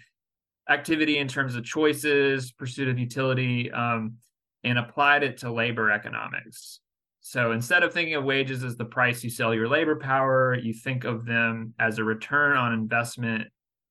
activity 0.69 1.17
in 1.17 1.27
terms 1.27 1.55
of 1.55 1.63
choices, 1.63 2.51
pursuit 2.51 2.89
of 2.89 2.99
utility, 2.99 3.71
um, 3.71 4.15
and 4.67 4.77
applied 4.77 5.23
it 5.23 5.37
to 5.37 5.51
labor 5.51 5.89
economics. 5.91 6.81
So 7.21 7.53
instead 7.53 7.83
of 7.83 7.93
thinking 7.93 8.15
of 8.15 8.23
wages 8.23 8.63
as 8.63 8.75
the 8.75 8.85
price 8.85 9.23
you 9.23 9.29
sell 9.29 9.53
your 9.53 9.67
labor 9.67 9.95
power, 9.95 10.55
you 10.55 10.73
think 10.73 11.05
of 11.05 11.25
them 11.25 11.73
as 11.79 11.97
a 11.97 12.03
return 12.03 12.57
on 12.57 12.73
investment 12.73 13.47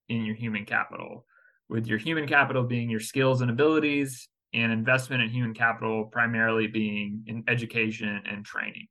in 0.08 0.24
your 0.24 0.36
human 0.36 0.64
capital 0.64 1.24
with 1.68 1.86
your 1.86 1.98
human 1.98 2.28
capital 2.28 2.62
being 2.62 2.90
your 2.90 3.00
skills 3.00 3.40
and 3.40 3.50
abilities, 3.50 4.28
and 4.54 4.72
investment 4.72 5.22
in 5.22 5.28
human 5.28 5.52
capital 5.52 6.04
primarily 6.04 6.66
being 6.66 7.24
in 7.26 7.42
education 7.48 8.22
and 8.30 8.44
training. 8.44 8.86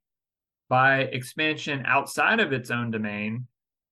By 0.68 1.00
expansion 1.00 1.84
outside 1.86 2.40
of 2.40 2.52
its 2.52 2.70
own 2.70 2.90
domain, 2.90 3.46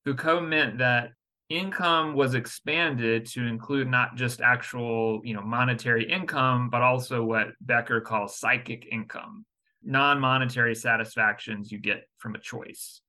Foucault 0.05 0.43
meant 0.43 0.79
that 0.79 1.13
income 1.49 2.15
was 2.15 2.35
expanded 2.35 3.27
to 3.27 3.47
include 3.47 3.89
not 3.89 4.17
just 4.17 4.41
actual, 4.41 5.21
you 5.25 5.35
know, 5.35 5.43
monetary 5.43 6.11
income, 6.11 6.71
but 6.71 6.83
also 6.83 7.23
what 7.23 7.49
Becker 7.61 8.01
calls 8.01 8.39
psychic 8.39 8.87
income, 8.91 9.45
non-monetary 9.83 10.75
satisfactions 10.75 11.71
you 11.71 11.79
get 11.79 12.09
from 12.19 12.35
a 12.35 12.41
choice. 12.41 13.01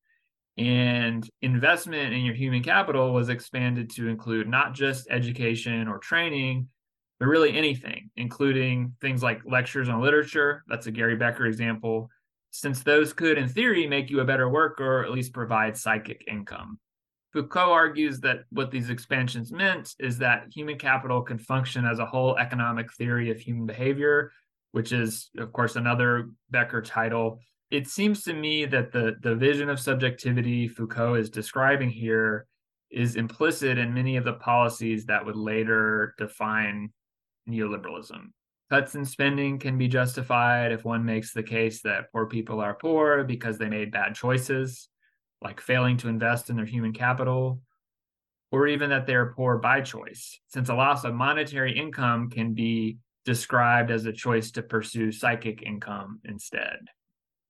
And 0.57 1.27
investment 1.41 2.13
in 2.13 2.21
your 2.21 2.36
human 2.36 2.63
capital 2.63 3.13
was 3.13 3.29
expanded 3.29 3.89
to 3.91 4.07
include 4.07 4.47
not 4.47 4.73
just 4.73 5.07
education 5.09 5.88
or 5.88 5.97
training, 5.97 6.69
but 7.19 7.27
really 7.27 7.57
anything, 7.57 8.09
including 8.15 8.93
things 9.01 9.23
like 9.23 9.41
lectures 9.45 9.89
on 9.89 10.01
literature. 10.01 10.63
That's 10.67 10.88
a 10.88 10.91
Gary 10.91 11.15
Becker 11.15 11.45
example, 11.45 12.09
since 12.51 12.83
those 12.83 13.11
could, 13.11 13.38
in 13.38 13.49
theory, 13.49 13.88
make 13.88 14.09
you 14.09 14.21
a 14.21 14.25
better 14.25 14.49
worker 14.49 15.01
or 15.01 15.05
at 15.05 15.11
least 15.11 15.33
provide 15.33 15.77
psychic 15.77 16.23
income. 16.27 16.79
Foucault 17.36 17.73
argues 17.73 18.21
that 18.21 18.45
what 18.49 18.71
these 18.71 18.89
expansions 18.89 19.51
meant 19.51 19.93
is 19.99 20.17
that 20.19 20.45
human 20.53 20.77
capital 20.77 21.21
can 21.21 21.38
function 21.38 21.83
as 21.83 21.99
a 21.99 22.05
whole 22.05 22.38
economic 22.38 22.93
theory 22.93 23.29
of 23.29 23.38
human 23.38 23.65
behavior, 23.65 24.31
which 24.71 24.93
is, 24.93 25.31
of 25.38 25.51
course, 25.51 25.75
another 25.75 26.29
Becker 26.49 26.81
title. 26.81 27.39
It 27.71 27.89
seems 27.89 28.23
to 28.23 28.33
me 28.33 28.63
that 28.67 28.93
the, 28.93 29.17
the 29.21 29.36
vision 29.36 29.69
of 29.69 29.81
subjectivity 29.81 30.69
Foucault 30.69 31.15
is 31.15 31.29
describing 31.29 31.89
here 31.89 32.47
is 32.89 33.17
implicit 33.17 33.77
in 33.77 33.93
many 33.93 34.15
of 34.15 34.23
the 34.23 34.36
policies 34.36 35.05
that 35.07 35.25
would 35.25 35.36
later 35.36 36.15
define 36.17 36.93
neoliberalism. 37.49 38.27
Cuts 38.69 38.95
in 38.95 39.03
spending 39.03 39.59
can 39.59 39.77
be 39.77 39.89
justified 39.89 40.71
if 40.71 40.86
one 40.86 41.03
makes 41.03 41.33
the 41.33 41.43
case 41.43 41.81
that 41.81 42.09
poor 42.13 42.27
people 42.27 42.61
are 42.61 42.75
poor 42.75 43.25
because 43.25 43.57
they 43.57 43.67
made 43.67 43.91
bad 43.91 44.15
choices 44.15 44.88
like 45.41 45.59
failing 45.61 45.97
to 45.97 46.07
invest 46.07 46.49
in 46.49 46.55
their 46.55 46.65
human 46.65 46.93
capital, 46.93 47.61
or 48.51 48.67
even 48.67 48.89
that 48.89 49.05
they're 49.05 49.33
poor 49.33 49.57
by 49.57 49.81
choice, 49.81 50.39
since 50.47 50.69
a 50.69 50.75
loss 50.75 51.03
of 51.03 51.13
monetary 51.13 51.77
income 51.77 52.29
can 52.29 52.53
be 52.53 52.97
described 53.25 53.91
as 53.91 54.05
a 54.05 54.13
choice 54.13 54.51
to 54.51 54.61
pursue 54.61 55.11
psychic 55.11 55.63
income 55.63 56.19
instead. 56.25 56.77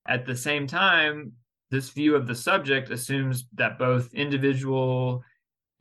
At 0.07 0.25
the 0.25 0.35
same 0.35 0.67
time, 0.67 1.33
this 1.71 1.89
view 1.89 2.15
of 2.15 2.27
the 2.27 2.35
subject 2.35 2.89
assumes 2.89 3.45
that 3.55 3.77
both 3.77 4.13
individual 4.13 5.23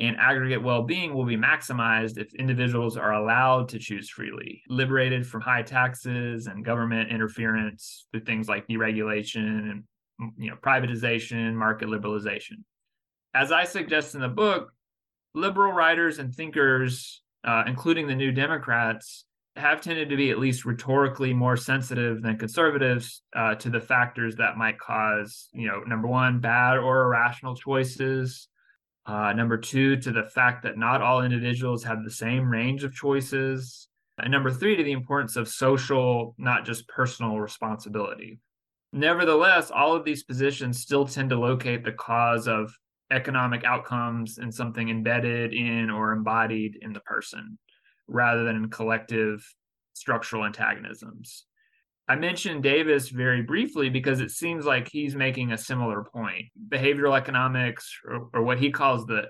and 0.00 0.16
aggregate 0.16 0.62
well 0.62 0.82
being 0.82 1.14
will 1.14 1.24
be 1.24 1.36
maximized 1.36 2.18
if 2.18 2.34
individuals 2.34 2.96
are 2.96 3.12
allowed 3.12 3.68
to 3.68 3.78
choose 3.78 4.11
freely, 4.11 4.62
liberated 4.68 5.26
from 5.26 5.40
high 5.40 5.62
taxes 5.62 6.46
and 6.48 6.64
government 6.64 7.11
interference 7.11 8.07
through 8.11 8.24
things 8.24 8.48
like 8.48 8.66
deregulation 8.66 9.70
and 9.70 9.84
you 10.39 10.51
know 10.51 10.57
privatization 10.57 11.55
market 11.55 11.89
liberalization. 11.89 12.62
As 13.35 13.51
i 13.51 13.65
suggest 13.65 14.15
in 14.15 14.21
the 14.21 14.29
book 14.29 14.73
liberal 15.35 15.73
writers 15.73 16.19
and 16.19 16.35
thinkers 16.35 17.23
uh, 17.45 17.65
including 17.67 18.07
the 18.07 18.15
new 18.15 18.33
democrats 18.33 19.25
have 19.57 19.81
tended 19.81 20.09
to 20.09 20.17
be 20.17 20.31
at 20.31 20.39
least 20.39 20.65
rhetorically 20.65 21.33
more 21.33 21.57
sensitive 21.57 22.23
than 22.23 22.37
conservatives 22.37 23.23
uh, 23.37 23.55
to 23.55 23.71
the 23.71 23.81
factors 23.81 24.37
that 24.37 24.57
might 24.57 24.79
cause 24.79 25.49
you 25.53 25.67
know 25.67 25.81
number 25.81 26.09
one 26.09 26.41
bad 26.41 26.77
or 26.77 27.03
irrational 27.03 27.55
choices 27.55 28.49
uh, 29.07 29.33
number 29.33 29.59
two 29.59 29.97
to 29.97 30.11
the 30.11 30.23
fact 30.23 30.62
that 30.62 30.79
not 30.79 31.03
all 31.03 31.23
individuals 31.23 31.85
have 31.85 32.03
the 32.05 32.11
same 32.11 32.49
range 32.49 32.85
of 32.85 32.95
choices 32.95 33.89
and 34.19 34.31
number 34.31 34.51
three 34.51 34.77
to 34.77 34.83
the 34.85 34.93
importance 34.93 35.37
of 35.37 35.49
social 35.49 36.35
not 36.39 36.65
just 36.65 36.89
personal 36.89 37.39
responsibility 37.39 38.39
Nevertheless, 38.95 39.72
all 39.72 39.97
of 39.97 40.05
these 40.05 40.22
positions 40.22 40.80
still 40.80 41.05
tend 41.05 41.30
to 41.30 41.36
locate 41.36 41.84
the 41.84 41.90
cause 41.90 42.47
of 42.47 42.72
economic 43.11 43.64
outcomes 43.64 44.38
in 44.38 44.53
something 44.53 44.88
embedded 44.88 45.53
in 45.53 45.90
or 45.90 46.12
embodied 46.12 46.78
in 46.80 46.92
the 46.92 47.01
person 47.01 47.59
rather 48.07 48.45
than 48.45 48.55
in 48.55 48.70
collective 48.70 49.45
structural 49.95 50.45
antagonisms. 50.45 51.47
I 52.07 52.14
mentioned 52.14 52.62
Davies 52.62 53.09
very 53.09 53.42
briefly 53.42 53.90
because 53.90 54.20
it 54.20 54.30
seems 54.30 54.64
like 54.64 54.88
he's 54.88 55.16
making 55.16 55.51
a 55.51 55.59
similar 55.59 56.05
point. 56.05 56.45
Behavioral 56.68 57.18
economics, 57.18 57.99
or, 58.07 58.28
or 58.32 58.45
what 58.45 58.61
he 58.61 58.70
calls 58.70 59.07
the, 59.07 59.24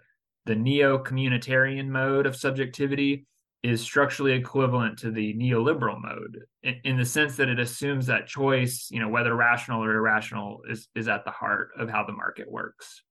the 0.44 0.56
neo 0.56 1.02
communitarian 1.02 1.88
mode 1.88 2.26
of 2.26 2.36
subjectivity, 2.36 3.24
is 3.64 3.80
structurally 3.80 4.32
equivalent 4.32 4.98
to 4.98 5.10
the 5.10 5.32
neoliberal 5.34 6.00
mode 6.00 6.44
in, 6.62 6.74
in, 6.84 6.96
the 6.98 7.04
sense 7.04 7.34
that 7.36 7.48
it 7.48 7.58
assumes 7.58 8.04
that 8.06 8.26
choice, 8.26 8.88
you 8.90 9.00
know, 9.00 9.08
whether 9.08 9.34
rational 9.34 9.82
or 9.82 9.94
irrational, 9.94 10.60
is 10.68 10.86
is 10.94 11.08
at 11.08 11.24
the 11.24 11.30
heart 11.30 11.70
of 11.78 11.88
how 11.88 12.04
the 12.04 12.12
market 12.12 12.48
works. 12.48 13.02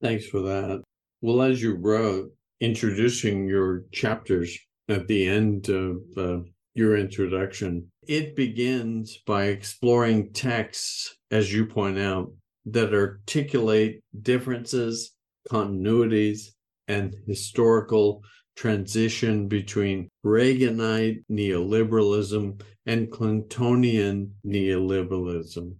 Thanks 0.00 0.26
for 0.26 0.40
that. 0.40 0.82
Well, 1.20 1.42
as 1.42 1.62
you 1.62 1.76
wrote, 1.76 2.30
introducing 2.60 3.46
your 3.46 3.84
chapters 3.92 4.58
at 4.88 5.06
the 5.06 5.28
end 5.28 5.68
of 5.68 5.98
uh, 6.16 6.38
your 6.72 6.96
introduction, 6.96 7.90
it 8.08 8.34
begins 8.34 9.18
by 9.26 9.44
exploring 9.44 10.32
texts, 10.32 11.14
as 11.30 11.52
you 11.52 11.66
point 11.66 11.98
out, 11.98 12.32
that 12.64 12.94
articulate 12.94 14.02
differences, 14.22 15.12
continuities, 15.50 16.48
and 16.88 17.14
historical 17.26 18.22
transition 18.56 19.48
between 19.48 20.08
Reaganite 20.24 21.24
neoliberalism 21.30 22.60
and 22.86 23.10
Clintonian 23.10 24.30
neoliberalism. 24.46 25.74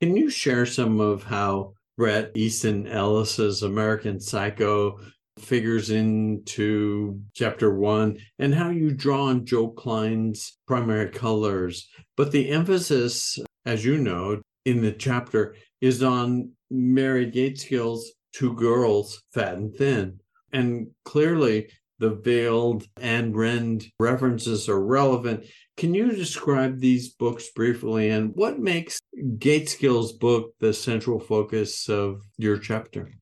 Can 0.00 0.16
you 0.16 0.30
share 0.30 0.66
some 0.66 1.00
of 1.00 1.22
how 1.22 1.74
Bret 1.96 2.32
Easton 2.34 2.86
Ellis's 2.86 3.62
American 3.62 4.18
Psycho 4.20 4.98
figures 5.38 5.90
into 5.90 7.20
chapter 7.34 7.74
one 7.74 8.18
and 8.38 8.54
how 8.54 8.70
you 8.70 8.92
draw 8.92 9.24
on 9.24 9.44
Joe 9.44 9.68
Klein's 9.68 10.58
primary 10.66 11.10
colors? 11.10 11.88
But 12.16 12.32
the 12.32 12.50
emphasis, 12.50 13.38
as 13.66 13.84
you 13.84 13.98
know, 13.98 14.40
in 14.64 14.82
the 14.82 14.92
chapter 14.92 15.54
is 15.80 16.02
on 16.02 16.52
Mary 16.70 17.30
Gaitskill's 17.30 18.12
Two 18.32 18.54
Girls, 18.54 19.22
Fat 19.32 19.54
and 19.54 19.74
Thin. 19.74 20.20
And 20.52 20.88
clearly, 21.04 21.68
the 22.00 22.10
veiled 22.10 22.86
and 23.00 23.36
rend 23.36 23.86
references 24.00 24.68
are 24.68 24.80
relevant. 24.80 25.46
Can 25.76 25.94
you 25.94 26.10
describe 26.12 26.78
these 26.78 27.10
books 27.10 27.50
briefly 27.50 28.10
and 28.10 28.34
what 28.34 28.58
makes 28.58 29.00
Gaitskill's 29.16 30.12
book 30.12 30.54
the 30.58 30.72
central 30.72 31.20
focus 31.20 31.88
of 31.88 32.22
your 32.36 32.58
chapter? 32.58 33.12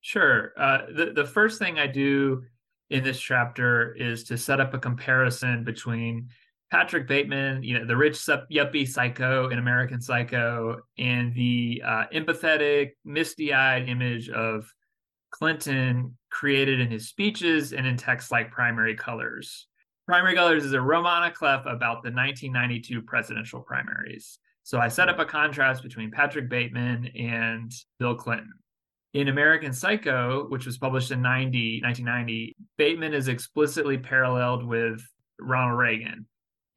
Sure. 0.00 0.52
Uh, 0.58 0.78
the, 0.94 1.12
the 1.14 1.26
first 1.26 1.58
thing 1.58 1.78
I 1.78 1.86
do 1.86 2.42
in 2.88 3.04
this 3.04 3.20
chapter 3.20 3.94
is 3.94 4.24
to 4.24 4.36
set 4.36 4.60
up 4.60 4.74
a 4.74 4.78
comparison 4.78 5.62
between 5.62 6.28
Patrick 6.70 7.08
Bateman, 7.08 7.62
you 7.62 7.78
know, 7.78 7.84
the 7.84 7.96
rich 7.96 8.14
yuppie 8.14 8.88
psycho 8.88 9.48
in 9.48 9.58
American 9.58 10.00
Psycho, 10.00 10.80
and 10.98 11.34
the 11.34 11.82
uh, 11.84 12.04
empathetic, 12.14 12.92
misty-eyed 13.04 13.88
image 13.88 14.28
of 14.30 14.72
Clinton 15.30 16.16
created 16.30 16.80
in 16.80 16.90
his 16.90 17.08
speeches 17.08 17.72
and 17.72 17.86
in 17.86 17.96
texts 17.96 18.30
like 18.30 18.50
Primary 18.50 18.94
Colors. 18.94 19.66
Primary 20.06 20.34
Colors 20.34 20.64
is 20.64 20.72
a 20.72 20.80
roman 20.80 21.22
à 21.22 21.32
clef 21.32 21.60
about 21.60 22.02
the 22.02 22.10
1992 22.10 23.02
presidential 23.02 23.60
primaries. 23.60 24.38
So 24.62 24.78
I 24.78 24.88
set 24.88 25.08
up 25.08 25.18
a 25.18 25.24
contrast 25.24 25.82
between 25.82 26.10
Patrick 26.10 26.48
Bateman 26.48 27.10
and 27.16 27.72
Bill 27.98 28.14
Clinton. 28.14 28.52
In 29.14 29.28
American 29.28 29.72
Psycho, 29.72 30.46
which 30.48 30.66
was 30.66 30.78
published 30.78 31.10
in 31.10 31.20
90, 31.20 31.80
1990, 31.82 32.54
Bateman 32.78 33.12
is 33.12 33.28
explicitly 33.28 33.98
paralleled 33.98 34.64
with 34.64 35.02
Ronald 35.40 35.78
Reagan. 35.78 36.26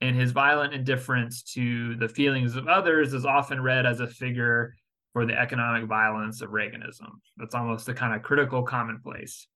And 0.02 0.16
his 0.16 0.32
violent 0.32 0.74
indifference 0.74 1.44
to 1.54 1.96
the 1.96 2.10
feelings 2.10 2.56
of 2.56 2.68
others 2.68 3.14
is 3.14 3.26
often 3.26 3.62
read 3.62 3.86
as 3.86 4.00
a 4.00 4.08
figure 4.08 4.76
for 5.14 5.26
the 5.26 5.40
economic 5.40 5.88
violence 5.88 6.42
of 6.42 6.50
Reaganism. 6.50 7.10
That's 7.38 7.56
almost 7.56 7.88
a 7.88 7.94
kind 7.94 8.16
of 8.16 8.24
critical 8.24 8.64
commonplace. 8.64 9.48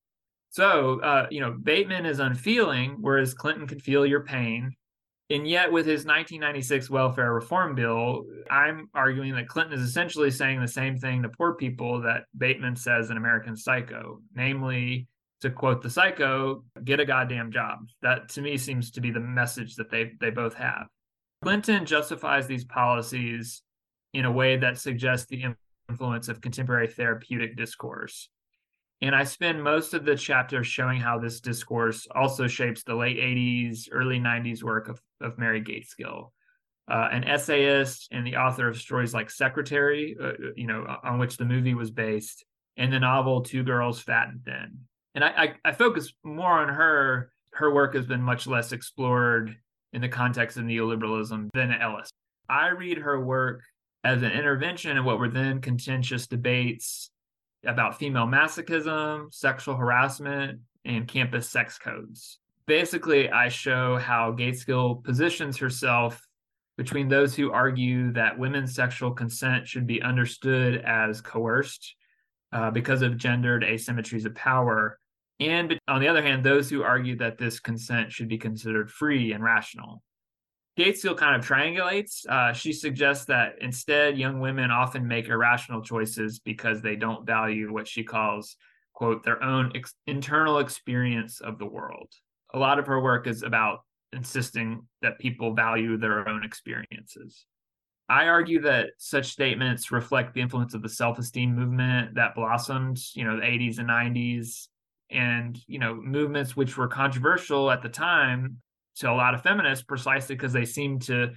So, 0.50 1.02
uh, 1.02 1.28
you 1.30 1.42
know, 1.42 1.52
Bateman 1.52 2.06
is 2.06 2.20
unfeeling, 2.20 2.98
whereas 3.02 3.34
Clinton 3.34 3.68
could 3.68 3.82
feel 3.82 4.06
your 4.06 4.24
pain. 4.24 4.76
And 5.30 5.46
yet, 5.46 5.72
with 5.72 5.86
his 5.86 6.06
1996 6.06 6.90
welfare 6.90 7.34
reform 7.34 7.76
bill, 7.76 8.24
I'm 8.50 8.88
arguing 8.94 9.36
that 9.36 9.50
Clinton 9.50 9.78
is 9.78 9.82
essentially 9.82 10.32
saying 10.32 10.62
the 10.62 10.68
same 10.70 10.96
thing 10.96 11.24
to 11.24 11.30
poor 11.30 11.56
people 11.56 12.02
that 12.04 12.24
Bateman 12.38 12.78
says 12.78 13.10
in 13.10 13.18
American 13.18 13.58
Psycho, 13.58 14.22
namely, 14.34 15.08
to 15.42 15.50
quote 15.50 15.82
the 15.82 15.90
psycho, 15.90 16.64
get 16.84 17.02
a 17.02 17.06
goddamn 17.06 17.52
job. 17.52 17.80
That 18.02 18.30
to 18.30 18.42
me 18.42 18.58
seems 18.58 18.92
to 18.92 19.02
be 19.02 19.12
the 19.12 19.20
message 19.20 19.76
that 19.76 19.92
they 19.92 20.14
they 20.20 20.30
both 20.30 20.54
have. 20.56 20.88
Clinton 21.44 21.86
justifies 21.86 22.48
these 22.48 22.66
policies 22.66 23.62
in 24.18 24.26
a 24.26 24.32
way 24.32 24.58
that 24.58 24.80
suggests 24.80 25.28
the 25.28 25.46
influence 25.88 26.28
of 26.28 26.42
contemporary 26.42 26.88
therapeutic 26.88 27.56
discourse. 27.56 28.30
And 29.00 29.16
I 29.16 29.26
spend 29.26 29.64
most 29.64 29.94
of 29.94 30.06
the 30.06 30.16
chapter 30.16 30.64
showing 30.64 31.00
how 31.00 31.20
this 31.20 31.40
discourse 31.40 32.08
also 32.16 32.48
shapes 32.48 32.82
the 32.82 32.96
late 32.96 33.18
80s, 33.18 33.90
early 33.92 34.20
90s 34.20 34.64
work 34.64 34.90
of 34.90 35.00
of 35.22 35.38
Mary 35.38 35.62
Gaitskill, 35.62 36.32
uh, 36.90 37.10
an 37.12 37.26
essayist 37.26 38.08
and 38.12 38.26
the 38.26 38.38
author 38.38 38.68
of 38.68 38.78
stories 38.78 39.14
like 39.14 39.30
Secretary, 39.30 40.18
uh, 40.20 40.32
you 40.56 40.66
know, 40.66 40.98
on 41.04 41.20
which 41.20 41.38
the 41.38 41.46
movie 41.46 41.76
was 41.76 41.92
based, 41.92 42.44
and 42.76 42.92
the 42.92 43.00
novel 43.00 43.42
Two 43.42 43.62
Girls 43.62 44.00
Fat 44.00 44.30
and 44.30 44.44
Thin. 44.44 44.80
And 45.14 45.24
I, 45.24 45.28
I, 45.28 45.54
I 45.64 45.72
focus 45.74 46.12
more 46.24 46.54
on 46.54 46.70
her. 46.70 47.32
Her 47.54 47.72
work 47.72 47.94
has 47.94 48.08
been 48.08 48.24
much 48.24 48.48
less 48.48 48.72
explored 48.72 49.56
in 49.94 50.02
the 50.02 50.10
context 50.10 50.58
of 50.58 50.64
neoliberalism 50.64 51.50
than 51.54 51.72
Ellis. 51.72 52.10
I 52.50 52.70
read 52.70 52.98
her 52.98 53.24
work 53.24 53.62
as 54.04 54.22
an 54.22 54.32
intervention 54.32 54.98
in 54.98 55.04
what 55.04 55.20
were 55.20 55.30
then 55.30 55.62
contentious 55.62 56.28
debates 56.28 57.10
about 57.66 58.00
female 58.00 58.28
masochism, 58.28 59.34
sexual 59.34 59.76
harassment, 59.76 60.60
and 60.86 61.08
campus 61.08 61.50
sex 61.50 61.78
codes. 61.78 62.40
Basically, 62.66 63.30
I 63.30 63.50
show 63.50 63.98
how 63.98 64.34
Gaitskill 64.34 65.04
positions 65.04 65.58
herself 65.58 66.26
between 66.78 67.08
those 67.08 67.36
who 67.36 67.52
argue 67.52 68.12
that 68.14 68.38
women's 68.38 68.76
sexual 68.76 69.12
consent 69.12 69.68
should 69.68 69.88
be 69.88 70.02
understood 70.02 70.82
as 70.86 71.22
coerced 71.22 71.96
uh, 72.52 72.72
because 72.72 73.02
of 73.02 73.18
gendered 73.18 73.64
asymmetries 73.64 74.26
of 74.26 74.36
power, 74.36 75.00
and 75.40 75.80
on 75.88 76.02
the 76.02 76.08
other 76.08 76.22
hand, 76.22 76.44
those 76.44 76.70
who 76.70 76.84
argue 76.84 77.16
that 77.18 77.38
this 77.38 77.60
consent 77.60 78.12
should 78.12 78.28
be 78.28 78.38
considered 78.38 78.90
free 78.90 79.34
and 79.34 79.44
rational. 79.44 80.02
Gaitskill 80.78 81.18
kind 81.18 81.36
of 81.36 81.48
triangulates. 81.48 82.28
Uh, 82.28 82.54
she 82.54 82.72
suggests 82.72 83.26
that 83.26 83.56
instead, 83.62 84.18
young 84.18 84.40
women 84.40 84.70
often 84.70 85.08
make 85.08 85.28
irrational 85.28 85.82
choices 85.82 86.40
because 86.40 86.82
they 86.82 86.96
don't 86.96 87.26
value 87.26 87.74
what 87.74 87.88
she 87.88 88.04
calls, 88.04 88.56
quote, 88.94 89.24
their 89.24 89.42
own 89.44 89.72
ex- 89.74 89.96
internal 90.06 90.60
experience 90.60 91.42
of 91.42 91.58
the 91.58 91.66
world. 91.66 92.12
A 92.54 92.60
lot 92.60 92.78
of 92.78 92.86
her 92.86 93.02
work 93.02 93.26
is 93.26 93.42
about 93.42 93.80
insisting 94.14 94.86
that 95.02 95.18
people 95.18 95.56
value 95.56 95.98
their 95.98 96.30
own 96.30 96.46
experiences. 96.46 97.46
I 98.08 98.28
argue 98.28 98.62
that 98.62 98.92
such 99.00 99.28
statements 99.28 99.92
reflect 99.92 100.34
the 100.34 100.42
influence 100.42 100.76
of 100.76 100.84
the 100.84 100.90
self-esteem 100.90 101.56
movement 101.56 102.16
that 102.16 102.36
blossomed, 102.36 103.00
you 103.16 103.26
know, 103.26 103.36
the 103.36 103.46
80s 103.46 103.80
and 103.80 103.90
90s 103.90 104.70
and, 105.10 105.60
you 105.68 105.80
know, 105.80 105.96
movements 105.96 106.56
which 106.56 106.78
were 106.78 106.88
controversial 106.88 107.70
at 107.72 107.82
the 107.82 107.90
time 107.90 108.62
to 108.98 109.12
a 109.12 109.14
lot 109.14 109.34
of 109.34 109.42
feminists 109.42 109.84
precisely 109.84 110.36
because 110.36 110.54
they 110.54 110.66
seem 110.66 111.00
to 111.00 111.32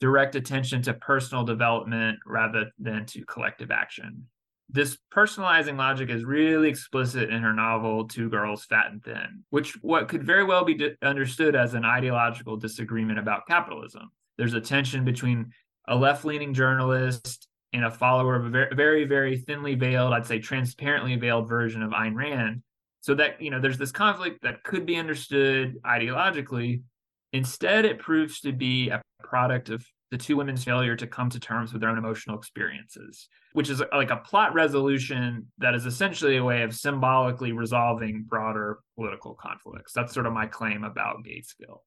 direct 0.00 0.34
attention 0.34 0.82
to 0.82 0.94
personal 0.94 1.44
development 1.44 2.18
rather 2.26 2.70
than 2.78 3.06
to 3.06 3.24
collective 3.24 3.70
action. 3.70 4.26
This 4.70 4.96
personalizing 5.14 5.76
logic 5.76 6.10
is 6.10 6.24
really 6.24 6.68
explicit 6.68 7.30
in 7.30 7.42
her 7.42 7.52
novel 7.52 8.08
Two 8.08 8.28
Girls 8.28 8.64
Fat 8.64 8.86
and 8.90 9.02
Thin, 9.04 9.44
which 9.50 9.72
what 9.82 10.08
could 10.08 10.24
very 10.24 10.42
well 10.42 10.64
be 10.64 10.90
understood 11.02 11.54
as 11.54 11.74
an 11.74 11.84
ideological 11.84 12.56
disagreement 12.56 13.18
about 13.18 13.46
capitalism. 13.46 14.10
There's 14.36 14.54
a 14.54 14.60
tension 14.60 15.04
between 15.04 15.52
a 15.86 15.94
left-leaning 15.94 16.54
journalist 16.54 17.46
and 17.72 17.84
a 17.84 17.90
follower 17.90 18.36
of 18.36 18.46
a 18.46 18.50
very, 18.50 18.74
very, 18.74 19.04
very 19.04 19.36
thinly 19.36 19.74
veiled, 19.74 20.12
I'd 20.12 20.26
say 20.26 20.38
transparently 20.38 21.14
veiled 21.16 21.48
version 21.48 21.82
of 21.82 21.92
Ayn 21.92 22.14
Rand, 22.14 22.62
so 23.04 23.14
that, 23.14 23.38
you 23.38 23.50
know, 23.50 23.60
there's 23.60 23.76
this 23.76 23.92
conflict 23.92 24.38
that 24.44 24.62
could 24.62 24.86
be 24.86 24.96
understood 24.96 25.76
ideologically. 25.84 26.80
Instead, 27.34 27.84
it 27.84 27.98
proves 27.98 28.40
to 28.40 28.50
be 28.50 28.88
a 28.88 29.02
product 29.22 29.68
of 29.68 29.84
the 30.10 30.16
two 30.16 30.38
women's 30.38 30.64
failure 30.64 30.96
to 30.96 31.06
come 31.06 31.28
to 31.28 31.38
terms 31.38 31.70
with 31.70 31.82
their 31.82 31.90
own 31.90 31.98
emotional 31.98 32.38
experiences, 32.38 33.28
which 33.52 33.68
is 33.68 33.82
like 33.92 34.08
a 34.08 34.16
plot 34.16 34.54
resolution 34.54 35.46
that 35.58 35.74
is 35.74 35.84
essentially 35.84 36.38
a 36.38 36.42
way 36.44 36.62
of 36.62 36.74
symbolically 36.74 37.52
resolving 37.52 38.24
broader 38.26 38.78
political 38.96 39.34
conflicts. 39.34 39.92
That's 39.92 40.14
sort 40.14 40.24
of 40.24 40.32
my 40.32 40.46
claim 40.46 40.82
about 40.82 41.24
Gaitskill. 41.26 41.80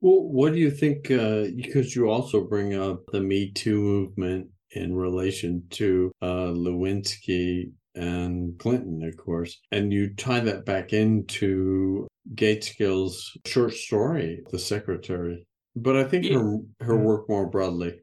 Well, 0.00 0.22
what 0.22 0.54
do 0.54 0.58
you 0.58 0.70
think? 0.70 1.10
Uh, 1.10 1.48
because 1.54 1.94
you 1.94 2.08
also 2.08 2.44
bring 2.44 2.72
up 2.72 3.02
the 3.12 3.20
Me 3.20 3.50
Too 3.52 3.78
movement 3.78 4.48
in 4.70 4.96
relation 4.96 5.64
to 5.72 6.10
uh, 6.22 6.48
Lewinsky 6.48 7.72
and 7.96 8.58
Clinton, 8.58 9.02
of 9.02 9.16
course. 9.16 9.58
And 9.72 9.92
you 9.92 10.14
tie 10.14 10.40
that 10.40 10.64
back 10.64 10.92
into 10.92 12.06
Gaitskill's 12.34 13.36
short 13.46 13.72
story, 13.72 14.42
The 14.50 14.58
Secretary. 14.58 15.46
But 15.74 15.96
I 15.96 16.04
think 16.04 16.24
yeah. 16.24 16.38
her 16.38 16.58
her 16.80 16.96
work 16.96 17.28
more 17.28 17.46
broadly. 17.46 18.00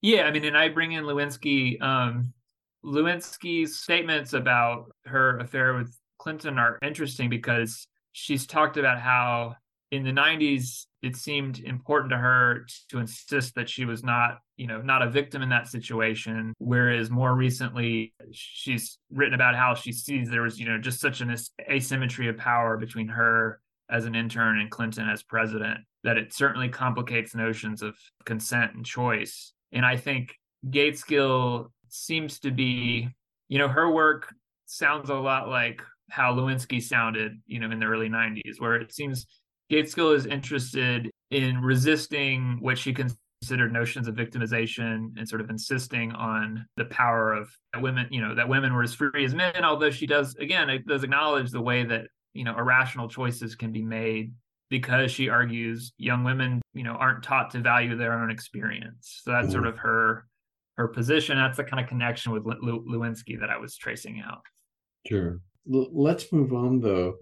Yeah, 0.00 0.22
I 0.22 0.30
mean, 0.30 0.44
and 0.44 0.56
I 0.56 0.68
bring 0.68 0.92
in 0.92 1.04
Lewinsky. 1.04 1.80
Um, 1.82 2.32
Lewinsky's 2.84 3.80
statements 3.80 4.32
about 4.32 4.92
her 5.06 5.38
affair 5.38 5.74
with 5.74 5.94
Clinton 6.18 6.58
are 6.58 6.78
interesting 6.82 7.28
because 7.28 7.88
she's 8.12 8.46
talked 8.46 8.76
about 8.76 9.00
how 9.00 9.56
in 9.90 10.04
the 10.04 10.12
90s 10.12 10.86
it 11.02 11.16
seemed 11.16 11.58
important 11.60 12.10
to 12.10 12.18
her 12.18 12.66
to 12.90 12.98
insist 12.98 13.54
that 13.54 13.68
she 13.68 13.84
was 13.84 14.04
not 14.04 14.38
you 14.58 14.66
know 14.66 14.82
not 14.82 15.00
a 15.02 15.08
victim 15.08 15.40
in 15.40 15.48
that 15.48 15.68
situation. 15.68 16.52
Whereas 16.58 17.10
more 17.10 17.34
recently 17.34 18.12
she's 18.32 18.98
written 19.10 19.34
about 19.34 19.54
how 19.54 19.74
she 19.74 19.92
sees 19.92 20.28
there 20.28 20.42
was 20.42 20.58
you 20.58 20.66
know 20.66 20.78
just 20.78 21.00
such 21.00 21.20
an 21.22 21.34
asymmetry 21.70 22.28
of 22.28 22.36
power 22.36 22.76
between 22.76 23.08
her 23.08 23.60
as 23.90 24.04
an 24.04 24.14
intern 24.14 24.58
and 24.58 24.70
clinton 24.70 25.08
as 25.08 25.22
president 25.22 25.78
that 26.04 26.18
it 26.18 26.34
certainly 26.34 26.68
complicates 26.68 27.34
notions 27.34 27.80
of 27.80 27.96
consent 28.26 28.74
and 28.74 28.84
choice. 28.84 29.52
And 29.72 29.86
i 29.86 29.96
think 29.96 30.34
Gaitskill 30.68 31.70
seems 31.88 32.40
to 32.40 32.50
be 32.50 33.08
you 33.48 33.58
know 33.58 33.68
her 33.68 33.90
work 33.90 34.34
sounds 34.66 35.08
a 35.08 35.14
lot 35.14 35.48
like 35.48 35.80
how 36.10 36.34
lewinsky 36.34 36.82
sounded 36.82 37.40
you 37.46 37.60
know 37.60 37.70
in 37.70 37.78
the 37.78 37.86
early 37.86 38.08
90s 38.08 38.58
where 38.58 38.74
it 38.74 38.92
seems 38.92 39.26
Gaitskill 39.70 40.16
is 40.16 40.26
interested 40.26 41.10
in 41.30 41.60
resisting 41.60 42.56
what 42.60 42.78
she 42.78 42.94
considered 43.40 43.72
notions 43.72 44.08
of 44.08 44.14
victimization 44.14 45.10
and 45.16 45.28
sort 45.28 45.40
of 45.40 45.50
insisting 45.50 46.12
on 46.12 46.66
the 46.76 46.84
power 46.86 47.32
of 47.32 47.50
women, 47.76 48.06
you 48.10 48.20
know, 48.20 48.34
that 48.34 48.48
women 48.48 48.74
were 48.74 48.82
as 48.82 48.94
free 48.94 49.24
as 49.24 49.34
men, 49.34 49.64
although 49.64 49.90
she 49.90 50.06
does, 50.06 50.34
again, 50.36 50.68
it 50.68 50.86
does 50.86 51.04
acknowledge 51.04 51.50
the 51.50 51.60
way 51.60 51.84
that, 51.84 52.06
you 52.34 52.44
know, 52.44 52.56
irrational 52.58 53.08
choices 53.08 53.54
can 53.54 53.72
be 53.72 53.82
made 53.82 54.32
because 54.70 55.10
she 55.10 55.28
argues 55.28 55.92
young 55.98 56.24
women, 56.24 56.60
you 56.74 56.82
know, 56.82 56.92
aren't 56.92 57.22
taught 57.22 57.50
to 57.50 57.60
value 57.60 57.96
their 57.96 58.12
own 58.12 58.30
experience. 58.30 59.20
So 59.22 59.30
that's 59.30 59.46
mm-hmm. 59.46 59.52
sort 59.52 59.66
of 59.66 59.78
her 59.78 60.26
her 60.76 60.88
position. 60.88 61.36
That's 61.36 61.56
the 61.56 61.64
kind 61.64 61.82
of 61.82 61.88
connection 61.88 62.32
with 62.32 62.44
Lewinsky 62.44 63.40
that 63.40 63.50
I 63.50 63.58
was 63.58 63.76
tracing 63.76 64.22
out. 64.24 64.42
Sure. 65.08 65.40
L- 65.72 65.88
let's 65.92 66.32
move 66.32 66.52
on 66.52 66.80
though 66.80 67.16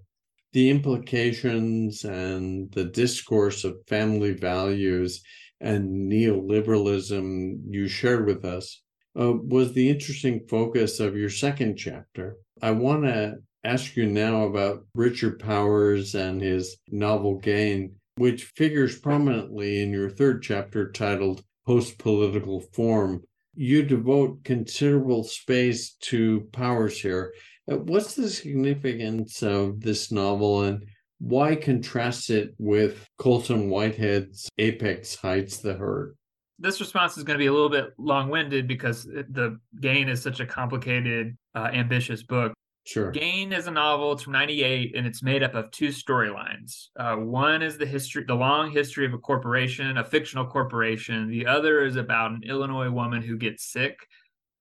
the 0.53 0.71
implications 0.71 2.05
and 2.05 2.73
the 2.73 2.85
discourse 2.85 3.65
of 3.65 3.77
family 3.87 4.33
values 4.33 5.23
and 5.61 6.11
neoliberalism 6.11 7.59
you 7.69 7.89
shared 7.89 8.27
with 8.27 8.45
us 8.45 8.83
uh, 9.19 9.33
was 9.33 9.73
the 9.73 9.89
interesting 9.89 10.47
focus 10.49 11.01
of 11.01 11.17
your 11.17 11.31
second 11.31 11.77
chapter. 11.77 12.37
I 12.63 12.73
want 12.73 13.05
to 13.05 13.37
ask 13.65 13.97
you 13.97 14.07
now 14.07 14.45
about 14.45 14.85
Richard 14.95 15.39
Powers 15.39 16.15
and 16.15 16.41
his 16.41 16.77
novel 16.91 17.39
Gain, 17.39 17.97
which 18.17 18.45
figures 18.57 18.99
prominently 18.99 19.83
in 19.83 19.91
your 19.91 20.11
third 20.11 20.43
chapter 20.43 20.91
titled 20.91 21.43
Post 21.67 21.99
Political 21.99 22.61
Form. 22.73 23.23
You 23.55 23.83
devote 23.83 24.45
considerable 24.45 25.25
space 25.25 25.95
to 26.03 26.49
Powers 26.53 27.01
here 27.01 27.33
uh, 27.71 27.79
what's 27.79 28.15
the 28.15 28.29
significance 28.29 29.43
of 29.43 29.81
this 29.81 30.13
novel 30.13 30.63
and 30.63 30.85
why 31.19 31.57
contrast 31.57 32.31
it 32.31 32.55
with 32.59 33.07
Colson 33.19 33.69
Whitehead's 33.71 34.49
Apex 34.59 35.17
Hides 35.17 35.61
the 35.61 35.75
Hurt? 35.75 36.17
This 36.59 36.81
response 36.81 37.17
is 37.17 37.25
going 37.25 37.39
to 37.39 37.43
be 37.43 37.47
a 37.47 37.53
little 37.53 37.69
bit 37.69 37.93
long 37.99 38.31
winded 38.31 38.67
because 38.67 39.05
the 39.05 39.59
Gain 39.81 40.09
is 40.09 40.23
such 40.23 40.41
a 40.41 40.47
complicated, 40.47 41.37
uh, 41.55 41.69
ambitious 41.73 42.23
book. 42.23 42.55
Sure. 42.87 43.11
Gain 43.11 43.53
is 43.53 43.67
a 43.67 43.71
novel. 43.71 44.13
It's 44.13 44.23
from 44.23 44.35
'98, 44.35 44.95
and 44.97 45.07
it's 45.07 45.23
made 45.23 45.43
up 45.43 45.55
of 45.55 45.71
two 45.73 45.89
storylines. 45.89 46.87
Uh, 46.97 47.17
one 47.17 47.61
is 47.61 47.77
the 47.77 47.85
history, 47.85 48.25
the 48.27 48.35
long 48.35 48.71
history 48.71 49.05
of 49.05 49.13
a 49.13 49.19
corporation, 49.19 49.99
a 49.99 50.05
fictional 50.05 50.47
corporation. 50.47 51.29
The 51.29 51.47
other 51.47 51.85
is 51.85 51.97
about 51.97 52.31
an 52.31 52.43
Illinois 52.45 52.91
woman 52.91 53.23
who 53.23 53.37
gets 53.37 53.65
sick 53.65 53.99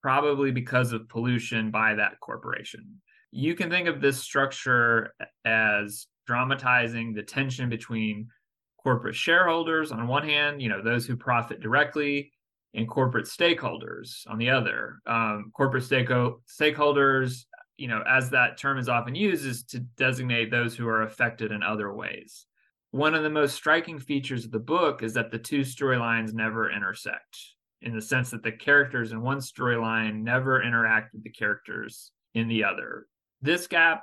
probably 0.02 0.50
because 0.50 0.92
of 0.92 1.08
pollution 1.08 1.70
by 1.70 1.94
that 1.94 2.18
corporation. 2.20 3.00
You 3.30 3.54
can 3.54 3.70
think 3.70 3.86
of 3.86 4.00
this 4.00 4.18
structure 4.18 5.14
as 5.44 6.08
dramatizing 6.26 7.12
the 7.12 7.22
tension 7.22 7.68
between 7.68 8.28
corporate 8.82 9.16
shareholders 9.16 9.92
on 9.92 10.06
one 10.06 10.28
hand, 10.28 10.60
you 10.62 10.68
know, 10.68 10.82
those 10.82 11.06
who 11.06 11.16
profit 11.16 11.60
directly, 11.60 12.32
and 12.74 12.88
corporate 12.88 13.26
stakeholders 13.26 14.28
on 14.28 14.38
the 14.38 14.50
other. 14.50 14.98
Um, 15.06 15.50
corporate 15.54 15.84
stakeholders, 15.84 17.44
you 17.76 17.88
know, 17.88 18.02
as 18.06 18.30
that 18.30 18.58
term 18.58 18.78
is 18.78 18.88
often 18.88 19.14
used, 19.14 19.46
is 19.46 19.64
to 19.64 19.80
designate 19.80 20.50
those 20.50 20.76
who 20.76 20.86
are 20.86 21.02
affected 21.02 21.52
in 21.52 21.62
other 21.62 21.92
ways. 21.92 22.46
One 22.90 23.14
of 23.14 23.22
the 23.22 23.30
most 23.30 23.54
striking 23.54 23.98
features 23.98 24.44
of 24.44 24.50
the 24.50 24.58
book 24.58 25.02
is 25.02 25.14
that 25.14 25.30
the 25.30 25.38
two 25.38 25.60
storylines 25.60 26.32
never 26.32 26.70
intersect 26.70 27.38
in 27.82 27.94
the 27.94 28.00
sense 28.00 28.30
that 28.30 28.42
the 28.42 28.52
characters 28.52 29.12
in 29.12 29.20
one 29.20 29.38
storyline 29.38 30.22
never 30.22 30.62
interact 30.62 31.12
with 31.12 31.22
the 31.22 31.30
characters 31.30 32.10
in 32.34 32.48
the 32.48 32.64
other. 32.64 33.06
This 33.42 33.66
gap 33.66 34.02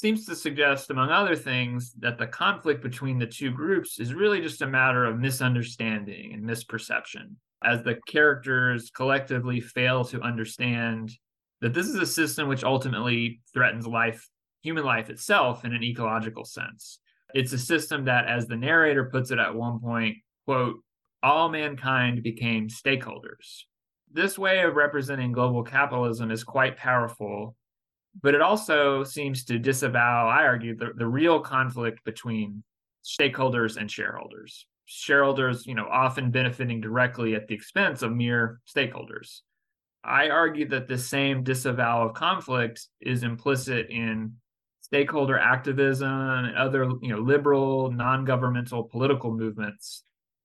seems 0.00 0.24
to 0.24 0.34
suggest, 0.34 0.90
among 0.90 1.10
other 1.10 1.36
things, 1.36 1.92
that 1.98 2.18
the 2.18 2.26
conflict 2.26 2.82
between 2.82 3.18
the 3.18 3.26
two 3.26 3.50
groups 3.50 4.00
is 4.00 4.14
really 4.14 4.40
just 4.40 4.62
a 4.62 4.66
matter 4.66 5.04
of 5.04 5.18
misunderstanding 5.18 6.32
and 6.32 6.42
misperception, 6.42 7.34
as 7.62 7.82
the 7.82 7.98
characters 8.08 8.90
collectively 8.90 9.60
fail 9.60 10.02
to 10.06 10.22
understand 10.22 11.12
that 11.60 11.74
this 11.74 11.86
is 11.86 11.96
a 11.96 12.06
system 12.06 12.48
which 12.48 12.64
ultimately 12.64 13.42
threatens 13.52 13.86
life, 13.86 14.26
human 14.62 14.84
life 14.84 15.10
itself, 15.10 15.66
in 15.66 15.74
an 15.74 15.84
ecological 15.84 16.46
sense. 16.46 16.98
It's 17.34 17.52
a 17.52 17.58
system 17.58 18.06
that, 18.06 18.26
as 18.26 18.46
the 18.46 18.56
narrator 18.56 19.04
puts 19.04 19.30
it 19.30 19.38
at 19.38 19.54
one 19.54 19.80
point, 19.80 20.16
quote, 20.46 20.76
all 21.22 21.50
mankind 21.50 22.22
became 22.22 22.68
stakeholders. 22.68 23.64
This 24.10 24.38
way 24.38 24.62
of 24.62 24.74
representing 24.74 25.32
global 25.32 25.62
capitalism 25.62 26.30
is 26.30 26.42
quite 26.42 26.78
powerful 26.78 27.54
but 28.22 28.34
it 28.34 28.42
also 28.42 29.04
seems 29.04 29.44
to 29.44 29.58
disavow, 29.58 30.28
I 30.28 30.44
argue, 30.44 30.76
the, 30.76 30.90
the 30.96 31.06
real 31.06 31.40
conflict 31.40 32.04
between 32.04 32.62
stakeholders 33.04 33.76
and 33.76 33.90
shareholders. 33.90 34.66
Shareholders, 34.86 35.66
you 35.66 35.74
know, 35.74 35.86
often 35.90 36.30
benefiting 36.30 36.80
directly 36.80 37.34
at 37.34 37.46
the 37.46 37.54
expense 37.54 38.02
of 38.02 38.12
mere 38.12 38.60
stakeholders. 38.68 39.40
I 40.02 40.30
argue 40.30 40.68
that 40.68 40.88
the 40.88 40.98
same 40.98 41.44
disavow 41.44 42.06
of 42.08 42.14
conflict 42.14 42.86
is 43.00 43.22
implicit 43.22 43.90
in 43.90 44.32
stakeholder 44.80 45.38
activism 45.38 46.10
and 46.10 46.56
other, 46.56 46.84
you 47.02 47.10
know, 47.10 47.18
liberal, 47.18 47.92
non-governmental 47.92 48.84
political 48.84 49.30
movements 49.30 50.02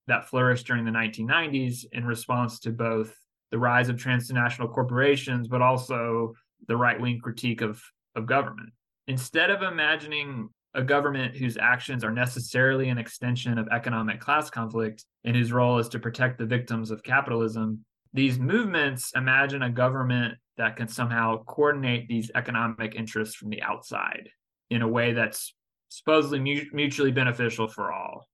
that 0.07 0.29
flourished 0.29 0.67
during 0.67 0.85
the 0.85 0.91
1990s 0.91 1.85
in 1.91 2.05
response 2.05 2.59
to 2.59 2.69
both 2.69 3.15
the 3.51 3.57
rise 3.57 3.89
of 3.89 3.97
transnational 3.97 4.67
corporations, 4.67 5.47
but 5.47 5.61
also 5.61 6.33
the 6.67 6.77
right 6.77 6.99
wing 6.99 7.19
critique 7.21 7.61
of, 7.61 7.81
of 8.15 8.25
government. 8.25 8.69
Instead 9.07 9.51
of 9.51 9.61
imagining 9.61 10.49
a 10.73 10.83
government 10.83 11.35
whose 11.35 11.57
actions 11.57 12.03
are 12.03 12.11
necessarily 12.11 12.89
an 12.89 12.97
extension 12.97 13.57
of 13.57 13.67
economic 13.71 14.19
class 14.19 14.49
conflict 14.49 15.05
and 15.23 15.35
whose 15.35 15.51
role 15.51 15.79
is 15.79 15.87
to 15.89 15.99
protect 15.99 16.37
the 16.37 16.45
victims 16.45 16.91
of 16.91 17.03
capitalism, 17.03 17.85
these 18.13 18.39
movements 18.39 19.11
imagine 19.15 19.61
a 19.63 19.69
government 19.69 20.35
that 20.57 20.75
can 20.75 20.87
somehow 20.87 21.43
coordinate 21.43 22.07
these 22.07 22.31
economic 22.35 22.95
interests 22.95 23.35
from 23.35 23.49
the 23.49 23.61
outside 23.61 24.29
in 24.69 24.81
a 24.81 24.87
way 24.87 25.13
that's 25.13 25.53
supposedly 25.89 26.39
mutually 26.73 27.11
beneficial 27.11 27.67
for 27.67 27.91
all. 27.91 28.27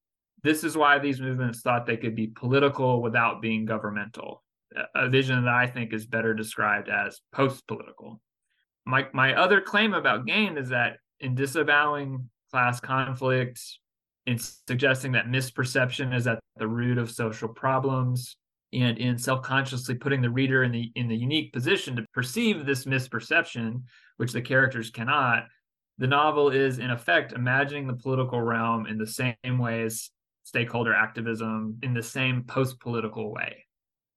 This 0.43 0.63
is 0.63 0.75
why 0.75 0.97
these 0.97 1.21
movements 1.21 1.61
thought 1.61 1.85
they 1.85 1.97
could 1.97 2.15
be 2.15 2.27
political 2.27 3.01
without 3.01 3.41
being 3.41 3.65
governmental 3.65 4.43
a 4.95 5.09
vision 5.09 5.43
that 5.45 5.53
I 5.53 5.67
think 5.67 5.93
is 5.93 6.05
better 6.05 6.33
described 6.33 6.89
as 6.89 7.21
post 7.31 7.67
political. 7.67 8.21
My, 8.85 9.07
my 9.13 9.35
other 9.35 9.61
claim 9.61 9.93
about 9.93 10.25
Gain 10.25 10.57
is 10.57 10.69
that 10.69 10.97
in 11.19 11.35
disavowing 11.35 12.29
class 12.51 12.79
conflict, 12.79 13.61
in 14.25 14.37
suggesting 14.37 15.11
that 15.13 15.27
misperception 15.27 16.15
is 16.15 16.27
at 16.27 16.39
the 16.57 16.67
root 16.67 16.97
of 16.97 17.11
social 17.11 17.49
problems, 17.49 18.35
and 18.73 18.97
in 18.97 19.17
self-consciously 19.17 19.95
putting 19.95 20.21
the 20.21 20.29
reader 20.29 20.63
in 20.63 20.71
the 20.71 20.91
in 20.95 21.07
the 21.07 21.15
unique 21.15 21.51
position 21.51 21.95
to 21.95 22.05
perceive 22.13 22.65
this 22.65 22.85
misperception, 22.85 23.83
which 24.17 24.31
the 24.31 24.41
characters 24.41 24.89
cannot, 24.89 25.43
the 25.97 26.07
novel 26.07 26.49
is 26.49 26.79
in 26.79 26.89
effect 26.89 27.33
imagining 27.33 27.85
the 27.85 27.93
political 27.93 28.41
realm 28.41 28.85
in 28.87 28.97
the 28.97 29.07
same 29.07 29.57
way 29.59 29.83
as 29.83 30.09
stakeholder 30.43 30.93
activism, 30.93 31.77
in 31.83 31.93
the 31.93 32.01
same 32.01 32.43
post-political 32.43 33.31
way. 33.31 33.65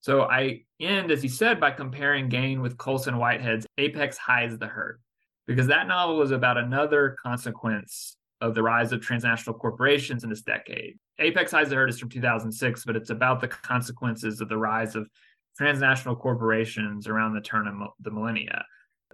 So 0.05 0.25
I 0.25 0.65
end, 0.83 1.11
as 1.11 1.23
you 1.23 1.31
said, 1.31 1.59
by 1.59 1.71
comparing 1.71 2.29
Gain 2.29 2.61
with 2.61 2.77
Colson 2.77 3.17
Whitehead's 3.17 3.67
Apex 3.79 4.19
Hides 4.19 4.59
the 4.59 4.67
Hurt, 4.67 5.01
because 5.47 5.67
that 5.69 5.89
novel 5.89 6.21
is 6.21 6.31
about 6.31 6.59
another 6.59 7.17
consequence 7.23 8.19
of 8.43 8.55
the 8.55 8.63
rise 8.63 8.93
of 8.93 9.01
transnational 9.01 9.59
corporations 9.59 10.23
in 10.23 10.29
this 10.29 10.43
decade. 10.43 10.99
Apex 11.19 11.53
Hides 11.53 11.71
the 11.71 11.77
Hurt 11.77 11.89
is 11.89 11.99
from 11.99 12.11
2006, 12.11 12.85
but 12.85 12.97
it's 12.97 13.09
about 13.09 13.41
the 13.41 13.49
consequences 13.49 14.43
of 14.43 14.51
the 14.51 14.59
rise 14.59 14.95
of 14.95 15.09
transnational 15.57 16.17
corporations 16.17 17.07
around 17.09 17.33
the 17.33 17.41
turn 17.41 17.67
of 17.67 17.75
the 17.99 18.11
millennia. 18.11 18.63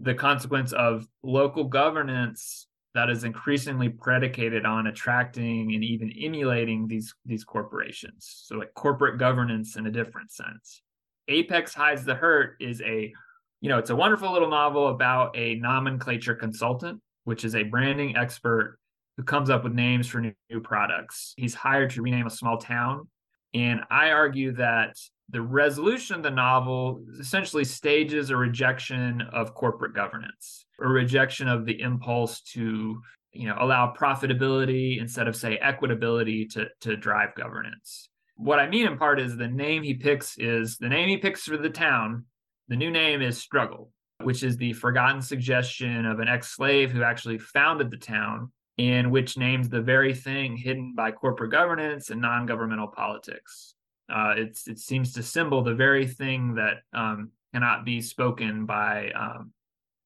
The 0.00 0.14
consequence 0.14 0.72
of 0.72 1.06
local 1.22 1.62
governance 1.62 2.66
that 2.94 3.08
is 3.08 3.24
increasingly 3.24 3.88
predicated 3.88 4.66
on 4.66 4.88
attracting 4.88 5.74
and 5.74 5.84
even 5.84 6.12
emulating 6.20 6.88
these 6.88 7.14
these 7.24 7.44
corporations. 7.44 8.44
So 8.46 8.56
like 8.56 8.74
corporate 8.74 9.18
governance 9.18 9.76
in 9.76 9.86
a 9.86 9.90
different 9.90 10.32
sense. 10.32 10.82
Apex 11.28 11.74
hides 11.74 12.04
the 12.04 12.14
hurt 12.14 12.56
is 12.60 12.80
a 12.82 13.12
you 13.60 13.68
know 13.68 13.78
it's 13.78 13.90
a 13.90 13.96
wonderful 13.96 14.32
little 14.32 14.50
novel 14.50 14.88
about 14.88 15.36
a 15.36 15.54
nomenclature 15.56 16.34
consultant 16.34 17.00
which 17.24 17.44
is 17.44 17.54
a 17.54 17.62
branding 17.62 18.16
expert 18.16 18.78
who 19.16 19.22
comes 19.22 19.50
up 19.50 19.64
with 19.64 19.74
names 19.74 20.06
for 20.06 20.20
new, 20.20 20.32
new 20.50 20.60
products. 20.60 21.34
He's 21.36 21.54
hired 21.54 21.90
to 21.90 22.02
rename 22.02 22.26
a 22.26 22.30
small 22.30 22.56
town. 22.58 23.08
And 23.52 23.80
i 23.90 24.10
argue 24.10 24.52
that 24.52 24.96
the 25.30 25.42
resolution 25.42 26.16
of 26.16 26.22
the 26.22 26.30
novel 26.30 27.04
essentially 27.20 27.64
stages 27.64 28.30
a 28.30 28.36
rejection 28.36 29.22
of 29.32 29.54
corporate 29.54 29.94
governance, 29.94 30.64
a 30.80 30.88
rejection 30.88 31.48
of 31.48 31.66
the 31.66 31.80
impulse 31.80 32.40
to 32.40 33.00
you 33.32 33.46
know 33.46 33.56
allow 33.60 33.92
profitability 33.96 35.00
instead 35.00 35.28
of 35.28 35.36
say 35.36 35.58
equitability 35.62 36.48
to 36.50 36.66
to 36.80 36.96
drive 36.96 37.34
governance. 37.36 38.08
What 38.36 38.58
I 38.58 38.68
mean 38.68 38.86
in 38.86 38.98
part 38.98 39.20
is 39.20 39.36
the 39.36 39.48
name 39.48 39.82
he 39.82 39.94
picks 39.94 40.36
is 40.38 40.78
the 40.78 40.88
name 40.88 41.08
he 41.08 41.18
picks 41.18 41.44
for 41.44 41.56
the 41.56 41.70
town. 41.70 42.24
The 42.68 42.76
new 42.76 42.90
name 42.90 43.20
is 43.20 43.38
Struggle, 43.38 43.90
which 44.22 44.42
is 44.42 44.56
the 44.56 44.72
forgotten 44.72 45.20
suggestion 45.20 46.06
of 46.06 46.20
an 46.20 46.28
ex-slave 46.28 46.90
who 46.90 47.02
actually 47.02 47.38
founded 47.38 47.90
the 47.90 47.96
town 47.96 48.52
and 48.78 49.10
which 49.10 49.36
names 49.36 49.68
the 49.68 49.82
very 49.82 50.14
thing 50.14 50.56
hidden 50.56 50.94
by 50.96 51.10
corporate 51.10 51.50
governance 51.50 52.10
and 52.10 52.20
non-governmental 52.20 52.88
politics. 52.88 53.74
Uh, 54.10 54.34
it's 54.36 54.66
it 54.68 54.78
seems 54.78 55.12
to 55.14 55.22
symbol 55.22 55.62
the 55.62 55.74
very 55.74 56.06
thing 56.06 56.54
that 56.54 56.78
um, 56.92 57.30
cannot 57.52 57.84
be 57.84 58.00
spoken 58.00 58.66
by 58.66 59.10
um, 59.12 59.52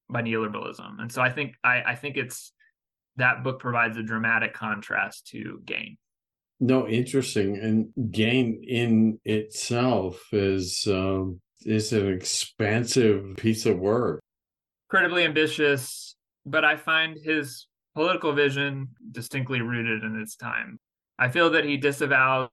by 0.08 0.22
neoliberalism. 0.22 1.00
And 1.00 1.10
so 1.10 1.22
I 1.22 1.30
think 1.30 1.54
I, 1.64 1.82
I 1.82 1.94
think 1.94 2.16
it's 2.16 2.52
that 3.16 3.44
book 3.44 3.60
provides 3.60 3.96
a 3.96 4.02
dramatic 4.02 4.54
contrast 4.54 5.28
to 5.28 5.60
Gain. 5.64 5.96
No, 6.60 6.86
interesting. 6.88 7.56
And 7.56 8.12
Gain 8.12 8.62
in 8.66 9.18
itself 9.24 10.22
is 10.32 10.86
um, 10.86 11.40
is 11.64 11.92
an 11.92 12.12
expansive 12.12 13.36
piece 13.36 13.66
of 13.66 13.78
work. 13.78 14.20
Incredibly 14.88 15.24
ambitious, 15.24 16.16
but 16.46 16.64
I 16.64 16.76
find 16.76 17.16
his 17.22 17.66
political 17.94 18.32
vision 18.32 18.88
distinctly 19.12 19.60
rooted 19.60 20.02
in 20.02 20.20
its 20.20 20.36
time. 20.36 20.78
I 21.18 21.28
feel 21.28 21.50
that 21.50 21.64
he 21.64 21.76
disavows 21.76 22.50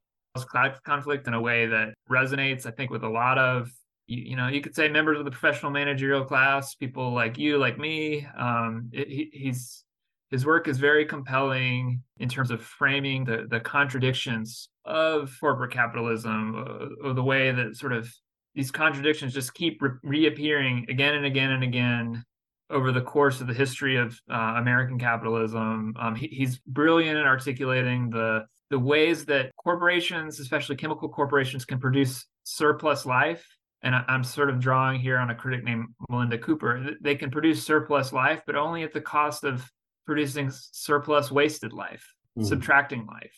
conflict 0.83 1.27
in 1.27 1.33
a 1.33 1.41
way 1.41 1.65
that 1.67 1.93
resonates, 2.09 2.65
I 2.65 2.71
think, 2.71 2.91
with 2.91 3.03
a 3.03 3.09
lot 3.09 3.37
of 3.37 3.71
you, 4.07 4.35
know 4.35 4.47
you 4.47 4.61
could 4.61 4.75
say 4.75 4.89
members 4.89 5.19
of 5.19 5.25
the 5.25 5.31
professional 5.31 5.71
managerial 5.71 6.25
class, 6.25 6.75
people 6.75 7.13
like 7.13 7.37
you, 7.37 7.57
like 7.57 7.77
me. 7.77 8.27
Um, 8.37 8.89
it, 8.91 9.07
he, 9.07 9.29
he's 9.33 9.83
his 10.29 10.45
work 10.45 10.67
is 10.67 10.77
very 10.77 11.05
compelling 11.05 12.01
in 12.19 12.29
terms 12.29 12.51
of 12.51 12.61
framing 12.61 13.25
the 13.25 13.47
the 13.49 13.59
contradictions 13.59 14.69
of 14.85 15.35
corporate 15.39 15.71
capitalism, 15.71 16.55
uh, 16.55 17.07
or 17.07 17.13
the 17.13 17.23
way 17.23 17.51
that 17.51 17.75
sort 17.77 17.93
of 17.93 18.11
these 18.55 18.71
contradictions 18.71 19.33
just 19.33 19.53
keep 19.53 19.81
re- 19.81 19.91
reappearing 20.03 20.85
again 20.89 21.15
and 21.15 21.25
again 21.25 21.51
and 21.51 21.63
again 21.63 22.23
over 22.69 22.91
the 22.91 23.01
course 23.01 23.41
of 23.41 23.47
the 23.47 23.53
history 23.53 23.97
of 23.97 24.17
uh, 24.29 24.55
American 24.57 24.97
capitalism. 24.97 25.93
Um, 25.99 26.15
he, 26.15 26.27
he's 26.27 26.57
brilliant 26.59 27.17
in 27.17 27.25
articulating 27.25 28.09
the 28.09 28.45
the 28.71 28.79
ways 28.79 29.25
that 29.25 29.51
corporations, 29.57 30.39
especially 30.39 30.77
chemical 30.77 31.09
corporations, 31.09 31.65
can 31.65 31.77
produce 31.77 32.25
surplus 32.43 33.05
life. 33.05 33.45
And 33.83 33.93
I, 33.93 34.03
am 34.07 34.23
sort 34.23 34.49
of 34.49 34.59
drawing 34.59 35.01
here 35.01 35.17
on 35.17 35.29
a 35.29 35.35
critic 35.35 35.63
named 35.63 35.87
Melinda 36.09 36.37
Cooper. 36.37 36.91
They 37.01 37.15
can 37.15 37.29
produce 37.29 37.65
surplus 37.65 38.13
life, 38.13 38.41
but 38.45 38.55
only 38.55 38.83
at 38.83 38.93
the 38.93 39.01
cost 39.01 39.43
of 39.43 39.69
producing 40.05 40.49
surplus 40.51 41.29
wasted 41.29 41.73
life, 41.73 42.07
mm. 42.39 42.45
subtracting 42.45 43.05
life. 43.05 43.35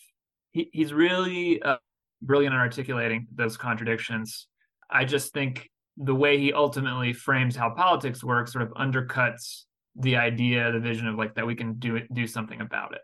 He, 0.51 0.69
he's 0.71 0.93
really 0.93 1.61
uh, 1.63 1.77
brilliant 2.21 2.53
in 2.53 2.59
articulating 2.59 3.27
those 3.33 3.57
contradictions. 3.57 4.47
I 4.87 5.03
just 5.03 5.33
think 5.33 5.71
the 5.97 6.13
way 6.13 6.37
he 6.37 6.53
ultimately 6.53 7.13
frames 7.13 7.55
how 7.55 7.71
politics 7.71 8.23
works 8.23 8.53
sort 8.53 8.63
of 8.63 8.69
undercuts 8.73 9.63
the 9.95 10.17
idea, 10.17 10.71
the 10.71 10.79
vision 10.79 11.07
of 11.07 11.15
like 11.15 11.33
that 11.35 11.47
we 11.47 11.55
can 11.55 11.79
do 11.79 11.95
it, 11.95 12.13
do 12.13 12.27
something 12.27 12.61
about 12.61 12.93
it 12.93 13.01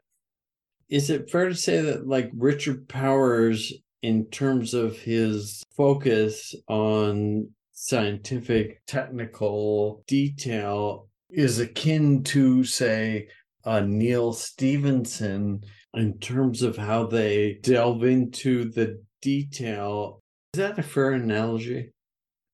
is 0.89 1.09
it 1.09 1.29
fair 1.29 1.49
to 1.49 1.55
say 1.55 1.81
that 1.81 2.07
like 2.07 2.31
Richard 2.35 2.87
Powers, 2.87 3.73
in 4.01 4.25
terms 4.25 4.73
of 4.73 4.97
his 4.97 5.63
focus 5.75 6.55
on 6.67 7.49
scientific 7.73 8.81
technical 8.87 10.03
detail, 10.07 11.07
is 11.29 11.59
akin 11.59 12.23
to 12.23 12.63
say 12.63 13.27
uh, 13.65 13.81
Neal 13.81 14.33
Stephenson 14.33 15.63
in 15.93 16.17
terms 16.19 16.61
of 16.61 16.77
how 16.77 17.05
they 17.05 17.59
delve 17.61 18.03
into 18.03 18.71
the 18.71 19.01
detail? 19.21 20.19
Is 20.53 20.59
that 20.59 20.79
a 20.79 20.83
fair 20.83 21.11
analogy? 21.11 21.91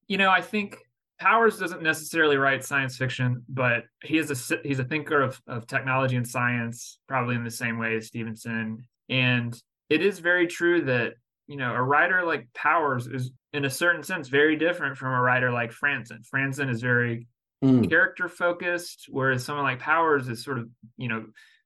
You 0.08 0.18
know, 0.18 0.30
I 0.30 0.42
think 0.42 0.78
Powers 1.20 1.57
doesn't 1.57 1.82
necessarily 1.82 2.38
write 2.38 2.63
science 2.63 2.97
fiction, 2.97 3.43
but 3.47 3.84
he 4.03 4.18
is 4.18 4.51
a 4.51 4.57
he's 4.63 4.80
a 4.80 4.84
thinker 4.84 5.22
of, 5.22 5.41
of 5.47 5.66
technology 5.66 6.16
and 6.16 6.28
science, 6.28 6.99
probably 7.07 7.36
in 7.36 7.43
the 7.43 7.51
same 7.51 7.78
way 7.78 7.95
as 7.95 8.07
Stephenson. 8.07 8.86
And 9.09 9.59
it 9.89 10.01
is 10.01 10.20
very 10.20 10.47
true 10.47 10.82
that 10.86 11.13
you 11.47 11.57
know 11.57 11.74
a 11.74 11.82
writer 11.82 12.26
like 12.26 12.47
Powers 12.53 13.07
is, 13.07 13.32
in 13.53 13.66
a 13.66 13.70
certain 13.70 14.03
sense, 14.03 14.28
very 14.28 14.55
different 14.57 14.97
from 14.97 15.13
a 15.13 15.22
writer 15.22 15.51
like 15.51 15.72
Franzen. 15.72 16.28
Franzen 16.28 16.70
is 16.70 16.82
very 16.82 17.28
mm. 17.63 17.89
character 17.89 18.28
focused, 18.28 19.05
whereas 19.09 19.45
someone 19.45 19.66
like 19.66 19.80
Powers 19.80 20.28
is 20.28 20.43
sort 20.43 20.59
of 20.59 20.70
you 20.97 21.07
know 21.07 21.26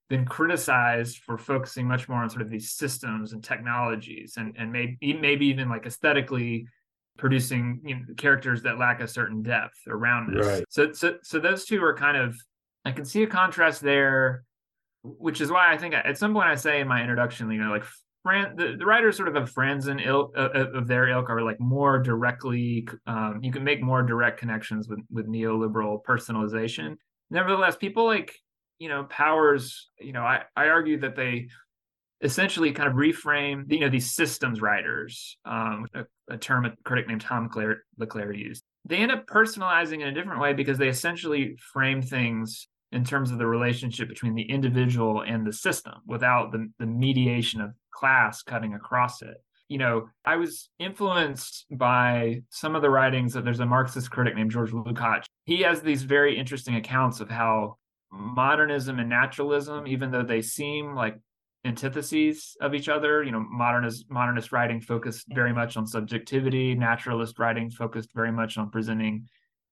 been 0.10 0.26
criticized 0.26 1.20
for 1.20 1.38
focusing 1.38 1.88
much 1.88 2.10
more 2.10 2.22
on 2.22 2.30
sort 2.30 2.42
of 2.42 2.50
these 2.50 2.72
systems 2.72 3.34
and 3.34 3.44
technologies 3.44 4.34
and 4.38 4.56
and 4.58 4.72
maybe 4.72 5.14
maybe 5.14 5.46
even 5.46 5.70
like 5.70 5.86
aesthetically 5.86 6.68
producing 7.20 7.82
you 7.84 7.96
know, 7.96 8.02
characters 8.18 8.64
that 8.64 8.80
lack 8.80 9.02
a 9.02 9.08
certain 9.08 9.44
depth 9.44 9.78
around 9.88 10.34
this. 10.34 10.46
Right. 10.46 10.64
So 10.70 10.92
so 10.94 11.18
so 11.22 11.40
those 11.40 11.66
two 11.66 11.84
are 11.84 11.94
kind 11.94 12.18
of 12.18 12.36
I 12.86 12.92
can 12.92 13.06
see 13.06 13.24
a 13.24 13.28
contrast 13.28 13.82
there, 13.82 14.44
which 15.04 15.42
is 15.42 15.52
why 15.52 15.72
I 15.72 15.78
think 15.78 15.94
at 15.94 16.18
some 16.18 16.34
point 16.34 16.48
I 16.48 16.56
say 16.56 16.80
in 16.82 16.88
my 16.88 17.02
introduction, 17.02 17.52
you 17.52 17.62
know, 17.62 17.72
like 17.72 17.84
Fran, 18.24 18.56
the, 18.56 18.76
the 18.78 18.86
writers 18.86 19.16
sort 19.16 19.30
of 19.30 19.36
of 19.36 19.52
Franzen 19.54 20.06
ilk 20.06 20.34
uh, 20.38 20.50
uh, 20.54 20.72
of 20.74 20.88
their 20.88 21.08
ilk 21.10 21.30
are 21.30 21.42
like 21.42 21.60
more 21.60 22.00
directly. 22.00 22.88
Um, 23.08 23.40
you 23.42 23.52
can 23.52 23.64
make 23.64 23.82
more 23.82 24.04
direct 24.04 24.40
connections 24.40 24.88
with 24.88 25.00
with 25.12 25.28
neoliberal 25.28 26.04
personalization. 26.04 26.96
Nevertheless, 27.30 27.76
people 27.76 28.06
like 28.06 28.34
you 28.80 28.90
know 28.90 29.04
Powers. 29.06 29.90
You 30.00 30.14
know, 30.14 30.24
I 30.24 30.42
I 30.56 30.68
argue 30.68 31.00
that 31.02 31.16
they 31.16 31.50
essentially 32.22 32.72
kind 32.72 32.90
of 32.90 32.96
reframe 32.96 33.72
you 33.72 33.80
know 33.80 33.90
these 33.90 34.12
systems 34.12 34.62
writers 34.62 35.38
um, 35.46 35.86
a, 35.94 36.04
a, 36.30 36.38
term 36.38 36.66
a 36.66 36.74
critic 36.84 37.08
named 37.08 37.22
Tom 37.22 37.50
LeClair 37.98 38.34
used. 38.34 38.64
They 38.86 38.98
end 38.98 39.12
up 39.12 39.26
personalizing 39.28 40.02
in 40.02 40.08
a 40.08 40.14
different 40.14 40.42
way 40.42 40.54
because 40.54 40.78
they 40.78 40.90
essentially 40.90 41.56
frame 41.74 42.02
things 42.02 42.68
in 42.92 43.04
terms 43.04 43.32
of 43.32 43.38
the 43.38 43.46
relationship 43.46 44.10
between 44.10 44.36
the 44.36 44.50
individual 44.50 45.22
and 45.22 45.46
the 45.46 45.54
system 45.54 45.94
without 46.08 46.52
the, 46.52 46.70
the 46.80 46.86
mediation 46.86 47.62
of 47.62 47.72
class 47.92 48.42
cutting 48.42 48.74
across 48.74 49.22
it. 49.22 49.38
You 49.68 49.78
know 49.78 50.10
i 50.26 50.36
was 50.36 50.70
influenced 50.80 51.66
by 51.72 52.42
some 52.50 52.76
of 52.76 52.82
the 52.82 52.90
writings 52.90 53.34
that 53.34 53.46
there's 53.46 53.60
a 53.60 53.66
marxist 53.66 54.10
critic 54.12 54.36
named 54.36 54.52
george 54.52 54.72
lukács. 54.72 55.26
He 55.46 55.62
has 55.62 55.82
these 55.82 56.04
very 56.04 56.38
interesting 56.38 56.76
accounts 56.76 57.20
of 57.20 57.30
how 57.30 57.78
modernism 58.12 58.98
and 58.98 59.10
naturalism 59.10 59.86
even 59.86 60.10
though 60.10 60.24
they 60.24 60.42
seem 60.42 60.96
like 60.96 61.20
antitheses 61.66 62.56
of 62.62 62.74
each 62.74 62.90
other. 62.90 63.24
You 63.24 63.32
know, 63.32 63.46
modernist 63.50 64.06
modernist 64.10 64.52
writing 64.52 64.82
focused 64.82 65.28
very 65.30 65.54
much 65.54 65.78
on 65.78 65.86
subjectivity. 65.88 66.76
Naturalist 66.76 67.40
writing 67.40 67.70
focused 67.70 68.10
very 68.14 68.32
much 68.32 68.58
on 68.58 68.70
presenting 68.70 69.28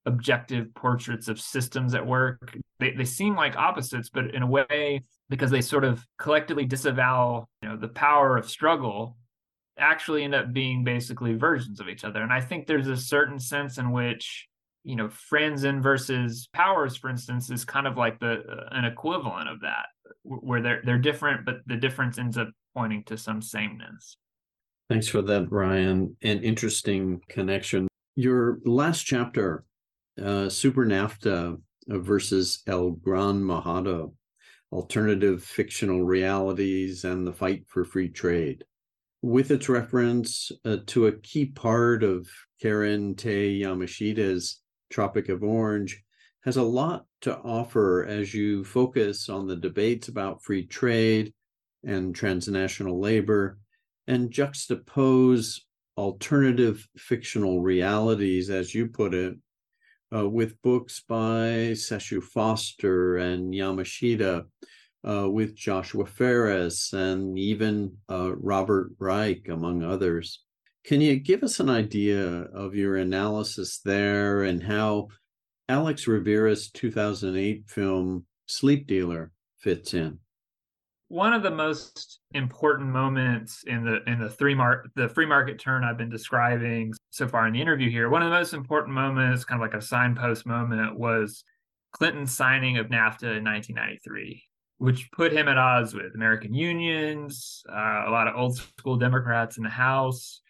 objective 0.06 0.74
portraits 0.74 1.28
of 1.28 1.40
systems 1.40 1.94
at 1.94 2.06
work. 2.06 2.58
They 2.80 2.92
they 2.92 3.06
seem 3.06 3.36
like 3.36 3.58
opposites, 3.58 4.10
but 4.10 4.34
in 4.34 4.42
a 4.42 4.48
way, 4.48 5.04
because 5.30 5.52
they 5.52 5.62
sort 5.62 5.84
of 5.84 6.06
collectively 6.18 6.66
disavow, 6.66 7.48
you 7.62 7.70
know, 7.70 7.78
the 7.78 7.90
power 7.90 8.38
of 8.38 8.50
struggle, 8.50 9.18
actually 9.78 10.24
end 10.24 10.34
up 10.34 10.54
being 10.54 10.84
basically 10.84 11.34
versions 11.34 11.80
of 11.80 11.90
each 11.90 12.04
other. 12.04 12.22
And 12.22 12.34
I 12.34 12.42
think 12.42 12.66
there's 12.66 12.88
a 12.88 12.98
certain 12.98 13.40
sense 13.40 13.78
in 13.78 13.92
which 13.92 14.48
you 14.84 14.96
know 14.96 15.10
Franzen 15.10 15.82
versus 15.82 16.48
Powers, 16.54 16.96
for 16.96 17.10
instance, 17.10 17.52
is 17.52 17.66
kind 17.66 17.86
of 17.88 17.98
like 17.98 18.20
the 18.20 18.42
an 18.72 18.86
equivalent 18.86 19.50
of 19.50 19.62
that, 19.62 19.88
where 20.24 20.62
they're 20.62 20.82
they're 20.84 20.98
different, 20.98 21.46
but 21.46 21.58
the 21.66 21.76
difference 21.76 22.18
ends 22.18 22.38
up 22.38 22.50
pointing 22.76 23.04
to 23.06 23.18
some 23.18 23.42
sameness. 23.42 24.18
Thanks 24.90 25.08
for 25.08 25.22
that, 25.22 25.52
Ryan. 25.52 26.16
An 26.22 26.44
interesting 26.44 27.22
connection. 27.28 27.88
Your 28.16 28.60
last 28.64 29.04
chapter, 29.04 29.66
uh, 30.22 30.50
Super 30.50 30.86
NAFTA 30.86 31.60
versus 31.88 32.64
El 32.68 32.92
Gran 32.92 33.42
Mojado, 33.42 34.14
alternative 34.72 35.44
fictional 35.44 36.04
realities 36.04 37.04
and 37.04 37.28
the 37.28 37.34
fight 37.34 37.64
for 37.68 37.84
free 37.84 38.10
trade. 38.10 38.64
With 39.22 39.52
its 39.52 39.68
reference 39.68 40.52
uh, 40.64 40.78
to 40.88 41.08
a 41.08 41.18
key 41.20 41.48
part 41.48 42.04
of 42.04 42.30
Karen 42.62 43.16
Tei 43.16 43.60
Yamashita's 43.60 44.62
Tropic 44.90 45.28
of 45.30 45.44
Orange, 45.44 46.02
has 46.44 46.56
a 46.56 46.64
lot 46.64 47.06
to 47.22 47.38
offer 47.38 48.06
as 48.06 48.34
you 48.34 48.64
focus 48.64 49.30
on 49.30 49.48
the 49.48 49.56
debates 49.56 50.08
about 50.08 50.44
free 50.44 50.66
trade 50.66 51.34
and 51.84 52.16
transnational 52.16 53.00
labor 53.00 53.58
and 54.08 54.32
juxtapose 54.32 55.62
alternative 55.98 56.88
fictional 56.96 57.62
realities, 57.62 58.50
as 58.50 58.74
you 58.74 58.88
put 58.88 59.14
it, 59.14 59.36
uh, 60.16 60.28
with 60.30 60.62
books 60.62 61.04
by 61.08 61.74
Seshu 61.74 62.22
Foster 62.22 63.18
and 63.18 63.54
Yamashita, 63.54 64.46
uh, 65.08 65.30
with 65.30 65.56
Joshua 65.56 66.06
Ferris 66.06 66.94
and 66.94 67.38
even 67.38 67.98
uh, 68.10 68.36
Robert 68.36 68.92
Reich, 69.00 69.48
among 69.50 69.84
others. 69.84 70.44
Can 70.86 71.02
you 71.02 71.18
give 71.18 71.44
us 71.44 71.60
an 71.60 71.70
idea 71.70 72.24
of 72.24 72.76
your 72.76 72.96
analysis 72.96 73.80
there 73.84 74.44
and 74.44 74.64
how 74.64 75.10
Alex 75.70 76.08
Rivera's 76.08 76.70
2008 76.72 77.64
film 77.68 78.26
Sleep 78.46 78.88
Dealer 78.88 79.32
fits 79.58 79.94
in? 79.94 80.20
One 81.10 81.34
of 81.34 81.44
the 81.44 81.52
most 81.52 82.20
important 82.34 82.90
moments 82.90 83.64
in 83.66 83.86
the 83.86 84.04
in 84.10 84.20
the 84.20 84.30
three 84.30 84.56
mark 84.56 84.90
the 84.96 85.08
free 85.08 85.26
market 85.26 85.60
turn 85.60 85.84
I've 85.84 85.98
been 85.98 86.10
describing 86.10 86.94
so 87.12 87.28
far 87.28 87.48
in 87.48 87.54
the 87.54 87.62
interview 87.62 87.90
here, 87.90 88.10
one 88.10 88.22
of 88.22 88.30
the 88.30 88.38
most 88.38 88.54
important 88.54 88.94
moments, 88.94 89.46
kind 89.46 89.62
of 89.62 89.66
like 89.66 89.78
a 89.78 89.86
signpost 89.86 90.46
moment, 90.46 91.00
was 91.00 91.44
Clinton's 91.92 92.36
signing 92.36 92.78
of 92.78 92.88
NAFTA 92.88 93.38
in 93.38 93.44
1993 93.44 94.44
which 94.78 95.12
put 95.12 95.34
him 95.34 95.48
at 95.48 95.58
odds 95.58 95.94
with 95.94 96.14
American 96.16 96.54
unions, 96.54 97.64
uh, 97.70 98.04
a 98.06 98.12
lot 98.12 98.28
of 98.28 98.36
old 98.36 98.58
school 98.58 98.96
Democrats 98.96 99.58
in 99.58 99.64
the 99.64 99.70
House, 99.70 100.42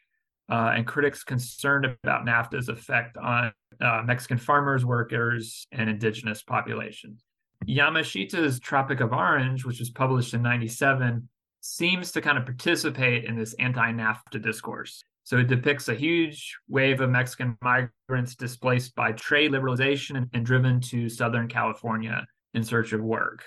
uh, 0.49 0.73
and 0.75 0.87
critics 0.87 1.23
concerned 1.23 1.85
about 1.85 2.25
NAFTA's 2.25 2.69
effect 2.69 3.17
on 3.17 3.51
uh, 3.81 4.01
Mexican 4.05 4.37
farmers, 4.37 4.85
workers, 4.85 5.67
and 5.71 5.89
indigenous 5.89 6.41
populations. 6.41 7.23
Yamashita's 7.67 8.59
Tropic 8.59 8.99
of 8.99 9.11
Orange, 9.13 9.65
which 9.65 9.79
was 9.79 9.89
published 9.89 10.33
in 10.33 10.41
97, 10.41 11.27
seems 11.61 12.11
to 12.11 12.21
kind 12.21 12.37
of 12.37 12.45
participate 12.45 13.25
in 13.25 13.35
this 13.35 13.53
anti 13.55 13.91
NAFTA 13.91 14.41
discourse. 14.41 15.03
So 15.23 15.37
it 15.37 15.47
depicts 15.47 15.89
a 15.89 15.95
huge 15.95 16.55
wave 16.69 17.01
of 17.01 17.09
Mexican 17.09 17.57
migrants 17.61 18.35
displaced 18.35 18.95
by 18.95 19.11
trade 19.11 19.51
liberalization 19.51 20.15
and, 20.15 20.29
and 20.33 20.45
driven 20.45 20.79
to 20.81 21.09
Southern 21.09 21.49
California 21.49 22.25
in 22.53 22.63
search 22.63 22.93
of 22.93 23.01
work. 23.01 23.43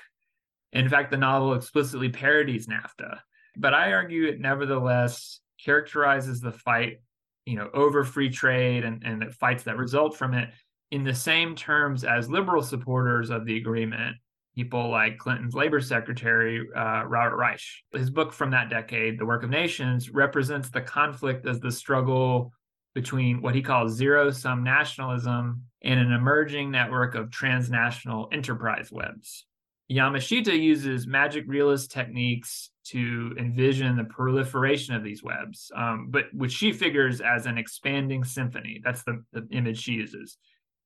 In 0.73 0.89
fact, 0.89 1.11
the 1.11 1.17
novel 1.17 1.55
explicitly 1.55 2.11
parodies 2.11 2.67
NAFTA. 2.67 3.21
But 3.57 3.75
I 3.75 3.95
argue 3.95 4.27
it 4.27 4.41
nevertheless 4.41 5.41
characterizes 5.65 6.41
the 6.41 6.53
fight, 6.53 7.01
you 7.47 7.57
know, 7.57 7.71
over 7.75 8.05
free 8.05 8.31
trade 8.31 8.85
and, 8.85 9.03
and 9.05 9.23
the 9.23 9.31
fights 9.31 9.63
that 9.65 9.77
result 9.77 10.17
from 10.17 10.35
it 10.35 10.51
in 10.91 11.05
the 11.05 11.15
same 11.15 11.55
terms 11.55 12.05
as 12.05 12.31
liberal 12.31 12.63
supporters 12.63 13.31
of 13.31 13.45
the 13.47 13.57
agreement, 13.57 14.17
people 14.57 14.91
like 14.91 15.19
Clinton's 15.19 15.55
labor 15.55 15.81
secretary, 15.81 16.67
uh, 16.77 17.05
Robert 17.05 17.37
Reich. 17.37 17.63
His 17.93 18.11
book 18.11 18.33
from 18.33 18.51
that 18.51 18.71
decade, 18.71 19.19
The 19.19 19.27
Work 19.27 19.45
of 19.45 19.51
Nations, 19.51 20.11
represents 20.11 20.71
the 20.71 20.81
conflict 20.81 21.47
as 21.47 21.61
the 21.61 21.71
struggle 21.71 22.53
between 22.95 23.41
what 23.41 23.55
he 23.55 23.63
calls 23.63 23.93
zero 23.93 24.31
sum 24.31 24.65
nationalism 24.65 25.63
and 25.83 26.01
an 26.01 26.13
emerging 26.13 26.71
network 26.71 27.15
of 27.15 27.31
transnational 27.31 28.29
enterprise 28.33 28.91
webs. 28.91 29.47
Yamashita 29.91 30.57
uses 30.57 31.07
magic 31.07 31.45
realist 31.49 31.91
techniques 31.91 32.71
to 32.85 33.35
envision 33.39 33.97
the 33.97 34.05
proliferation 34.05 34.95
of 34.95 35.03
these 35.03 35.23
webs, 35.23 35.71
um, 35.75 36.09
but 36.11 36.25
which 36.33 36.53
she 36.53 36.73
figures 36.73 37.21
as 37.21 37.47
an 37.47 37.59
expanding 37.59 38.23
symphony. 38.23 38.81
That's 38.85 39.03
the, 39.03 39.25
the 39.33 39.47
image 39.51 39.83
she 39.83 39.93
uses. 39.93 40.39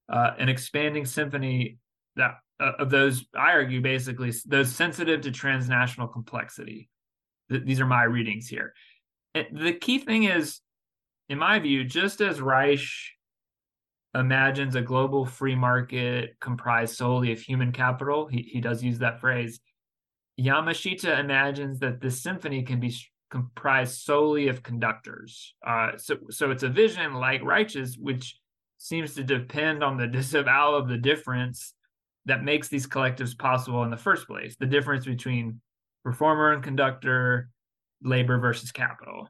Uh, 0.08 0.30
an 0.38 0.48
expanding 0.48 1.04
symphony 1.04 1.78
that 2.16 2.38
uh, 2.60 2.72
of 2.78 2.90
those, 2.90 3.24
I 3.34 3.52
argue, 3.52 3.80
basically 3.80 4.32
those 4.46 4.74
sensitive 4.74 5.20
to 5.22 5.30
transnational 5.30 6.08
complexity. 6.08 6.88
Th- 7.50 7.64
these 7.64 7.80
are 7.80 7.86
my 7.86 8.04
readings 8.04 8.48
here. 8.48 8.72
And 9.34 9.46
the 9.52 9.72
key 9.72 9.98
thing 9.98 10.24
is, 10.24 10.60
in 11.28 11.38
my 11.38 11.58
view, 11.58 11.84
just 11.84 12.20
as 12.20 12.40
Reich 12.40 12.86
imagines 14.14 14.74
a 14.74 14.82
global 14.82 15.26
free 15.26 15.54
market 15.54 16.36
comprised 16.40 16.96
solely 16.96 17.32
of 17.32 17.40
human 17.40 17.72
capital, 17.72 18.26
he, 18.26 18.42
he 18.42 18.60
does 18.60 18.82
use 18.82 18.98
that 18.98 19.20
phrase 19.20 19.60
Yamashita 20.38 21.18
imagines 21.18 21.78
that 21.80 22.00
this 22.00 22.20
symphony 22.20 22.62
can 22.62 22.80
be 22.80 22.94
comprised 23.30 24.00
solely 24.02 24.48
of 24.48 24.62
conductors. 24.62 25.54
Uh, 25.66 25.92
so, 25.96 26.16
so 26.30 26.50
it's 26.50 26.62
a 26.62 26.68
vision 26.68 27.14
like 27.14 27.42
Reich's, 27.44 27.96
which 27.96 28.38
seems 28.78 29.14
to 29.14 29.24
depend 29.24 29.82
on 29.84 29.96
the 29.96 30.06
disavowal 30.18 30.76
of 30.76 30.88
the 30.88 30.98
difference 30.98 31.74
that 32.26 32.42
makes 32.42 32.68
these 32.68 32.86
collectives 32.86 33.36
possible 33.36 33.82
in 33.84 33.90
the 33.90 33.96
first 33.96 34.26
place. 34.26 34.56
The 34.56 34.66
difference 34.66 35.04
between 35.04 35.60
performer 36.04 36.52
and 36.52 36.62
conductor, 36.62 37.48
labor 38.02 38.38
versus 38.38 38.72
capital. 38.72 39.28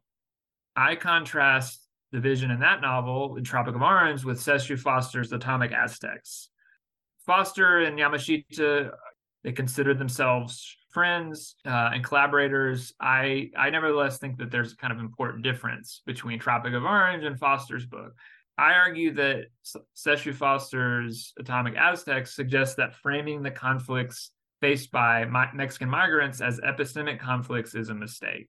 I 0.76 0.97
contrast 0.97 1.84
the 2.14 2.20
vision 2.20 2.52
in 2.52 2.60
that 2.60 2.80
novel, 2.80 3.34
in 3.36 3.42
Tropic 3.42 3.74
of 3.74 3.82
Orange, 3.82 4.24
with 4.24 4.38
Seshu 4.38 4.78
Foster's 4.78 5.32
Atomic 5.32 5.72
Aztecs. 5.72 6.48
Foster 7.26 7.80
and 7.80 7.98
Yamashita, 7.98 8.92
they 9.42 9.50
considered 9.50 9.98
themselves 9.98 10.76
friends 10.90 11.56
uh, 11.66 11.90
and 11.92 12.04
collaborators. 12.04 12.92
I 13.00 13.50
I 13.56 13.70
nevertheless 13.70 14.18
think 14.18 14.38
that 14.38 14.52
there's 14.52 14.72
a 14.72 14.76
kind 14.76 14.92
of 14.92 15.00
important 15.00 15.42
difference 15.42 16.02
between 16.06 16.38
Tropic 16.38 16.72
of 16.74 16.84
Orange 16.84 17.24
and 17.24 17.36
Foster's 17.36 17.84
book. 17.84 18.14
I 18.56 18.74
argue 18.74 19.12
that 19.14 19.46
Seshu 19.96 20.32
Foster's 20.32 21.32
Atomic 21.36 21.74
Aztecs 21.76 22.36
suggests 22.36 22.76
that 22.76 22.94
framing 22.94 23.42
the 23.42 23.50
conflicts 23.50 24.30
faced 24.60 24.92
by 24.92 25.24
Mexican 25.52 25.90
migrants 25.90 26.40
as 26.40 26.60
epistemic 26.60 27.18
conflicts 27.18 27.74
is 27.74 27.88
a 27.88 27.94
mistake. 27.94 28.48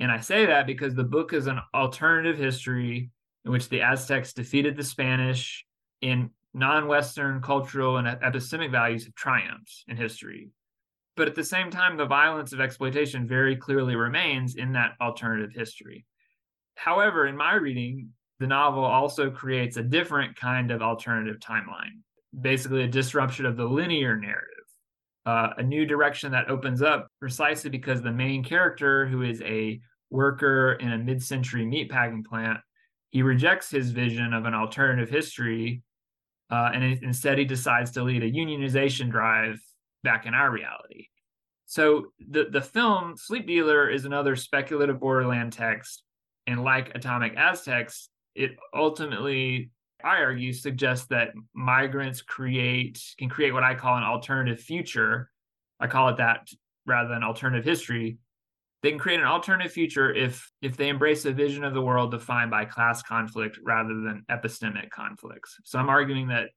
And 0.00 0.10
I 0.10 0.20
say 0.20 0.46
that 0.46 0.66
because 0.66 0.94
the 0.94 1.04
book 1.04 1.34
is 1.34 1.46
an 1.46 1.60
alternative 1.74 2.38
history 2.38 3.10
in 3.44 3.52
which 3.52 3.68
the 3.68 3.82
Aztecs 3.82 4.32
defeated 4.32 4.76
the 4.76 4.82
Spanish 4.82 5.64
in 6.00 6.30
non-Western 6.54 7.42
cultural 7.42 7.98
and 7.98 8.08
epistemic 8.08 8.70
values 8.70 9.04
have 9.04 9.14
triumphed 9.14 9.84
in 9.88 9.96
history. 9.96 10.48
But 11.16 11.28
at 11.28 11.34
the 11.34 11.44
same 11.44 11.70
time, 11.70 11.96
the 11.98 12.06
violence 12.06 12.54
of 12.54 12.60
exploitation 12.60 13.28
very 13.28 13.56
clearly 13.56 13.94
remains 13.94 14.56
in 14.56 14.72
that 14.72 14.92
alternative 15.02 15.52
history. 15.54 16.06
However, 16.76 17.26
in 17.26 17.36
my 17.36 17.54
reading, 17.54 18.08
the 18.38 18.46
novel 18.46 18.84
also 18.84 19.30
creates 19.30 19.76
a 19.76 19.82
different 19.82 20.34
kind 20.34 20.70
of 20.70 20.80
alternative 20.80 21.36
timeline, 21.40 22.00
basically 22.40 22.84
a 22.84 22.88
disruption 22.88 23.44
of 23.44 23.58
the 23.58 23.66
linear 23.66 24.16
narrative, 24.16 24.64
uh, 25.26 25.50
a 25.58 25.62
new 25.62 25.84
direction 25.84 26.32
that 26.32 26.48
opens 26.48 26.80
up 26.80 27.08
precisely 27.20 27.68
because 27.68 28.00
the 28.00 28.10
main 28.10 28.42
character, 28.42 29.06
who 29.06 29.22
is 29.22 29.42
a 29.42 29.78
worker 30.10 30.72
in 30.74 30.92
a 30.92 30.98
mid-century 30.98 31.64
meatpacking 31.64 32.24
plant, 32.24 32.58
he 33.10 33.22
rejects 33.22 33.70
his 33.70 33.90
vision 33.90 34.32
of 34.32 34.44
an 34.44 34.54
alternative 34.54 35.08
history, 35.08 35.82
uh, 36.50 36.70
and 36.74 36.84
instead 37.02 37.38
he 37.38 37.44
decides 37.44 37.92
to 37.92 38.02
lead 38.02 38.22
a 38.22 38.30
unionization 38.30 39.10
drive 39.10 39.60
back 40.02 40.26
in 40.26 40.34
our 40.34 40.50
reality. 40.50 41.06
So 41.66 42.06
the 42.18 42.46
the 42.50 42.60
film 42.60 43.16
Sleep 43.16 43.46
Dealer 43.46 43.88
is 43.88 44.04
another 44.04 44.34
speculative 44.36 44.98
borderland 44.98 45.52
text, 45.52 46.02
and 46.46 46.64
like 46.64 46.94
Atomic 46.94 47.36
Aztecs, 47.36 48.08
it 48.34 48.56
ultimately 48.74 49.70
i 50.04 50.18
argue 50.18 50.52
suggests 50.52 51.06
that 51.08 51.32
migrants 51.54 52.22
create 52.22 53.02
can 53.18 53.28
create 53.28 53.52
what 53.52 53.62
i 53.62 53.74
call 53.74 53.96
an 53.96 54.02
alternative 54.02 54.60
future 54.60 55.30
i 55.78 55.86
call 55.86 56.08
it 56.08 56.16
that 56.16 56.48
rather 56.86 57.08
than 57.08 57.22
alternative 57.22 57.64
history 57.64 58.18
they 58.82 58.90
can 58.90 58.98
create 58.98 59.20
an 59.20 59.26
alternative 59.26 59.72
future 59.72 60.12
if 60.12 60.50
if 60.62 60.76
they 60.76 60.88
embrace 60.88 61.24
a 61.24 61.32
vision 61.32 61.64
of 61.64 61.74
the 61.74 61.82
world 61.82 62.10
defined 62.10 62.50
by 62.50 62.64
class 62.64 63.02
conflict 63.02 63.58
rather 63.62 64.00
than 64.00 64.24
epistemic 64.30 64.90
conflicts. 64.90 65.56
So 65.64 65.78
i'm 65.78 65.88
arguing 65.88 66.28
that 66.28 66.48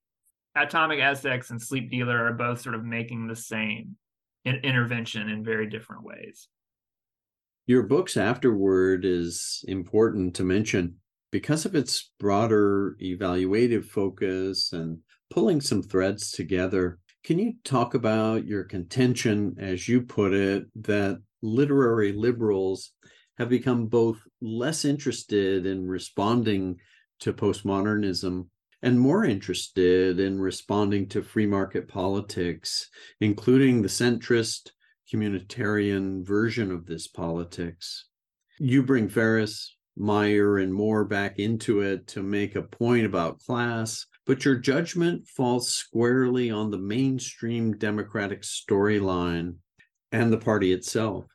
atomic 0.55 0.99
aztecs 0.99 1.49
and 1.49 1.61
sleep 1.61 1.89
dealer 1.89 2.25
are 2.25 2.33
both 2.33 2.61
sort 2.61 2.75
of 2.75 2.83
making 2.83 3.27
the 3.27 3.35
same 3.35 3.95
in- 4.45 4.61
intervention 4.63 5.29
in 5.29 5.43
very 5.43 5.69
different 5.69 6.03
ways. 6.03 6.47
Your 7.65 7.83
books 7.83 8.17
afterword 8.17 9.05
is 9.05 9.63
important 9.67 10.35
to 10.35 10.43
mention 10.43 10.97
because 11.31 11.65
of 11.65 11.75
its 11.75 12.11
broader 12.19 12.95
evaluative 13.01 13.85
focus 13.85 14.71
and 14.71 14.99
pulling 15.31 15.61
some 15.61 15.81
threads 15.81 16.31
together, 16.31 16.99
can 17.23 17.39
you 17.39 17.53
talk 17.63 17.95
about 17.95 18.45
your 18.45 18.65
contention, 18.65 19.55
as 19.57 19.87
you 19.87 20.01
put 20.01 20.33
it, 20.33 20.65
that 20.83 21.21
literary 21.43 22.11
liberals 22.11 22.91
have 23.37 23.49
become 23.49 23.85
both 23.85 24.19
less 24.41 24.85
interested 24.85 25.65
in 25.65 25.87
responding 25.87 26.79
to 27.19 27.33
postmodernism 27.33 28.47
and 28.81 28.99
more 28.99 29.23
interested 29.23 30.19
in 30.19 30.39
responding 30.39 31.07
to 31.07 31.23
free 31.23 31.45
market 31.45 31.87
politics, 31.87 32.89
including 33.21 33.81
the 33.81 33.87
centrist 33.87 34.71
communitarian 35.11 36.25
version 36.25 36.71
of 36.71 36.85
this 36.85 37.07
politics? 37.07 38.05
You 38.59 38.83
bring 38.83 39.09
Ferris, 39.09 39.75
Meyer 39.95 40.57
and 40.57 40.73
Moore 40.73 41.05
back 41.05 41.39
into 41.39 41.81
it 41.81 42.07
to 42.07 42.23
make 42.23 42.55
a 42.55 42.63
point 42.63 43.05
about 43.05 43.39
class, 43.39 44.05
but 44.25 44.43
your 44.43 44.55
judgment 44.55 45.27
falls 45.27 45.69
squarely 45.69 46.49
on 46.49 46.71
the 46.71 46.77
mainstream 46.77 47.77
Democratic 47.77 48.41
storyline 48.41 49.55
and 50.11 50.31
the 50.31 50.37
party 50.37 50.73
itself. 50.73 51.25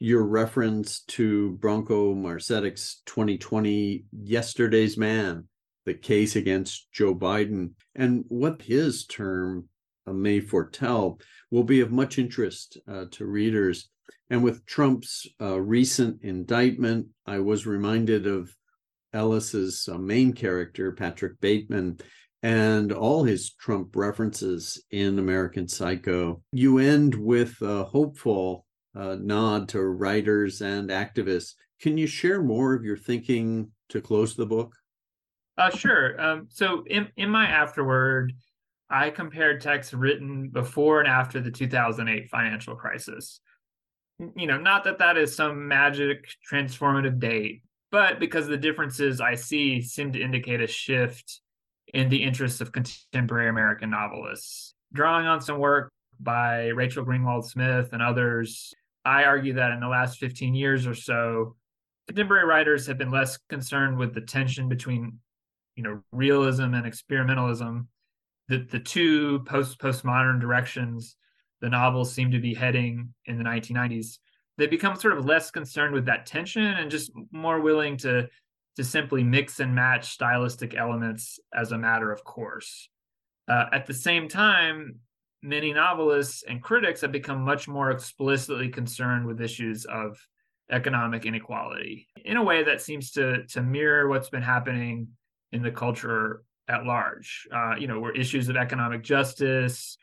Your 0.00 0.24
reference 0.24 1.00
to 1.08 1.56
Branko 1.60 2.16
Marcetic's 2.16 3.02
2020 3.06 4.04
Yesterday's 4.24 4.96
Man, 4.96 5.46
the 5.86 5.94
case 5.94 6.34
against 6.34 6.90
Joe 6.90 7.14
Biden, 7.14 7.72
and 7.94 8.24
what 8.28 8.62
his 8.62 9.06
term 9.06 9.68
uh, 10.06 10.12
may 10.12 10.40
foretell 10.40 11.20
will 11.52 11.64
be 11.64 11.80
of 11.80 11.92
much 11.92 12.18
interest 12.18 12.78
uh, 12.88 13.04
to 13.12 13.26
readers 13.26 13.88
and 14.30 14.44
with 14.44 14.64
Trump's 14.64 15.26
uh, 15.40 15.60
recent 15.60 16.22
indictment, 16.22 17.08
I 17.26 17.40
was 17.40 17.66
reminded 17.66 18.28
of 18.28 18.54
Ellis's 19.12 19.88
uh, 19.90 19.98
main 19.98 20.32
character, 20.32 20.92
Patrick 20.92 21.40
Bateman, 21.40 21.98
and 22.42 22.92
all 22.92 23.24
his 23.24 23.52
Trump 23.52 23.96
references 23.96 24.82
in 24.92 25.18
American 25.18 25.66
Psycho. 25.66 26.42
You 26.52 26.78
end 26.78 27.14
with 27.16 27.60
a 27.60 27.84
hopeful 27.84 28.64
uh, 28.94 29.16
nod 29.20 29.68
to 29.70 29.82
writers 29.82 30.60
and 30.60 30.90
activists. 30.90 31.54
Can 31.80 31.96
you 31.96 32.06
share 32.06 32.42
more 32.42 32.74
of 32.74 32.84
your 32.84 32.96
thinking 32.96 33.70
to 33.88 34.00
close 34.00 34.34
the 34.34 34.46
book? 34.46 34.74
Uh, 35.56 35.70
sure. 35.70 36.20
Um, 36.20 36.46
so 36.50 36.84
in, 36.86 37.08
in 37.16 37.30
my 37.30 37.46
afterword, 37.46 38.32
I 38.88 39.10
compared 39.10 39.60
texts 39.60 39.94
written 39.94 40.48
before 40.48 41.00
and 41.00 41.08
after 41.08 41.40
the 41.40 41.50
2008 41.50 42.28
financial 42.28 42.74
crisis 42.74 43.40
you 44.36 44.46
know, 44.46 44.58
not 44.58 44.84
that 44.84 44.98
that 44.98 45.16
is 45.16 45.34
some 45.34 45.66
magic 45.68 46.28
transformative 46.50 47.18
date, 47.18 47.62
but 47.90 48.20
because 48.20 48.46
the 48.46 48.56
differences 48.56 49.20
I 49.20 49.34
see 49.34 49.80
seem 49.80 50.12
to 50.12 50.20
indicate 50.20 50.60
a 50.60 50.66
shift 50.66 51.40
in 51.92 52.08
the 52.08 52.22
interests 52.22 52.60
of 52.60 52.72
contemporary 52.72 53.48
American 53.48 53.90
novelists. 53.90 54.74
Drawing 54.92 55.26
on 55.26 55.40
some 55.40 55.58
work 55.58 55.90
by 56.18 56.66
Rachel 56.68 57.04
Greenwald 57.04 57.44
Smith 57.44 57.90
and 57.92 58.02
others, 58.02 58.74
I 59.04 59.24
argue 59.24 59.54
that 59.54 59.72
in 59.72 59.80
the 59.80 59.88
last 59.88 60.18
15 60.18 60.54
years 60.54 60.86
or 60.86 60.94
so, 60.94 61.56
contemporary 62.06 62.46
writers 62.46 62.86
have 62.86 62.98
been 62.98 63.10
less 63.10 63.38
concerned 63.48 63.98
with 63.98 64.14
the 64.14 64.20
tension 64.20 64.68
between, 64.68 65.18
you 65.76 65.82
know, 65.82 66.02
realism 66.12 66.74
and 66.74 66.86
experimentalism. 66.86 67.86
The 68.48 68.66
the 68.70 68.80
two 68.80 69.40
post 69.40 69.78
postmodern 69.78 70.40
directions 70.40 71.16
the 71.60 71.68
novels 71.68 72.12
seem 72.12 72.30
to 72.30 72.40
be 72.40 72.54
heading 72.54 73.12
in 73.26 73.36
the 73.36 73.44
1990s 73.44 74.18
they 74.60 74.66
become 74.66 74.94
sort 74.94 75.16
of 75.16 75.24
less 75.24 75.50
concerned 75.50 75.94
with 75.94 76.04
that 76.04 76.26
tension 76.26 76.62
and 76.62 76.90
just 76.90 77.10
more 77.32 77.60
willing 77.60 77.96
to 77.96 78.28
to 78.76 78.84
simply 78.84 79.24
mix 79.24 79.58
and 79.58 79.74
match 79.74 80.10
stylistic 80.10 80.74
elements 80.76 81.40
as 81.54 81.72
a 81.72 81.78
matter 81.78 82.12
of 82.12 82.22
course 82.24 82.88
uh, 83.48 83.66
at 83.72 83.86
the 83.86 83.94
same 83.94 84.28
time 84.28 84.96
many 85.42 85.72
novelists 85.72 86.44
and 86.48 86.62
critics 86.62 87.00
have 87.00 87.12
become 87.12 87.42
much 87.42 87.68
more 87.68 87.90
explicitly 87.90 88.68
concerned 88.68 89.26
with 89.26 89.40
issues 89.40 89.84
of 89.86 90.18
economic 90.70 91.26
inequality 91.26 92.06
in 92.24 92.36
a 92.36 92.42
way 92.42 92.62
that 92.62 92.80
seems 92.80 93.10
to 93.10 93.44
to 93.46 93.62
mirror 93.62 94.08
what's 94.08 94.30
been 94.30 94.42
happening 94.42 95.08
in 95.50 95.62
the 95.62 95.70
culture 95.70 96.42
at 96.68 96.84
large 96.84 97.48
uh, 97.52 97.74
you 97.76 97.88
know 97.88 97.98
where 97.98 98.12
issues 98.12 98.48
of 98.48 98.56
economic 98.56 99.02
justice 99.02 99.96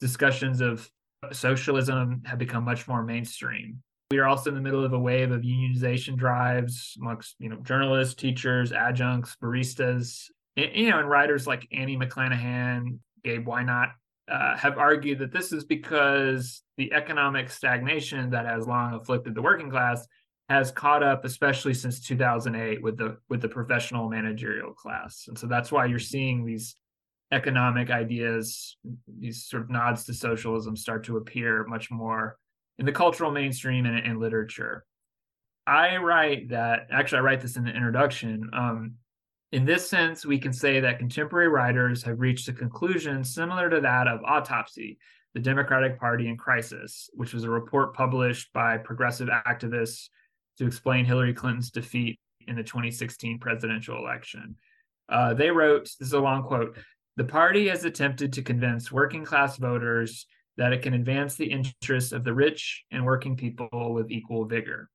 discussions 0.00 0.60
of 0.60 0.90
socialism 1.32 2.22
have 2.24 2.38
become 2.38 2.64
much 2.64 2.88
more 2.88 3.02
mainstream. 3.02 3.82
We 4.10 4.18
are 4.18 4.26
also 4.26 4.50
in 4.50 4.56
the 4.56 4.60
middle 4.60 4.84
of 4.84 4.92
a 4.92 4.98
wave 4.98 5.30
of 5.30 5.42
unionization 5.42 6.16
drives 6.16 6.96
amongst 7.00 7.36
you 7.38 7.48
know 7.48 7.56
journalists, 7.62 8.14
teachers, 8.14 8.72
adjuncts, 8.72 9.36
baristas, 9.40 10.24
and, 10.56 10.70
you 10.74 10.90
know, 10.90 10.98
and 10.98 11.08
writers 11.08 11.46
like 11.46 11.68
Annie 11.72 11.96
McClanahan, 11.96 12.98
Gabe 13.22 13.46
Winant 13.46 13.92
uh, 14.30 14.56
have 14.56 14.78
argued 14.78 15.18
that 15.18 15.32
this 15.32 15.52
is 15.52 15.64
because 15.64 16.62
the 16.76 16.92
economic 16.92 17.50
stagnation 17.50 18.30
that 18.30 18.46
has 18.46 18.66
long 18.66 18.94
afflicted 18.94 19.34
the 19.34 19.42
working 19.42 19.70
class 19.70 20.06
has 20.48 20.70
caught 20.70 21.02
up, 21.02 21.24
especially 21.24 21.74
since 21.74 22.00
2008, 22.00 22.82
with 22.82 22.96
the 22.96 23.16
with 23.28 23.40
the 23.40 23.48
professional 23.48 24.08
managerial 24.08 24.72
class, 24.72 25.26
and 25.28 25.38
so 25.38 25.46
that's 25.46 25.70
why 25.70 25.86
you're 25.86 25.98
seeing 25.98 26.44
these 26.44 26.76
economic 27.32 27.90
ideas, 27.90 28.76
these 29.18 29.44
sort 29.44 29.62
of 29.62 29.70
nods 29.70 30.04
to 30.04 30.14
socialism 30.14 30.76
start 30.76 31.04
to 31.04 31.16
appear 31.16 31.64
much 31.66 31.90
more 31.90 32.36
in 32.78 32.86
the 32.86 32.92
cultural 32.92 33.30
mainstream 33.30 33.86
and 33.86 34.04
in 34.04 34.18
literature. 34.18 34.84
I 35.66 35.98
write 35.98 36.48
that, 36.48 36.88
actually, 36.90 37.18
I 37.18 37.22
write 37.22 37.40
this 37.40 37.56
in 37.56 37.64
the 37.64 37.70
introduction. 37.70 38.50
Um, 38.52 38.94
in 39.52 39.64
this 39.64 39.88
sense, 39.88 40.24
we 40.24 40.38
can 40.38 40.52
say 40.52 40.80
that 40.80 40.98
contemporary 40.98 41.48
writers 41.48 42.02
have 42.04 42.20
reached 42.20 42.48
a 42.48 42.52
conclusion 42.52 43.24
similar 43.24 43.68
to 43.68 43.80
that 43.80 44.06
of 44.06 44.22
Autopsy, 44.24 44.98
the 45.34 45.40
Democratic 45.40 45.98
Party 45.98 46.28
in 46.28 46.36
Crisis, 46.36 47.10
which 47.14 47.34
was 47.34 47.44
a 47.44 47.50
report 47.50 47.94
published 47.94 48.52
by 48.52 48.78
progressive 48.78 49.28
activists 49.28 50.08
to 50.58 50.66
explain 50.66 51.04
Hillary 51.04 51.34
Clinton's 51.34 51.70
defeat 51.70 52.18
in 52.46 52.56
the 52.56 52.62
2016 52.62 53.38
presidential 53.38 53.96
election. 53.96 54.56
Uh, 55.08 55.34
they 55.34 55.50
wrote 55.50 55.84
this 55.98 56.08
is 56.08 56.12
a 56.12 56.20
long 56.20 56.44
quote 56.44 56.76
the 57.16 57.24
party 57.24 57.68
has 57.68 57.84
attempted 57.84 58.32
to 58.32 58.42
convince 58.42 58.92
working 58.92 59.24
class 59.24 59.56
voters 59.56 60.26
that 60.56 60.72
it 60.72 60.82
can 60.82 60.94
advance 60.94 61.34
the 61.34 61.50
interests 61.50 62.12
of 62.12 62.24
the 62.24 62.32
rich 62.32 62.84
and 62.90 63.04
working 63.04 63.36
people 63.36 63.92
with 63.92 64.10
equal 64.10 64.44
vigor. 64.44 64.88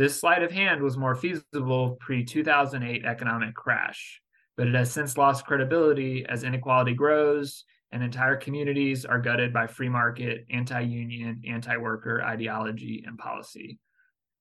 This 0.00 0.18
sleight 0.18 0.42
of 0.42 0.50
hand 0.50 0.80
was 0.80 0.96
more 0.96 1.14
feasible 1.14 1.98
pre 2.00 2.24
2008 2.24 3.04
economic 3.04 3.54
crash, 3.54 4.22
but 4.56 4.66
it 4.66 4.74
has 4.74 4.90
since 4.90 5.18
lost 5.18 5.44
credibility 5.44 6.24
as 6.26 6.42
inequality 6.42 6.94
grows 6.94 7.66
and 7.92 8.02
entire 8.02 8.36
communities 8.36 9.04
are 9.04 9.20
gutted 9.20 9.52
by 9.52 9.66
free 9.66 9.90
market, 9.90 10.46
anti 10.48 10.80
union, 10.80 11.42
anti 11.46 11.76
worker 11.76 12.22
ideology 12.22 13.04
and 13.06 13.18
policy. 13.18 13.78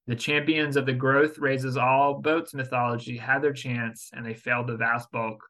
The 0.08 0.16
champions 0.16 0.78
of 0.78 0.86
the 0.86 0.94
growth 0.94 1.38
raises 1.38 1.76
all 1.76 2.14
boats 2.22 2.54
mythology 2.54 3.18
had 3.18 3.42
their 3.42 3.52
chance 3.52 4.12
and 4.14 4.26
they 4.26 4.36
failed 4.36 4.68
the 4.68 4.78
vast 4.78 5.12
bulk 5.12 5.44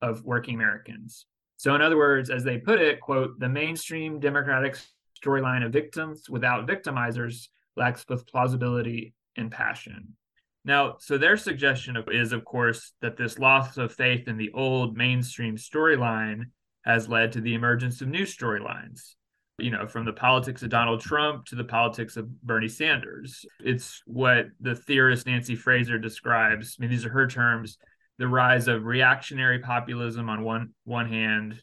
of 0.00 0.24
working 0.24 0.54
Americans. 0.54 1.26
So, 1.56 1.74
in 1.74 1.82
other 1.82 1.96
words, 1.96 2.30
as 2.30 2.44
they 2.44 2.58
put 2.58 2.80
it, 2.80 3.00
quote, 3.00 3.40
the 3.40 3.48
mainstream 3.48 4.20
Democratic 4.20 4.78
storyline 5.20 5.66
of 5.66 5.72
victims 5.72 6.30
without 6.30 6.68
victimizers 6.68 7.48
lacks 7.76 8.04
both 8.04 8.28
plausibility 8.28 9.12
and 9.40 9.50
passion. 9.50 10.16
Now, 10.64 10.96
so 10.98 11.16
their 11.16 11.36
suggestion 11.36 11.96
is, 12.12 12.32
of 12.32 12.44
course, 12.44 12.92
that 13.00 13.16
this 13.16 13.38
loss 13.38 13.78
of 13.78 13.94
faith 13.94 14.28
in 14.28 14.36
the 14.36 14.52
old 14.52 14.96
mainstream 14.96 15.56
storyline 15.56 16.44
has 16.84 17.08
led 17.08 17.32
to 17.32 17.40
the 17.40 17.54
emergence 17.54 18.00
of 18.00 18.08
new 18.08 18.24
storylines. 18.24 19.14
You 19.58 19.70
know, 19.70 19.86
from 19.86 20.06
the 20.06 20.12
politics 20.12 20.62
of 20.62 20.70
Donald 20.70 21.02
Trump 21.02 21.44
to 21.46 21.54
the 21.54 21.64
politics 21.64 22.16
of 22.16 22.40
Bernie 22.42 22.68
Sanders. 22.68 23.44
It's 23.62 24.02
what 24.06 24.46
the 24.60 24.74
theorist 24.74 25.26
Nancy 25.26 25.54
Fraser 25.54 25.98
describes. 25.98 26.76
I 26.78 26.80
mean, 26.80 26.90
these 26.90 27.04
are 27.04 27.10
her 27.10 27.26
terms 27.26 27.76
the 28.20 28.28
rise 28.28 28.68
of 28.68 28.84
reactionary 28.84 29.58
populism 29.58 30.28
on 30.28 30.44
one 30.44 30.70
one 30.84 31.08
hand 31.08 31.60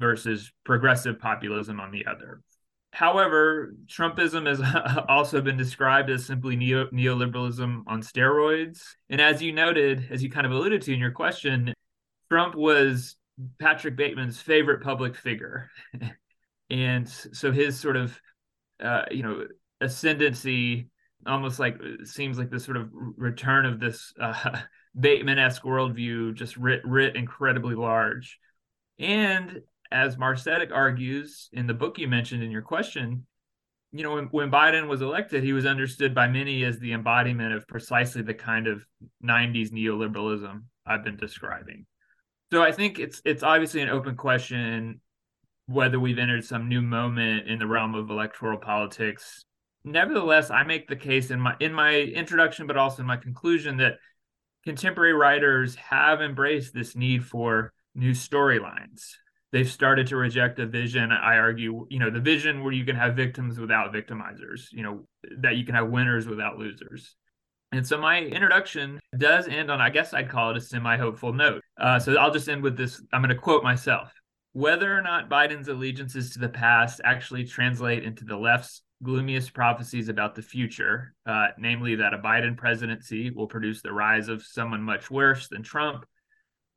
versus 0.00 0.52
progressive 0.64 1.20
populism 1.20 1.78
on 1.78 1.92
the 1.92 2.04
other. 2.06 2.42
However, 2.92 3.74
Trumpism 3.86 4.46
has 4.46 4.60
also 5.08 5.40
been 5.40 5.56
described 5.56 6.10
as 6.10 6.24
simply 6.24 6.56
neo- 6.56 6.88
neoliberalism 6.90 7.84
on 7.86 8.02
steroids. 8.02 8.82
And 9.08 9.20
as 9.20 9.40
you 9.40 9.52
noted, 9.52 10.08
as 10.10 10.22
you 10.22 10.30
kind 10.30 10.46
of 10.46 10.52
alluded 10.52 10.82
to 10.82 10.92
in 10.92 10.98
your 10.98 11.12
question, 11.12 11.72
Trump 12.30 12.54
was 12.54 13.16
Patrick 13.58 13.96
Bateman's 13.96 14.40
favorite 14.40 14.82
public 14.82 15.16
figure. 15.16 15.70
and 16.70 17.08
so 17.08 17.52
his 17.52 17.78
sort 17.78 17.96
of, 17.96 18.20
uh, 18.82 19.04
you 19.10 19.22
know, 19.22 19.46
ascendancy 19.80 20.88
almost 21.26 21.58
like 21.58 21.78
seems 22.04 22.38
like 22.38 22.50
this 22.50 22.64
sort 22.64 22.76
of 22.76 22.88
return 22.92 23.66
of 23.66 23.78
this 23.78 24.12
uh, 24.20 24.58
Bateman-esque 24.98 25.62
worldview 25.62 26.34
just 26.34 26.56
writ 26.56 26.82
writ 26.84 27.14
incredibly 27.14 27.76
large. 27.76 28.38
And 28.98 29.62
as 29.90 30.16
Marcetic 30.16 30.70
argues 30.72 31.48
in 31.52 31.66
the 31.66 31.74
book 31.74 31.98
you 31.98 32.08
mentioned 32.08 32.42
in 32.42 32.50
your 32.50 32.62
question, 32.62 33.26
you 33.92 34.04
know, 34.04 34.14
when, 34.14 34.26
when 34.26 34.50
Biden 34.50 34.88
was 34.88 35.02
elected, 35.02 35.42
he 35.42 35.52
was 35.52 35.66
understood 35.66 36.14
by 36.14 36.28
many 36.28 36.64
as 36.64 36.78
the 36.78 36.92
embodiment 36.92 37.54
of 37.54 37.66
precisely 37.66 38.22
the 38.22 38.34
kind 38.34 38.68
of 38.68 38.86
90s 39.24 39.72
neoliberalism 39.72 40.62
I've 40.86 41.04
been 41.04 41.16
describing. 41.16 41.86
So 42.52 42.62
I 42.62 42.72
think 42.72 42.98
it's 42.98 43.22
it's 43.24 43.42
obviously 43.42 43.80
an 43.80 43.90
open 43.90 44.16
question 44.16 45.00
whether 45.66 46.00
we've 46.00 46.18
entered 46.18 46.44
some 46.44 46.68
new 46.68 46.82
moment 46.82 47.46
in 47.46 47.60
the 47.60 47.66
realm 47.66 47.94
of 47.94 48.10
electoral 48.10 48.58
politics. 48.58 49.44
Nevertheless, 49.84 50.50
I 50.50 50.64
make 50.64 50.88
the 50.88 50.96
case 50.96 51.30
in 51.30 51.40
my 51.40 51.54
in 51.60 51.72
my 51.72 51.94
introduction, 51.94 52.66
but 52.66 52.76
also 52.76 53.02
in 53.02 53.06
my 53.06 53.16
conclusion 53.16 53.76
that 53.78 53.94
contemporary 54.64 55.12
writers 55.12 55.76
have 55.76 56.20
embraced 56.20 56.74
this 56.74 56.96
need 56.96 57.24
for 57.24 57.72
new 57.94 58.12
storylines. 58.12 59.14
They've 59.52 59.68
started 59.68 60.06
to 60.08 60.16
reject 60.16 60.60
a 60.60 60.66
vision, 60.66 61.10
I 61.10 61.36
argue, 61.38 61.86
you 61.90 61.98
know, 61.98 62.10
the 62.10 62.20
vision 62.20 62.62
where 62.62 62.72
you 62.72 62.84
can 62.84 62.94
have 62.94 63.16
victims 63.16 63.58
without 63.58 63.92
victimizers, 63.92 64.70
you 64.70 64.84
know, 64.84 65.06
that 65.38 65.56
you 65.56 65.64
can 65.64 65.74
have 65.74 65.88
winners 65.88 66.26
without 66.26 66.56
losers. 66.56 67.16
And 67.72 67.86
so 67.86 67.98
my 67.98 68.20
introduction 68.20 69.00
does 69.16 69.48
end 69.48 69.70
on, 69.70 69.80
I 69.80 69.90
guess 69.90 70.14
I'd 70.14 70.28
call 70.28 70.50
it 70.50 70.56
a 70.56 70.60
semi 70.60 70.96
hopeful 70.96 71.32
note. 71.32 71.62
Uh, 71.78 71.98
so 71.98 72.16
I'll 72.16 72.32
just 72.32 72.48
end 72.48 72.62
with 72.62 72.76
this. 72.76 73.02
I'm 73.12 73.22
going 73.22 73.34
to 73.34 73.40
quote 73.40 73.62
myself. 73.62 74.12
Whether 74.52 74.96
or 74.96 75.02
not 75.02 75.28
Biden's 75.28 75.68
allegiances 75.68 76.30
to 76.30 76.40
the 76.40 76.48
past 76.48 77.00
actually 77.04 77.44
translate 77.44 78.04
into 78.04 78.24
the 78.24 78.36
left's 78.36 78.82
gloomiest 79.02 79.54
prophecies 79.54 80.08
about 80.08 80.34
the 80.34 80.42
future, 80.42 81.14
uh, 81.26 81.48
namely 81.58 81.94
that 81.96 82.12
a 82.12 82.18
Biden 82.18 82.56
presidency 82.56 83.30
will 83.30 83.46
produce 83.46 83.82
the 83.82 83.92
rise 83.92 84.28
of 84.28 84.42
someone 84.42 84.82
much 84.82 85.10
worse 85.10 85.48
than 85.48 85.62
Trump, 85.62 86.04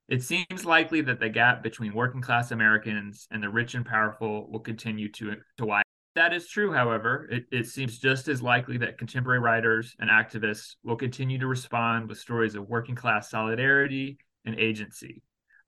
it 0.10 0.22
seems 0.22 0.66
likely 0.66 1.01
that 1.01 1.20
the 1.20 1.30
gap 1.30 1.64
between 1.64 1.93
working 1.93 2.22
class 2.22 2.51
Americans 2.51 3.28
and 3.32 3.41
the 3.41 3.49
rich 3.49 3.74
and 3.74 3.86
powerful 3.86 4.49
will 4.51 4.60
continue 4.60 5.10
to, 5.14 5.36
to 5.58 5.66
widen. 5.66 5.84
That 6.16 6.34
is 6.34 6.47
true, 6.47 6.72
however. 6.72 7.28
It, 7.32 7.45
it 7.51 7.68
seems 7.68 7.97
just 7.97 8.28
as 8.28 8.41
likely 8.41 8.78
that 8.80 8.97
contemporary 8.97 9.39
writers 9.39 9.95
and 9.99 10.10
activists 10.10 10.76
will 10.84 10.95
continue 10.95 11.39
to 11.39 11.47
respond 11.47 12.08
with 12.08 12.20
stories 12.20 12.56
of 12.56 12.68
working 12.70 12.95
class 12.95 13.32
solidarity 13.32 14.18
and 14.45 14.60
agency, 14.60 15.24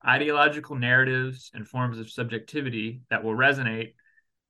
ideological 0.06 0.76
narratives 0.76 1.50
and 1.54 1.66
forms 1.66 1.98
of 1.98 2.10
subjectivity 2.10 3.00
that 3.10 3.24
will 3.24 3.34
resonate 3.34 3.94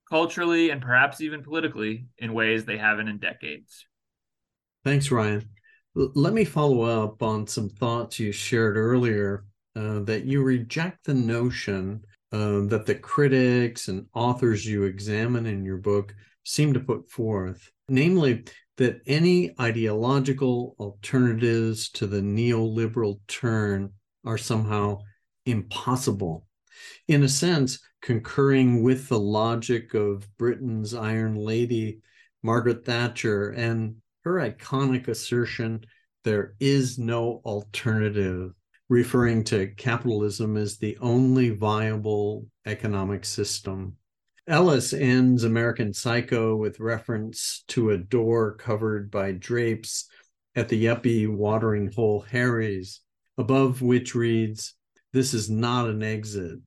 culturally 0.09 0.69
and 0.69 0.81
perhaps 0.81 1.21
even 1.21 1.43
politically 1.43 2.07
in 2.17 2.33
ways 2.33 2.65
they 2.65 2.77
haven't 2.77 3.07
in 3.07 3.17
decades. 3.17 3.87
Thanks, 4.83 5.11
Ryan. 5.11 5.49
L- 5.97 6.11
let 6.13 6.33
me 6.33 6.45
follow 6.45 6.81
up 6.81 7.23
on 7.23 7.47
some 7.47 7.69
thoughts 7.69 8.19
you 8.19 8.31
shared 8.31 8.77
earlier 8.77 9.45
uh, 9.77 9.99
that 9.99 10.25
you 10.25 10.41
reject 10.41 11.05
the 11.05 11.13
notion 11.13 12.01
uh, 12.31 12.61
that 12.65 12.85
the 12.87 12.95
critics 12.95 13.87
and 13.87 14.07
authors 14.15 14.65
you 14.65 14.83
examine 14.83 15.45
in 15.45 15.63
your 15.63 15.77
book 15.77 16.15
seem 16.43 16.73
to 16.73 16.79
put 16.79 17.09
forth, 17.09 17.69
namely 17.87 18.43
that 18.77 19.01
any 19.05 19.53
ideological 19.61 20.75
alternatives 20.79 21.89
to 21.89 22.07
the 22.07 22.21
neoliberal 22.21 23.19
turn 23.27 23.91
are 24.25 24.37
somehow 24.37 24.97
impossible. 25.45 26.45
In 27.07 27.23
a 27.23 27.29
sense, 27.29 27.79
concurring 28.01 28.81
with 28.81 29.07
the 29.09 29.19
logic 29.19 29.93
of 29.93 30.27
Britain's 30.37 30.93
Iron 30.93 31.35
Lady, 31.35 31.99
Margaret 32.41 32.83
Thatcher, 32.83 33.49
and 33.51 33.97
her 34.23 34.35
iconic 34.35 35.07
assertion 35.07 35.85
there 36.23 36.55
is 36.59 36.97
no 36.97 37.41
alternative, 37.45 38.51
referring 38.89 39.43
to 39.43 39.67
capitalism 39.67 40.57
as 40.57 40.77
the 40.77 40.97
only 41.01 41.49
viable 41.49 42.45
economic 42.65 43.25
system. 43.25 43.97
Ellis 44.47 44.93
ends 44.93 45.43
American 45.43 45.93
Psycho 45.93 46.55
with 46.55 46.79
reference 46.79 47.65
to 47.67 47.89
a 47.89 47.97
door 47.97 48.55
covered 48.55 49.11
by 49.11 49.33
drapes 49.33 50.09
at 50.55 50.69
the 50.69 50.85
yuppie 50.85 51.27
watering 51.27 51.91
hole 51.91 52.21
Harry's, 52.31 53.01
above 53.37 53.81
which 53.81 54.15
reads, 54.15 54.73
This 55.11 55.33
is 55.33 55.49
not 55.49 55.89
an 55.89 56.01
exit. 56.01 56.59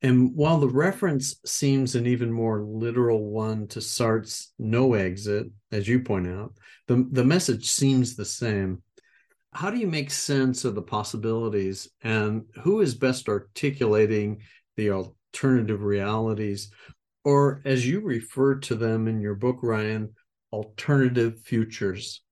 And 0.00 0.34
while 0.34 0.58
the 0.58 0.68
reference 0.68 1.40
seems 1.44 1.94
an 1.94 2.06
even 2.06 2.32
more 2.32 2.62
literal 2.62 3.30
one 3.30 3.66
to 3.68 3.80
Sartre's 3.80 4.52
no 4.58 4.94
exit, 4.94 5.48
as 5.70 5.86
you 5.86 6.00
point 6.00 6.28
out, 6.28 6.54
the, 6.86 7.06
the 7.10 7.24
message 7.24 7.70
seems 7.70 8.14
the 8.14 8.24
same. 8.24 8.82
How 9.52 9.70
do 9.70 9.78
you 9.78 9.86
make 9.86 10.10
sense 10.10 10.64
of 10.64 10.74
the 10.74 10.82
possibilities 10.82 11.88
and 12.02 12.44
who 12.62 12.80
is 12.80 12.94
best 12.94 13.28
articulating 13.28 14.42
the 14.76 14.90
alternative 14.90 15.82
realities, 15.82 16.70
or 17.24 17.60
as 17.64 17.86
you 17.86 18.00
refer 18.00 18.56
to 18.56 18.74
them 18.74 19.08
in 19.08 19.20
your 19.20 19.34
book, 19.34 19.58
Ryan, 19.62 20.14
alternative 20.52 21.40
futures? 21.40 22.22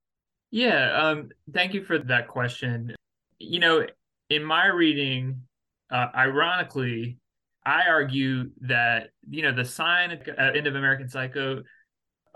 Yeah, 0.51 0.93
um, 0.93 1.31
thank 1.53 1.75
you 1.75 1.85
for 1.85 1.99
that 1.99 2.29
question. 2.29 2.95
You 3.39 3.61
know, 3.61 3.87
in 4.31 4.45
my 4.45 4.67
reading, 4.67 5.43
uh, 5.91 6.07
ironically, 6.15 7.19
I 7.65 7.89
argue 7.89 8.51
that 8.63 9.11
you 9.29 9.43
know 9.43 9.53
the 9.53 9.65
sign 9.65 10.13
at 10.13 10.57
end 10.57 10.67
of 10.67 10.77
American 10.77 11.09
Psycho 11.09 11.63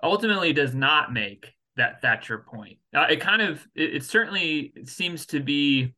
ultimately 0.03 0.53
does 0.53 0.75
not 0.75 1.13
make 1.13 1.53
that 1.81 2.03
Thatcher 2.03 2.39
point. 2.39 2.79
Uh, 2.95 3.07
it 3.11 3.21
kind 3.21 3.43
of 3.43 3.67
it, 3.75 3.97
it 3.97 4.05
certainly 4.05 4.73
seems 4.85 5.27
to 5.27 5.41
be 5.41 5.95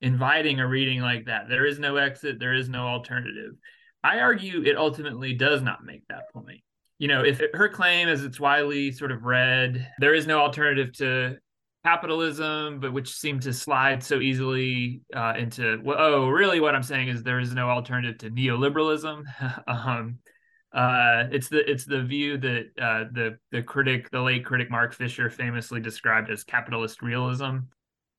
inviting 0.00 0.60
a 0.60 0.66
reading 0.66 1.00
like 1.00 1.26
that. 1.26 1.48
There 1.48 1.66
is 1.66 1.78
no 1.78 1.96
exit. 1.96 2.38
There 2.40 2.54
is 2.54 2.68
no 2.68 2.86
alternative. 2.86 3.52
I 4.02 4.20
argue 4.20 4.62
it 4.64 4.76
ultimately 4.76 5.34
does 5.34 5.62
not 5.62 5.84
make 5.84 6.06
that 6.08 6.30
point. 6.32 6.60
You 6.98 7.08
know, 7.08 7.22
if 7.22 7.40
it, 7.40 7.54
her 7.54 7.68
claim, 7.68 8.08
as 8.08 8.24
it's 8.24 8.40
widely 8.40 8.92
sort 8.92 9.12
of 9.12 9.24
read, 9.24 9.86
there 9.98 10.14
is 10.14 10.26
no 10.26 10.40
alternative 10.40 10.94
to 10.94 11.36
capitalism, 11.84 12.80
but 12.80 12.92
which 12.94 13.12
seem 13.12 13.38
to 13.40 13.52
slide 13.52 14.02
so 14.02 14.20
easily 14.20 15.02
uh, 15.14 15.34
into 15.36 15.80
well, 15.84 15.98
oh, 15.98 16.28
really? 16.28 16.60
What 16.60 16.74
I'm 16.74 16.82
saying 16.82 17.08
is 17.08 17.22
there 17.22 17.40
is 17.40 17.52
no 17.52 17.68
alternative 17.68 18.18
to 18.18 18.30
neoliberalism. 18.30 19.24
um, 19.68 20.18
uh, 20.76 21.26
it's 21.32 21.48
the 21.48 21.68
it's 21.68 21.86
the 21.86 22.02
view 22.02 22.36
that 22.36 22.66
uh, 22.80 23.04
the 23.10 23.38
the 23.50 23.62
critic, 23.62 24.10
the 24.10 24.20
late 24.20 24.44
critic 24.44 24.70
Mark 24.70 24.92
Fisher, 24.94 25.30
famously 25.30 25.80
described 25.80 26.30
as 26.30 26.44
capitalist 26.44 27.02
realism. 27.02 27.60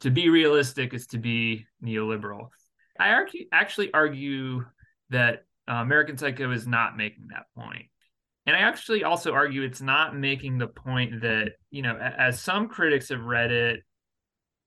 to 0.01 0.09
be 0.09 0.29
realistic 0.29 0.93
is 0.93 1.07
to 1.07 1.17
be 1.17 1.65
neoliberal. 1.84 2.49
I 2.99 3.09
argue, 3.09 3.45
actually 3.51 3.93
argue 3.93 4.65
that 5.09 5.45
uh, 5.69 5.73
American 5.75 6.17
Psycho 6.17 6.51
is 6.51 6.67
not 6.67 6.97
making 6.97 7.27
that 7.29 7.45
point. 7.55 7.85
And 8.45 8.55
I 8.55 8.59
actually 8.59 9.03
also 9.03 9.34
argue 9.34 9.63
it's 9.63 9.81
not 9.81 10.15
making 10.15 10.57
the 10.57 10.67
point 10.67 11.21
that, 11.21 11.53
you 11.69 11.81
know, 11.81 11.97
as 11.97 12.39
some 12.39 12.69
critics 12.69 13.09
have 13.09 13.23
read 13.23 13.51
it, 13.51 13.81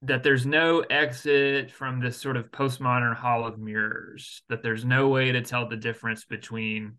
that 0.03 0.23
there's 0.23 0.45
no 0.45 0.81
exit 0.81 1.71
from 1.71 2.01
this 2.01 2.17
sort 2.17 2.37
of 2.37 2.51
postmodern 2.51 3.17
hall 3.17 3.47
of 3.47 3.59
mirrors, 3.59 4.43
that 4.49 4.63
there's 4.63 4.85
no 4.85 5.09
way 5.09 5.33
to 5.33 5.41
tell 5.41 5.69
the 5.69 5.77
difference 5.77 6.25
between 6.25 6.95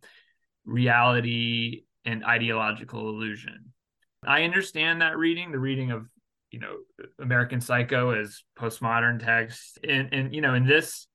reality 0.66 1.84
and 2.06 2.24
ideological 2.24 3.10
illusion. 3.10 3.74
I 4.26 4.44
understand 4.44 5.02
that 5.02 5.18
reading, 5.18 5.52
the 5.52 5.60
reading 5.60 5.92
of, 5.92 6.08
you 6.52 6.60
know, 6.60 6.78
American 7.20 7.62
Psycho 7.62 8.12
as 8.12 8.44
postmodern 8.58 9.24
text. 9.24 9.80
And 9.88 10.14
and 10.14 10.34
you 10.34 10.42
know, 10.42 10.54
in 10.54 10.66
this 10.66 11.08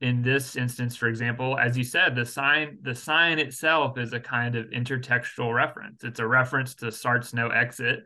in 0.00 0.22
this 0.22 0.56
instance, 0.56 0.96
for 0.96 1.06
example, 1.08 1.58
as 1.58 1.76
you 1.76 1.84
said, 1.84 2.14
the 2.14 2.24
sign 2.24 2.78
the 2.82 2.94
sign 2.94 3.38
itself 3.38 3.98
is 3.98 4.12
a 4.12 4.20
kind 4.20 4.56
of 4.56 4.66
intertextual 4.66 5.54
reference. 5.54 6.02
It's 6.02 6.20
a 6.20 6.26
reference 6.26 6.74
to 6.76 6.90
Sartre's 6.90 7.34
no 7.34 7.48
exit, 7.48 8.04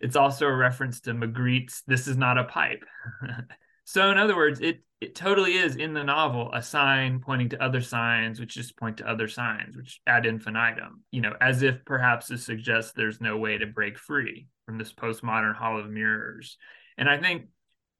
it's 0.00 0.16
also 0.16 0.46
a 0.46 0.54
reference 0.54 1.00
to 1.00 1.14
Magritte's 1.14 1.82
"This 1.86 2.06
is 2.06 2.16
not 2.16 2.38
a 2.38 2.44
pipe." 2.44 2.84
so, 3.88 4.10
in 4.10 4.18
other 4.18 4.36
words, 4.36 4.60
it 4.60 4.82
it 5.00 5.14
totally 5.14 5.54
is 5.54 5.76
in 5.76 5.94
the 5.94 6.04
novel 6.04 6.50
a 6.52 6.60
sign 6.60 7.20
pointing 7.20 7.48
to 7.48 7.64
other 7.64 7.80
signs, 7.80 8.38
which 8.38 8.52
just 8.52 8.76
point 8.76 8.98
to 8.98 9.08
other 9.08 9.28
signs, 9.28 9.78
which 9.78 10.02
ad 10.06 10.26
infinitum. 10.26 11.04
You 11.10 11.22
know, 11.22 11.32
as 11.40 11.62
if 11.62 11.82
perhaps 11.86 12.26
to 12.26 12.36
suggest 12.36 12.94
there's 12.94 13.18
no 13.18 13.38
way 13.38 13.56
to 13.56 13.66
break 13.66 13.96
free 13.96 14.46
from 14.66 14.76
this 14.76 14.92
postmodern 14.92 15.56
hall 15.56 15.80
of 15.80 15.88
mirrors. 15.88 16.58
And 16.98 17.08
I 17.08 17.16
think 17.16 17.46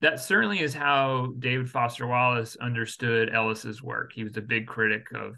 that 0.02 0.20
certainly 0.20 0.60
is 0.60 0.74
how 0.74 1.32
David 1.38 1.70
Foster 1.70 2.06
Wallace 2.06 2.54
understood 2.60 3.32
Ellis's 3.32 3.82
work. 3.82 4.12
He 4.14 4.24
was 4.24 4.36
a 4.36 4.42
big 4.42 4.66
critic 4.66 5.06
of 5.14 5.36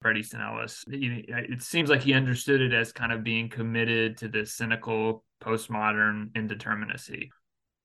Bret 0.00 0.16
Easton 0.16 0.40
Ellis. 0.40 0.84
It 0.88 1.62
seems 1.62 1.88
like 1.88 2.02
he 2.02 2.14
understood 2.14 2.60
it 2.60 2.72
as 2.72 2.92
kind 2.92 3.12
of 3.12 3.22
being 3.22 3.48
committed 3.48 4.16
to 4.16 4.26
this 4.26 4.52
cynical 4.54 5.22
postmodern 5.40 6.32
indeterminacy 6.32 7.28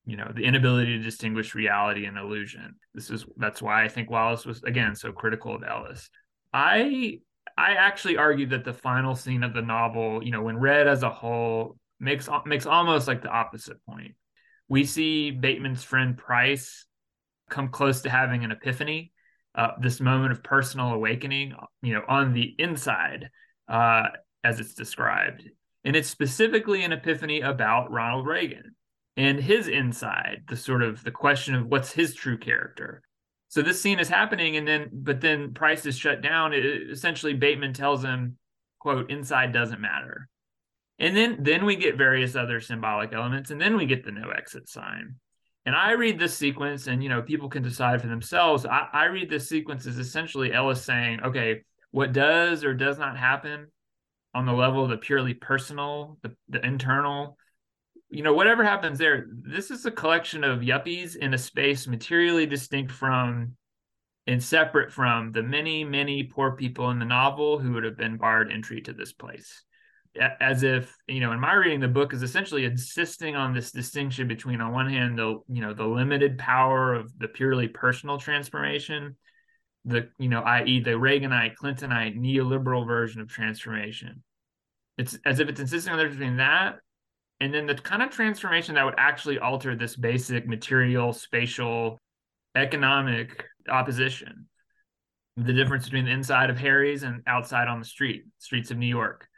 you 0.08 0.16
know 0.16 0.32
the 0.34 0.42
inability 0.42 0.96
to 0.96 1.04
distinguish 1.04 1.54
reality 1.54 2.06
and 2.06 2.16
illusion. 2.16 2.74
This 2.94 3.10
is 3.10 3.26
that's 3.36 3.60
why 3.60 3.84
i 3.84 3.88
think 3.88 4.10
wallace 4.10 4.46
was 4.46 4.62
again 4.62 4.96
so 4.96 5.12
critical 5.12 5.54
of 5.54 5.62
ellis. 5.62 6.08
I 6.50 7.20
i 7.58 7.72
actually 7.72 8.16
argue 8.16 8.46
that 8.46 8.64
the 8.64 8.72
final 8.72 9.14
scene 9.14 9.42
of 9.42 9.52
the 9.52 9.60
novel 9.60 10.24
you 10.24 10.32
know 10.32 10.42
when 10.42 10.56
read 10.56 10.88
as 10.88 11.02
a 11.02 11.10
whole 11.10 11.76
makes 12.00 12.26
makes 12.46 12.64
almost 12.64 13.06
like 13.06 13.20
the 13.20 13.28
opposite 13.28 13.84
point. 13.84 14.14
We 14.66 14.86
see 14.86 15.30
bateman's 15.30 15.84
friend 15.84 16.16
price 16.16 16.86
come 17.50 17.68
close 17.68 18.00
to 18.02 18.10
having 18.10 18.44
an 18.44 18.50
epiphany 18.50 19.12
uh, 19.54 19.72
this 19.78 20.00
moment 20.00 20.32
of 20.32 20.42
personal 20.42 20.92
awakening 20.94 21.52
you 21.82 21.92
know 21.92 22.02
on 22.08 22.32
the 22.32 22.54
inside 22.58 23.28
uh, 23.68 24.04
as 24.42 24.58
it's 24.58 24.72
described. 24.72 25.44
And 25.84 25.94
it's 25.94 26.08
specifically 26.08 26.82
an 26.82 26.92
epiphany 26.92 27.42
about 27.42 27.90
Ronald 27.92 28.26
Reagan 28.26 28.74
and 29.18 29.40
his 29.40 29.66
inside, 29.66 30.44
the 30.48 30.56
sort 30.56 30.80
of 30.80 31.02
the 31.02 31.10
question 31.10 31.56
of 31.56 31.66
what's 31.66 31.90
his 31.90 32.14
true 32.14 32.38
character. 32.38 33.02
So 33.48 33.62
this 33.62 33.82
scene 33.82 33.98
is 33.98 34.08
happening, 34.08 34.56
and 34.56 34.66
then 34.66 34.90
but 34.92 35.20
then 35.20 35.54
Price 35.54 35.84
is 35.86 35.98
shut 35.98 36.22
down. 36.22 36.52
It, 36.52 36.64
essentially, 36.90 37.34
Bateman 37.34 37.72
tells 37.72 38.04
him, 38.04 38.38
"quote 38.78 39.10
Inside 39.10 39.52
doesn't 39.52 39.80
matter." 39.80 40.28
And 41.00 41.16
then 41.16 41.38
then 41.42 41.64
we 41.64 41.74
get 41.74 41.98
various 41.98 42.36
other 42.36 42.60
symbolic 42.60 43.12
elements, 43.12 43.50
and 43.50 43.60
then 43.60 43.76
we 43.76 43.86
get 43.86 44.04
the 44.04 44.12
no 44.12 44.30
exit 44.30 44.68
sign. 44.68 45.16
And 45.66 45.74
I 45.74 45.92
read 45.92 46.20
this 46.20 46.36
sequence, 46.36 46.86
and 46.86 47.02
you 47.02 47.08
know 47.08 47.20
people 47.20 47.48
can 47.48 47.64
decide 47.64 48.00
for 48.00 48.06
themselves. 48.06 48.66
I, 48.66 48.86
I 48.92 49.04
read 49.06 49.30
this 49.30 49.48
sequence 49.48 49.84
as 49.86 49.98
essentially 49.98 50.52
Ellis 50.52 50.84
saying, 50.84 51.22
"Okay, 51.24 51.62
what 51.90 52.12
does 52.12 52.62
or 52.62 52.72
does 52.72 52.98
not 52.98 53.16
happen 53.16 53.66
on 54.32 54.46
the 54.46 54.52
level 54.52 54.84
of 54.84 54.90
the 54.90 54.96
purely 54.98 55.34
personal, 55.34 56.18
the, 56.22 56.36
the 56.48 56.64
internal, 56.64 57.37
you 58.10 58.22
know, 58.22 58.32
whatever 58.32 58.64
happens 58.64 58.98
there, 58.98 59.26
this 59.30 59.70
is 59.70 59.84
a 59.84 59.90
collection 59.90 60.44
of 60.44 60.60
yuppies 60.60 61.16
in 61.16 61.34
a 61.34 61.38
space 61.38 61.86
materially 61.86 62.46
distinct 62.46 62.92
from 62.92 63.54
and 64.26 64.42
separate 64.42 64.92
from 64.92 65.32
the 65.32 65.42
many, 65.42 65.84
many 65.84 66.22
poor 66.22 66.52
people 66.52 66.90
in 66.90 66.98
the 66.98 67.04
novel 67.04 67.58
who 67.58 67.72
would 67.72 67.84
have 67.84 67.96
been 67.96 68.16
barred 68.16 68.52
entry 68.52 68.80
to 68.82 68.92
this 68.92 69.12
place. 69.12 69.62
As 70.40 70.62
if, 70.62 70.94
you 71.06 71.20
know, 71.20 71.32
in 71.32 71.40
my 71.40 71.52
reading, 71.54 71.80
the 71.80 71.88
book 71.88 72.12
is 72.12 72.22
essentially 72.22 72.64
insisting 72.64 73.36
on 73.36 73.54
this 73.54 73.70
distinction 73.70 74.26
between, 74.26 74.60
on 74.60 74.72
one 74.72 74.90
hand, 74.90 75.18
the, 75.18 75.38
you 75.48 75.62
know, 75.62 75.72
the 75.72 75.86
limited 75.86 76.38
power 76.38 76.94
of 76.94 77.16
the 77.18 77.28
purely 77.28 77.68
personal 77.68 78.18
transformation 78.18 79.16
the 79.88 80.08
you 80.18 80.28
know 80.28 80.42
i.e 80.42 80.80
the 80.80 80.90
reaganite 80.90 81.54
clintonite 81.56 82.18
neoliberal 82.18 82.86
version 82.86 83.20
of 83.20 83.28
transformation 83.28 84.22
it's 84.96 85.18
as 85.24 85.40
if 85.40 85.48
it's 85.48 85.60
insisting 85.60 85.92
on 85.92 85.98
the 85.98 86.04
difference 86.04 86.18
between 86.18 86.36
that 86.36 86.78
and 87.40 87.54
then 87.54 87.66
the 87.66 87.74
kind 87.74 88.02
of 88.02 88.10
transformation 88.10 88.74
that 88.74 88.84
would 88.84 88.94
actually 88.98 89.38
alter 89.38 89.76
this 89.76 89.96
basic 89.96 90.46
material 90.46 91.12
spatial 91.12 92.00
economic 92.54 93.44
opposition. 93.68 94.46
The 95.36 95.52
difference 95.52 95.84
between 95.84 96.06
the 96.06 96.10
inside 96.10 96.50
of 96.50 96.58
harry's 96.58 97.04
and 97.04 97.22
outside 97.26 97.68
on 97.68 97.78
the 97.78 97.84
street 97.84 98.24
streets 98.38 98.70
of 98.70 98.78
new 98.78 98.86
york. 98.86 99.28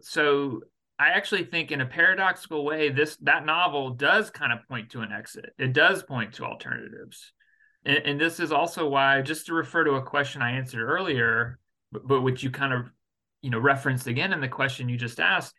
So 0.00 0.62
i 0.98 1.10
actually 1.10 1.44
think 1.44 1.72
in 1.72 1.80
a 1.80 1.86
paradoxical 1.86 2.64
way 2.64 2.90
this 2.90 3.16
that 3.22 3.44
novel 3.44 3.90
does 3.90 4.30
kind 4.30 4.52
of 4.52 4.66
point 4.68 4.90
to 4.90 5.00
an 5.00 5.12
exit. 5.12 5.50
It 5.58 5.72
does 5.72 6.02
point 6.02 6.34
to 6.34 6.44
alternatives. 6.44 7.32
And, 7.84 7.98
and, 8.04 8.20
this 8.20 8.38
is 8.38 8.52
also 8.52 8.88
why, 8.88 9.22
just 9.22 9.46
to 9.46 9.54
refer 9.54 9.84
to 9.84 9.94
a 9.94 10.02
question 10.02 10.42
I 10.42 10.52
answered 10.52 10.84
earlier, 10.84 11.58
but, 11.90 12.06
but 12.06 12.22
which 12.22 12.42
you 12.42 12.50
kind 12.50 12.72
of, 12.72 12.86
you 13.42 13.50
know, 13.50 13.58
referenced 13.58 14.06
again 14.06 14.32
in 14.32 14.40
the 14.40 14.48
question 14.48 14.88
you 14.88 14.96
just 14.96 15.18
asked. 15.18 15.54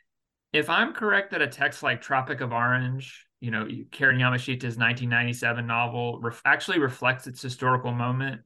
If 0.54 0.70
I'm 0.70 0.94
correct 0.94 1.32
that 1.32 1.42
a 1.42 1.48
text 1.48 1.82
like 1.82 2.02
Tropic 2.02 2.40
of 2.40 2.54
Orange, 2.54 3.26
you 3.42 3.50
know, 3.50 3.68
Karen 3.92 4.18
Yamashita's 4.18 4.78
1997 4.78 5.66
novel, 5.66 6.20
ref- 6.22 6.42
actually 6.46 6.80
reflects 6.80 7.26
its 7.26 7.42
historical 7.42 7.92
moment, 7.92 8.42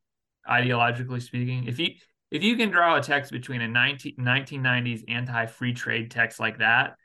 ideologically 0.49 1.21
speaking. 1.21 1.67
If 1.67 1.77
you 1.79 1.89
if 2.31 2.43
you 2.43 2.55
can 2.57 2.71
draw 2.71 2.97
a 2.97 3.01
text 3.01 3.31
between 3.31 3.61
a 3.61 3.67
19, 3.67 4.15
1990s 4.17 5.03
anti-free 5.07 5.73
trade 5.73 6.09
text 6.09 6.39
like 6.39 6.59
that 6.59 6.95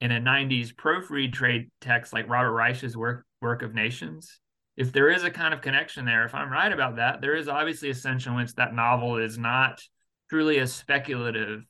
and 0.00 0.12
a 0.12 0.20
90s 0.20 0.74
pro-free 0.74 1.30
trade 1.30 1.70
text 1.80 2.12
like 2.12 2.28
Robert 2.28 2.52
Reich's 2.52 2.96
work 2.96 3.26
work 3.40 3.62
of 3.62 3.74
nations, 3.74 4.40
if 4.76 4.92
there 4.92 5.10
is 5.10 5.24
a 5.24 5.30
kind 5.30 5.54
of 5.54 5.62
connection 5.62 6.04
there, 6.04 6.24
if 6.24 6.34
I'm 6.34 6.50
right 6.50 6.72
about 6.72 6.96
that, 6.96 7.20
there 7.20 7.34
is 7.34 7.48
obviously 7.48 7.90
a 7.90 7.94
sense 7.94 8.26
in 8.26 8.34
which 8.34 8.54
that 8.54 8.74
novel 8.74 9.16
is 9.16 9.38
not 9.38 9.82
truly 10.28 10.58
a 10.58 10.66
speculative 10.66 11.64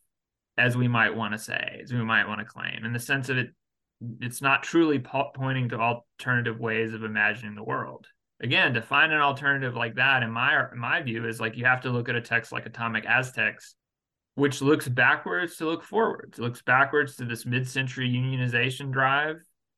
as 0.60 0.76
we 0.76 0.88
might 0.88 1.16
want 1.16 1.32
to 1.32 1.38
say, 1.38 1.80
as 1.82 1.92
we 1.92 2.02
might 2.02 2.28
want 2.28 2.40
to 2.40 2.44
claim, 2.44 2.84
in 2.84 2.92
the 2.92 2.98
sense 2.98 3.30
of 3.30 3.38
it, 3.38 3.48
it's 4.20 4.42
not 4.42 4.62
truly 4.62 4.98
po- 4.98 5.30
pointing 5.34 5.70
to 5.70 5.78
alternative 5.78 6.60
ways 6.60 6.92
of 6.92 7.02
imagining 7.02 7.54
the 7.54 7.64
world. 7.64 8.06
Again, 8.42 8.74
to 8.74 8.82
find 8.82 9.12
an 9.12 9.20
alternative 9.20 9.74
like 9.74 9.94
that, 9.96 10.22
in 10.22 10.30
my 10.30 10.70
in 10.72 10.78
my 10.78 11.02
view, 11.02 11.26
is 11.26 11.40
like 11.40 11.56
you 11.56 11.64
have 11.64 11.82
to 11.82 11.90
look 11.90 12.08
at 12.08 12.14
a 12.14 12.20
text 12.20 12.52
like 12.52 12.66
Atomic 12.66 13.04
Aztecs, 13.06 13.74
which 14.34 14.62
looks 14.62 14.88
backwards 14.88 15.56
to 15.56 15.66
look 15.66 15.82
forwards. 15.82 16.38
It 16.38 16.42
looks 16.42 16.62
backwards 16.62 17.16
to 17.16 17.24
this 17.24 17.46
mid-century 17.46 18.08
unionization 18.08 18.92
drive, 18.92 19.36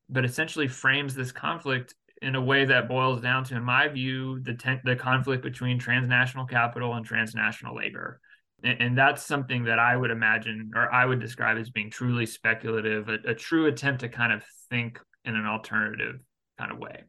but 0.09 0.25
essentially 0.25 0.67
frames 0.67 1.15
this 1.15 1.31
conflict 1.31 1.95
in 2.21 2.35
a 2.35 2.41
way 2.41 2.63
that 2.65 2.87
boils 2.87 3.21
down 3.21 3.43
to, 3.45 3.55
in 3.55 3.63
my 3.63 3.87
view, 3.87 4.39
the 4.41 4.79
the 4.83 4.95
conflict 4.95 5.43
between 5.43 5.79
transnational 5.79 6.45
capital 6.45 6.93
and 6.93 7.05
transnational 7.05 7.75
labor. 7.75 8.21
And, 8.63 8.81
and, 8.81 8.97
that's 8.97 9.25
something 9.25 9.65
that 9.65 9.79
I 9.79 9.95
would 9.95 10.11
imagine, 10.11 10.71
or 10.75 10.91
I 10.91 11.05
would 11.05 11.19
describe 11.19 11.57
as 11.57 11.69
being 11.69 11.89
truly 11.89 12.25
speculative, 12.25 13.09
a, 13.09 13.17
a 13.27 13.35
true 13.35 13.65
attempt 13.65 14.01
to 14.01 14.09
kind 14.09 14.31
of 14.31 14.43
think 14.69 14.99
in 15.25 15.35
an 15.35 15.45
alternative 15.45 16.19
kind 16.57 16.71
of 16.71 16.77
way. 16.77 17.03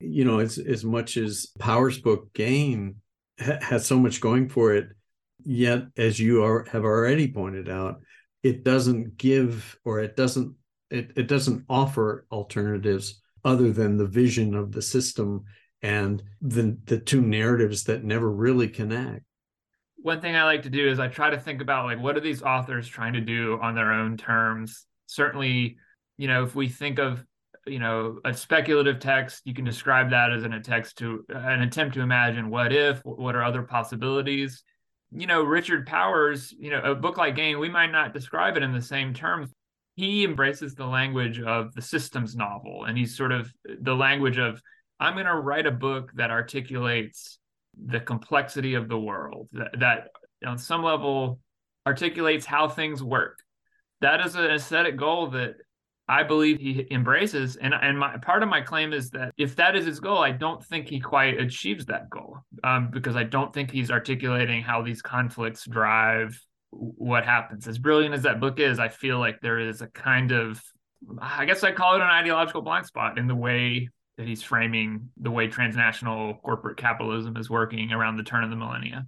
You 0.00 0.24
know, 0.24 0.38
as 0.38 0.58
as 0.58 0.84
much 0.84 1.16
as 1.16 1.48
Powers' 1.58 2.00
book 2.00 2.32
Gain 2.34 2.96
ha- 3.40 3.58
has 3.60 3.86
so 3.86 3.98
much 3.98 4.20
going 4.20 4.48
for 4.48 4.74
it, 4.74 4.88
yet 5.44 5.84
as 5.96 6.18
you 6.18 6.44
are, 6.44 6.64
have 6.70 6.84
already 6.84 7.28
pointed 7.28 7.68
out, 7.68 8.00
it 8.42 8.64
doesn't 8.64 9.16
give 9.16 9.78
or 9.84 10.00
it 10.00 10.16
doesn't 10.16 10.54
it, 10.90 11.12
it 11.16 11.26
doesn't 11.26 11.64
offer 11.68 12.26
alternatives 12.30 13.20
other 13.44 13.72
than 13.72 13.96
the 13.96 14.06
vision 14.06 14.54
of 14.54 14.72
the 14.72 14.82
system 14.82 15.44
and 15.80 16.22
the 16.40 16.76
the 16.84 16.98
two 16.98 17.20
narratives 17.20 17.84
that 17.84 18.04
never 18.04 18.30
really 18.30 18.68
connect 18.68 19.24
one 20.02 20.20
thing 20.20 20.36
i 20.36 20.44
like 20.44 20.62
to 20.62 20.70
do 20.70 20.88
is 20.88 20.98
i 20.98 21.08
try 21.08 21.30
to 21.30 21.38
think 21.38 21.60
about 21.60 21.86
like 21.86 22.00
what 22.00 22.16
are 22.16 22.20
these 22.20 22.42
authors 22.42 22.88
trying 22.88 23.12
to 23.12 23.20
do 23.20 23.58
on 23.62 23.74
their 23.74 23.92
own 23.92 24.16
terms? 24.16 24.86
Certainly 25.06 25.76
you 26.18 26.28
know 26.28 26.44
if 26.44 26.54
we 26.54 26.68
think 26.68 26.98
of 26.98 27.24
you 27.66 27.78
know 27.78 28.18
a 28.24 28.34
speculative 28.34 28.98
text 28.98 29.42
you 29.44 29.54
can 29.54 29.64
describe 29.64 30.10
that 30.10 30.32
as 30.32 30.42
an 30.42 30.52
attempt 30.52 30.96
to 30.98 31.24
an 31.28 31.62
attempt 31.62 31.94
to 31.94 32.00
imagine 32.00 32.50
what 32.50 32.72
if 32.72 33.00
what 33.04 33.34
are 33.36 33.44
other 33.44 33.62
possibilities? 33.62 34.62
You 35.10 35.26
know 35.26 35.42
richard 35.42 35.86
powers 35.86 36.52
you 36.58 36.70
know 36.70 36.80
a 36.82 36.94
book 36.94 37.16
like 37.16 37.36
Gain, 37.36 37.58
we 37.58 37.68
might 37.68 37.92
not 37.92 38.14
describe 38.14 38.56
it 38.56 38.62
in 38.62 38.72
the 38.72 38.82
same 38.82 39.14
terms. 39.14 39.50
He 39.94 40.24
embraces 40.24 40.74
the 40.74 40.86
language 40.86 41.40
of 41.40 41.74
the 41.74 41.82
systems 41.82 42.34
novel 42.34 42.84
and 42.84 42.96
he's 42.96 43.16
sort 43.16 43.30
of 43.30 43.52
the 43.80 43.94
language 43.94 44.38
of 44.38 44.60
I'm 44.98 45.14
going 45.14 45.26
to 45.26 45.34
write 45.34 45.66
a 45.66 45.72
book 45.72 46.12
that 46.14 46.30
articulates 46.30 47.38
the 47.86 48.00
complexity 48.00 48.74
of 48.74 48.88
the 48.88 48.98
world, 48.98 49.48
that, 49.52 49.70
that 49.78 50.08
on 50.46 50.58
some 50.58 50.82
level 50.82 51.40
articulates 51.86 52.46
how 52.46 52.68
things 52.68 53.02
work. 53.02 53.38
That 54.00 54.24
is 54.24 54.34
an 54.34 54.50
aesthetic 54.50 54.96
goal 54.96 55.30
that 55.30 55.54
I 56.08 56.24
believe 56.24 56.58
he 56.58 56.86
embraces. 56.90 57.56
And 57.56 57.72
and 57.74 57.98
my 57.98 58.16
part 58.18 58.42
of 58.42 58.48
my 58.48 58.60
claim 58.60 58.92
is 58.92 59.10
that 59.10 59.32
if 59.36 59.56
that 59.56 59.76
is 59.76 59.86
his 59.86 60.00
goal, 60.00 60.18
I 60.18 60.32
don't 60.32 60.64
think 60.64 60.88
he 60.88 61.00
quite 61.00 61.40
achieves 61.40 61.86
that 61.86 62.10
goal 62.10 62.38
um, 62.64 62.90
because 62.92 63.16
I 63.16 63.24
don't 63.24 63.52
think 63.52 63.70
he's 63.70 63.90
articulating 63.90 64.62
how 64.62 64.82
these 64.82 65.00
conflicts 65.00 65.66
drive 65.66 66.38
what 66.70 67.24
happens. 67.24 67.68
As 67.68 67.78
brilliant 67.78 68.14
as 68.14 68.22
that 68.22 68.40
book 68.40 68.58
is, 68.58 68.78
I 68.78 68.88
feel 68.88 69.18
like 69.18 69.40
there 69.40 69.58
is 69.58 69.80
a 69.80 69.88
kind 69.88 70.32
of 70.32 70.60
I 71.20 71.44
guess 71.44 71.62
I 71.62 71.72
call 71.72 71.94
it 71.94 72.00
an 72.02 72.08
ideological 72.08 72.62
blind 72.62 72.86
spot 72.86 73.18
in 73.18 73.26
the 73.26 73.34
way 73.34 73.88
that 74.18 74.26
he's 74.26 74.42
framing 74.42 75.08
the 75.16 75.30
way 75.30 75.46
transnational 75.46 76.34
corporate 76.34 76.76
capitalism 76.76 77.36
is 77.36 77.48
working 77.48 77.92
around 77.92 78.16
the 78.16 78.22
turn 78.22 78.44
of 78.44 78.50
the 78.50 78.56
millennia. 78.56 79.06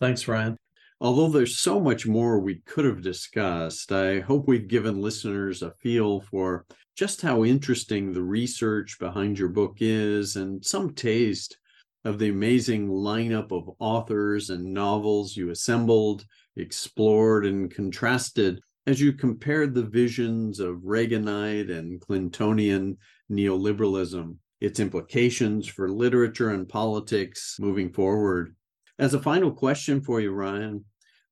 Thanks, 0.00 0.28
Ryan. 0.28 0.56
Although 1.00 1.28
there's 1.28 1.58
so 1.58 1.78
much 1.78 2.06
more 2.06 2.40
we 2.40 2.62
could 2.64 2.86
have 2.86 3.02
discussed, 3.02 3.92
I 3.92 4.20
hope 4.20 4.46
we've 4.46 4.68
given 4.68 5.02
listeners 5.02 5.62
a 5.62 5.72
feel 5.82 6.20
for 6.20 6.64
just 6.96 7.20
how 7.20 7.44
interesting 7.44 8.12
the 8.12 8.22
research 8.22 8.98
behind 8.98 9.38
your 9.38 9.50
book 9.50 9.76
is 9.80 10.36
and 10.36 10.64
some 10.64 10.94
taste 10.94 11.58
of 12.06 12.18
the 12.18 12.30
amazing 12.30 12.88
lineup 12.88 13.52
of 13.52 13.74
authors 13.78 14.48
and 14.48 14.72
novels 14.72 15.36
you 15.36 15.50
assembled, 15.50 16.24
explored, 16.56 17.44
and 17.44 17.70
contrasted 17.70 18.60
as 18.86 19.00
you 19.00 19.12
compared 19.12 19.74
the 19.74 19.82
visions 19.82 20.60
of 20.60 20.76
Reaganite 20.76 21.70
and 21.70 22.00
Clintonian 22.00 22.96
neoliberalism, 23.30 24.36
its 24.60 24.80
implications 24.80 25.66
for 25.66 25.88
literature 25.88 26.50
and 26.50 26.68
politics 26.68 27.56
moving 27.58 27.92
forward. 27.92 28.54
As 28.98 29.14
a 29.14 29.20
final 29.20 29.50
question 29.50 30.00
for 30.00 30.20
you, 30.20 30.32
Ryan, 30.32 30.84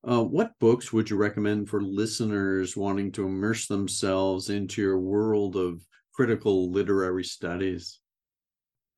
uh, 0.07 0.23
what 0.23 0.51
books 0.59 0.93
would 0.93 1.09
you 1.09 1.17
recommend 1.17 1.67
for 1.67 1.81
listeners 1.81 2.77
wanting 2.77 3.11
to 3.13 3.25
immerse 3.25 3.67
themselves 3.67 4.49
into 4.49 4.81
your 4.81 4.99
world 4.99 5.55
of 5.55 5.83
critical 6.13 6.71
literary 6.71 7.23
studies? 7.23 7.99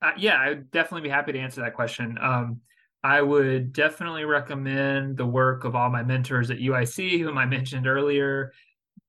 Uh, 0.02 0.12
yeah, 0.18 0.36
I 0.36 0.50
would 0.50 0.72
definitely 0.72 1.08
be 1.08 1.14
happy 1.14 1.32
to 1.32 1.40
answer 1.40 1.62
that 1.62 1.74
question. 1.74 2.18
Um, 2.22 2.62
I 3.04 3.22
would 3.22 3.74
definitely 3.74 4.26
recommend 4.26 5.18
the 5.18 5.26
work 5.26 5.64
of 5.64 5.76
all 5.76 5.90
my 5.90 6.04
mentors 6.04 6.52
at 6.52 6.58
UIC, 6.58 7.22
whom 7.22 7.38
I 7.38 7.46
mentioned 7.46 7.88
earlier. 7.88 8.52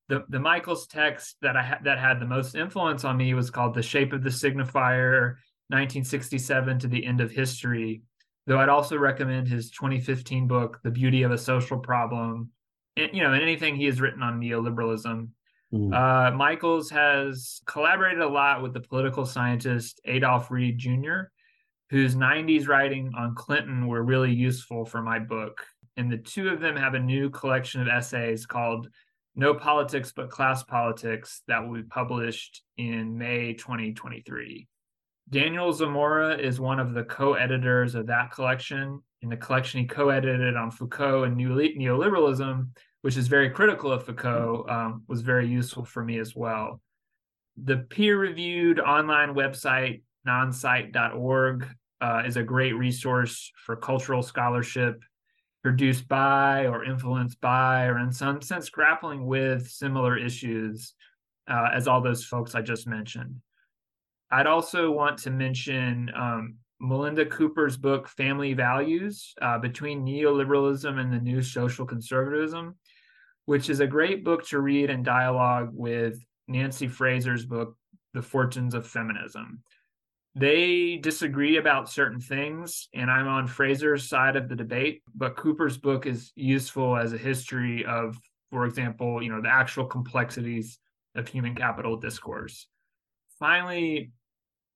The 0.09 0.25
the 0.29 0.41
Michaels 0.41 0.87
text 0.87 1.37
that 1.43 1.57
I 1.57 1.63
ha- 1.63 1.81
that 1.85 1.99
had 1.99 2.21
the 2.21 2.27
most 2.27 2.55
influence 2.55 3.05
on 3.05 3.17
me 3.17 3.35
was 3.35 3.51
called 3.51 3.75
"The 3.75 3.83
Shape 3.83 4.13
of 4.13 4.23
the 4.23 4.31
Signifier," 4.31 5.37
1967 5.69 6.79
to 6.81 6.89
the 6.89 7.05
End 7.05 7.21
of 7.21 7.31
History 7.31 8.03
Though 8.49 8.59
I'd 8.59 8.71
also 8.71 8.97
recommend 8.97 9.47
his 9.47 9.71
2015 9.73 10.49
book, 10.49 10.81
The 10.83 10.91
Beauty 10.91 11.23
of 11.23 11.31
a 11.31 11.37
Social 11.37 11.79
Problem, 11.79 12.49
and, 12.97 13.11
you 13.13 13.23
know, 13.23 13.35
and 13.35 13.43
anything 13.43 13.77
he 13.77 13.85
has 13.85 14.01
written 14.01 14.23
on 14.23 14.41
neoliberalism. 14.41 15.29
Mm. 15.71 15.95
Uh, 15.95 16.35
Michaels 16.35 16.89
has 16.89 17.61
collaborated 17.67 18.23
a 18.23 18.27
lot 18.27 18.63
with 18.63 18.73
the 18.73 18.81
political 18.81 19.27
scientist 19.27 20.01
Adolph 20.07 20.51
Reed 20.51 20.79
Jr., 20.79 21.25
whose 21.91 22.17
90s 22.17 22.69
writing 22.69 23.13
on 23.15 23.35
Clinton 23.35 23.87
were 23.87 24.03
really 24.03 24.33
useful 24.33 24.87
for 24.87 25.03
my 25.03 25.19
book. 25.19 25.63
And 25.99 26.11
the 26.11 26.17
two 26.17 26.49
of 26.49 26.61
them 26.61 26.75
have 26.75 26.95
a 26.95 26.99
new 26.99 27.29
collection 27.29 27.83
of 27.83 27.89
essays 27.89 28.47
called 28.47 28.89
No 29.39 29.55
Politics 29.55 30.12
But 30.15 30.31
Class 30.31 30.65
Politics 30.65 31.43
that 31.47 31.65
will 31.65 31.74
be 31.74 31.85
published 31.85 32.65
in 32.77 33.16
May 33.16 33.55
2023. 33.55 34.66
Daniel 35.31 35.73
Zamora 35.73 36.36
is 36.36 36.59
one 36.59 36.81
of 36.81 36.93
the 36.93 37.05
co-editors 37.05 37.94
of 37.94 38.09
that 38.09 38.32
collection. 38.32 39.01
In 39.23 39.28
the 39.28 39.36
collection 39.36 39.78
he 39.78 39.86
co-edited 39.86 40.56
on 40.56 40.73
Foucault 40.73 41.23
and 41.23 41.36
neoliberalism, 41.36 42.66
which 43.02 43.16
is 43.16 43.28
very 43.28 43.48
critical 43.51 43.93
of 43.93 44.05
Foucault, 44.05 44.66
um, 44.69 45.05
was 45.06 45.20
very 45.20 45.47
useful 45.47 45.85
for 45.85 46.02
me 46.02 46.19
as 46.19 46.35
well. 46.35 46.81
The 47.62 47.77
peer-reviewed 47.77 48.81
online 48.81 49.35
website 49.36 50.02
nonsite.org 50.27 51.69
uh, 52.01 52.23
is 52.27 52.36
a 52.36 52.43
great 52.43 52.73
resource 52.73 53.52
for 53.65 53.77
cultural 53.77 54.24
scholarship 54.24 55.01
produced 55.69 56.09
by 56.09 56.66
or 56.66 56.82
influenced 56.82 57.39
by 57.43 57.85
or 57.85 57.99
in 57.99 58.11
some 58.11 58.40
sense 58.40 58.70
grappling 58.70 59.27
with 59.27 59.69
similar 59.69 60.16
issues 60.16 60.95
uh, 61.47 61.69
as 61.74 61.86
all 61.86 62.01
those 62.01 62.24
folks 62.24 62.55
I 62.55 62.62
just 62.62 62.86
mentioned. 62.86 63.43
I'd 64.31 64.47
also 64.47 64.90
want 64.90 65.19
to 65.19 65.31
mention 65.31 66.11
um, 66.16 66.55
Melinda 66.81 67.27
Cooper's 67.27 67.77
book, 67.77 68.09
Family 68.09 68.55
Values 68.55 69.35
uh, 69.43 69.59
Between 69.59 70.07
Neoliberalism 70.07 70.99
and 70.99 71.12
the 71.12 71.20
New 71.20 71.43
Social 71.43 71.85
Conservatism, 71.85 72.74
which 73.45 73.69
is 73.69 73.81
a 73.81 73.86
great 73.86 74.24
book 74.24 74.47
to 74.47 74.61
read 74.61 74.89
in 74.89 75.03
dialogue 75.03 75.69
with 75.74 76.19
Nancy 76.47 76.89
Fraser's 76.89 77.45
book, 77.45 77.77
The 78.15 78.23
Fortunes 78.23 78.73
of 78.73 78.86
Feminism. 78.86 79.62
They 80.39 80.98
disagree 80.98 81.56
about 81.56 81.90
certain 81.90 82.20
things, 82.20 82.89
and 82.94 83.10
I'm 83.10 83.27
on 83.27 83.48
Fraser's 83.48 84.09
side 84.09 84.36
of 84.36 84.48
the 84.48 84.55
debate, 84.55 85.02
but 85.12 85.35
Cooper's 85.36 85.77
book 85.77 86.06
is 86.06 86.31
useful 86.36 86.97
as 86.97 87.12
a 87.12 87.19
history 87.19 87.85
of, 87.85 88.16
for 88.52 88.65
example, 88.65 89.20
you 89.20 89.32
know, 89.32 89.43
the 89.43 89.48
actual 89.48 89.85
complexities 89.85 90.78
of 91.16 91.27
human 91.27 91.56
capital 91.56 91.97
discourse. 91.97 92.69
Finally, 93.40 94.12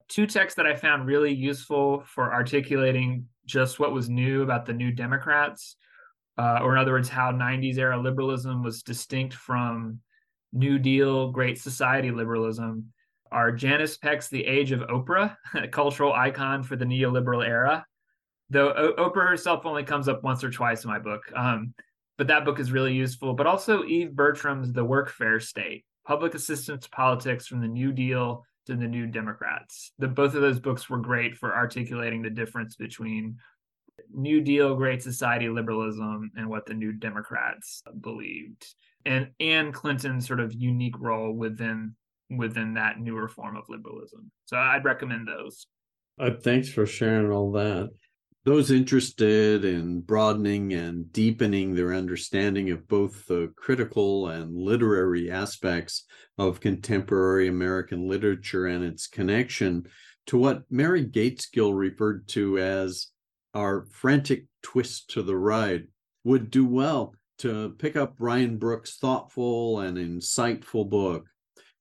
two 0.08 0.26
texts 0.26 0.56
that 0.56 0.66
I 0.66 0.74
found 0.74 1.06
really 1.06 1.32
useful 1.32 2.02
for 2.06 2.32
articulating 2.32 3.28
just 3.46 3.78
what 3.78 3.92
was 3.92 4.08
new 4.08 4.42
about 4.42 4.66
the 4.66 4.72
New 4.72 4.90
Democrats, 4.90 5.76
uh, 6.38 6.58
or 6.62 6.72
in 6.72 6.80
other 6.80 6.92
words, 6.92 7.08
how 7.08 7.30
90s 7.30 7.78
era 7.78 8.00
liberalism 8.00 8.64
was 8.64 8.82
distinct 8.82 9.34
from 9.34 10.00
New 10.52 10.80
Deal, 10.80 11.30
Great 11.30 11.60
Society 11.60 12.10
liberalism, 12.10 12.92
are 13.32 13.50
Janice 13.50 13.96
Peck's 13.96 14.28
The 14.28 14.44
Age 14.44 14.72
of 14.72 14.80
Oprah, 14.80 15.36
a 15.54 15.68
cultural 15.68 16.12
icon 16.12 16.62
for 16.62 16.76
the 16.76 16.84
neoliberal 16.84 17.46
era. 17.46 17.84
Though 18.50 18.72
o- 18.72 19.10
Oprah 19.10 19.28
herself 19.28 19.66
only 19.66 19.82
comes 19.82 20.08
up 20.08 20.22
once 20.22 20.44
or 20.44 20.50
twice 20.50 20.84
in 20.84 20.90
my 20.90 20.98
book. 20.98 21.22
Um, 21.34 21.74
but 22.18 22.26
that 22.28 22.44
book 22.44 22.60
is 22.60 22.70
really 22.70 22.94
useful. 22.94 23.34
But 23.34 23.46
also 23.46 23.84
Eve 23.84 24.10
Bertram's 24.10 24.72
The 24.72 24.84
Workfare 24.84 25.42
State, 25.42 25.84
Public 26.06 26.34
Assistance 26.34 26.86
Politics 26.86 27.46
from 27.46 27.60
the 27.60 27.68
New 27.68 27.92
Deal 27.92 28.44
to 28.66 28.76
the 28.76 28.86
New 28.86 29.06
Democrats. 29.06 29.92
The 29.98 30.08
both 30.08 30.34
of 30.34 30.42
those 30.42 30.60
books 30.60 30.88
were 30.88 30.98
great 30.98 31.36
for 31.36 31.54
articulating 31.54 32.22
the 32.22 32.30
difference 32.30 32.76
between 32.76 33.38
New 34.12 34.40
Deal, 34.40 34.76
Great 34.76 35.02
Society 35.02 35.48
liberalism, 35.48 36.30
and 36.36 36.48
what 36.48 36.66
the 36.66 36.74
New 36.74 36.92
Democrats 36.92 37.82
believed, 38.00 38.66
and 39.04 39.30
and 39.40 39.72
Clinton's 39.74 40.26
sort 40.26 40.40
of 40.40 40.52
unique 40.52 40.98
role 40.98 41.32
within 41.32 41.94
within 42.36 42.74
that 42.74 42.98
newer 42.98 43.28
form 43.28 43.56
of 43.56 43.64
liberalism. 43.68 44.30
So 44.46 44.56
I'd 44.56 44.84
recommend 44.84 45.28
those. 45.28 45.66
Uh, 46.18 46.30
thanks 46.42 46.68
for 46.68 46.86
sharing 46.86 47.30
all 47.30 47.52
that. 47.52 47.90
Those 48.44 48.72
interested 48.72 49.64
in 49.64 50.00
broadening 50.00 50.72
and 50.72 51.12
deepening 51.12 51.74
their 51.74 51.94
understanding 51.94 52.70
of 52.70 52.88
both 52.88 53.26
the 53.26 53.52
critical 53.56 54.28
and 54.28 54.56
literary 54.56 55.30
aspects 55.30 56.06
of 56.38 56.60
contemporary 56.60 57.46
American 57.46 58.08
literature 58.08 58.66
and 58.66 58.84
its 58.84 59.06
connection 59.06 59.86
to 60.26 60.36
what 60.36 60.64
Mary 60.70 61.06
Gaitskill 61.06 61.76
referred 61.76 62.26
to 62.28 62.58
as 62.58 63.08
our 63.54 63.86
frantic 63.90 64.46
twist 64.62 65.10
to 65.10 65.22
the 65.22 65.36
right 65.36 65.84
would 66.24 66.50
do 66.50 66.66
well 66.66 67.14
to 67.38 67.74
pick 67.78 67.96
up 67.96 68.14
Ryan 68.18 68.56
Brooks' 68.56 68.96
thoughtful 68.96 69.80
and 69.80 69.98
insightful 69.98 70.88
book, 70.88 71.26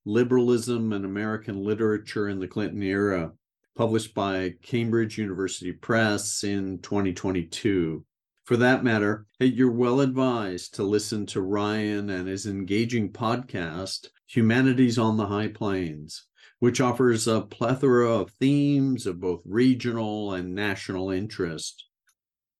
Liberalism 0.04 0.92
and 0.92 1.04
American 1.04 1.62
Literature 1.62 2.28
in 2.28 2.40
the 2.40 2.48
Clinton 2.48 2.82
Era 2.82 3.32
published 3.74 4.14
by 4.14 4.54
Cambridge 4.62 5.18
University 5.18 5.72
Press 5.72 6.44
in 6.44 6.78
2022. 6.80 8.04
For 8.44 8.56
that 8.56 8.84
matter, 8.84 9.26
you're 9.38 9.70
well 9.70 10.00
advised 10.00 10.74
to 10.74 10.82
listen 10.82 11.26
to 11.26 11.40
Ryan 11.40 12.10
and 12.10 12.28
his 12.28 12.46
engaging 12.46 13.12
podcast, 13.12 14.08
Humanities 14.26 14.98
on 14.98 15.16
the 15.16 15.26
High 15.26 15.48
Plains, 15.48 16.26
which 16.58 16.80
offers 16.80 17.28
a 17.28 17.42
plethora 17.42 18.10
of 18.10 18.30
themes 18.32 19.06
of 19.06 19.20
both 19.20 19.42
regional 19.44 20.34
and 20.34 20.54
national 20.54 21.10
interest. 21.10 21.86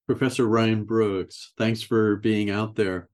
Professor 0.07 0.47
Ryan 0.47 0.85
Brooks, 0.85 1.53
thanks 1.59 1.83
for 1.83 2.17
being 2.17 2.51
out 2.51 2.75
there. 2.75 3.09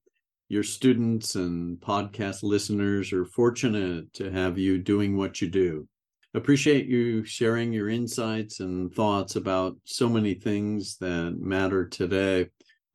Your 0.49 0.63
students 0.63 1.35
and 1.35 1.79
podcast 1.79 2.43
listeners 2.43 3.13
are 3.13 3.25
fortunate 3.25 4.13
to 4.15 4.31
have 4.31 4.59
you 4.59 4.79
doing 4.79 5.17
what 5.17 5.41
you 5.41 5.49
do 5.49 5.87
appreciate 6.35 6.87
you 6.87 7.25
sharing 7.25 7.73
your 7.73 7.89
insights 7.89 8.61
and 8.61 8.93
thoughts 8.93 9.37
about 9.37 9.77
so 9.85 10.09
many 10.09 10.35
things 10.35 10.97
that 10.99 11.37
matter 11.41 11.87
today 11.87 12.47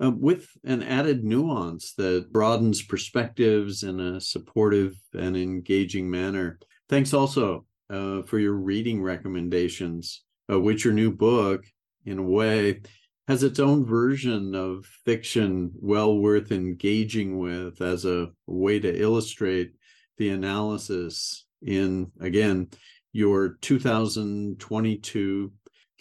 uh, 0.03 0.11
with 0.11 0.47
an 0.63 0.83
added 0.83 1.23
nuance 1.23 1.93
that 1.93 2.31
broadens 2.31 2.81
perspectives 2.81 3.83
in 3.83 3.99
a 3.99 4.21
supportive 4.21 4.95
and 5.13 5.35
engaging 5.35 6.09
manner. 6.09 6.59
Thanks 6.89 7.13
also 7.13 7.65
uh, 7.89 8.21
for 8.23 8.39
your 8.39 8.53
reading 8.53 9.01
recommendations. 9.01 10.23
uh, 10.51 10.59
which 10.59 10.83
your 10.83 10.93
new 10.93 11.09
book, 11.09 11.63
in 12.05 12.19
a 12.19 12.23
way, 12.23 12.81
has 13.27 13.43
its 13.43 13.59
own 13.59 13.85
version 13.85 14.53
of 14.53 14.85
fiction 15.05 15.71
well 15.75 16.17
worth 16.17 16.51
engaging 16.51 17.39
with 17.39 17.81
as 17.81 18.05
a 18.05 18.29
way 18.47 18.79
to 18.79 19.01
illustrate 19.01 19.73
the 20.17 20.29
analysis 20.29 21.45
in, 21.61 22.11
again, 22.19 22.67
your 23.13 23.57
2022 23.61 25.51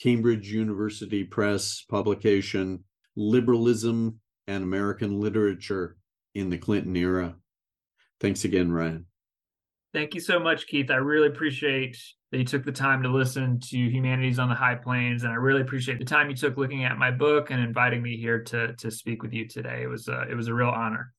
Cambridge 0.00 0.50
University 0.50 1.22
Press 1.22 1.84
publication, 1.88 2.82
Liberalism 3.14 4.18
and 4.48 4.64
American 4.64 5.20
Literature 5.20 5.96
in 6.34 6.50
the 6.50 6.58
Clinton 6.58 6.96
Era. 6.96 7.36
Thanks 8.20 8.44
again, 8.44 8.72
Ryan. 8.72 9.06
Thank 9.92 10.14
you 10.14 10.20
so 10.20 10.40
much, 10.40 10.66
Keith. 10.66 10.90
I 10.90 10.96
really 10.96 11.28
appreciate 11.28 11.96
that 12.32 12.38
you 12.38 12.44
took 12.44 12.64
the 12.64 12.72
time 12.72 13.02
to 13.02 13.10
listen 13.10 13.60
to 13.60 13.76
Humanities 13.76 14.38
on 14.38 14.48
the 14.48 14.54
High 14.54 14.74
Plains. 14.74 15.22
And 15.22 15.32
I 15.32 15.36
really 15.36 15.60
appreciate 15.60 15.98
the 15.98 16.04
time 16.06 16.30
you 16.30 16.34
took 16.34 16.56
looking 16.56 16.82
at 16.82 16.96
my 16.96 17.10
book 17.10 17.50
and 17.50 17.62
inviting 17.62 18.02
me 18.02 18.16
here 18.16 18.42
to, 18.44 18.74
to 18.76 18.90
speak 18.90 19.22
with 19.22 19.34
you 19.34 19.46
today. 19.46 19.82
It 19.82 19.88
was, 19.88 20.08
a, 20.08 20.22
it 20.30 20.34
was 20.34 20.48
a 20.48 20.54
real 20.54 20.70
honor. 20.70 21.12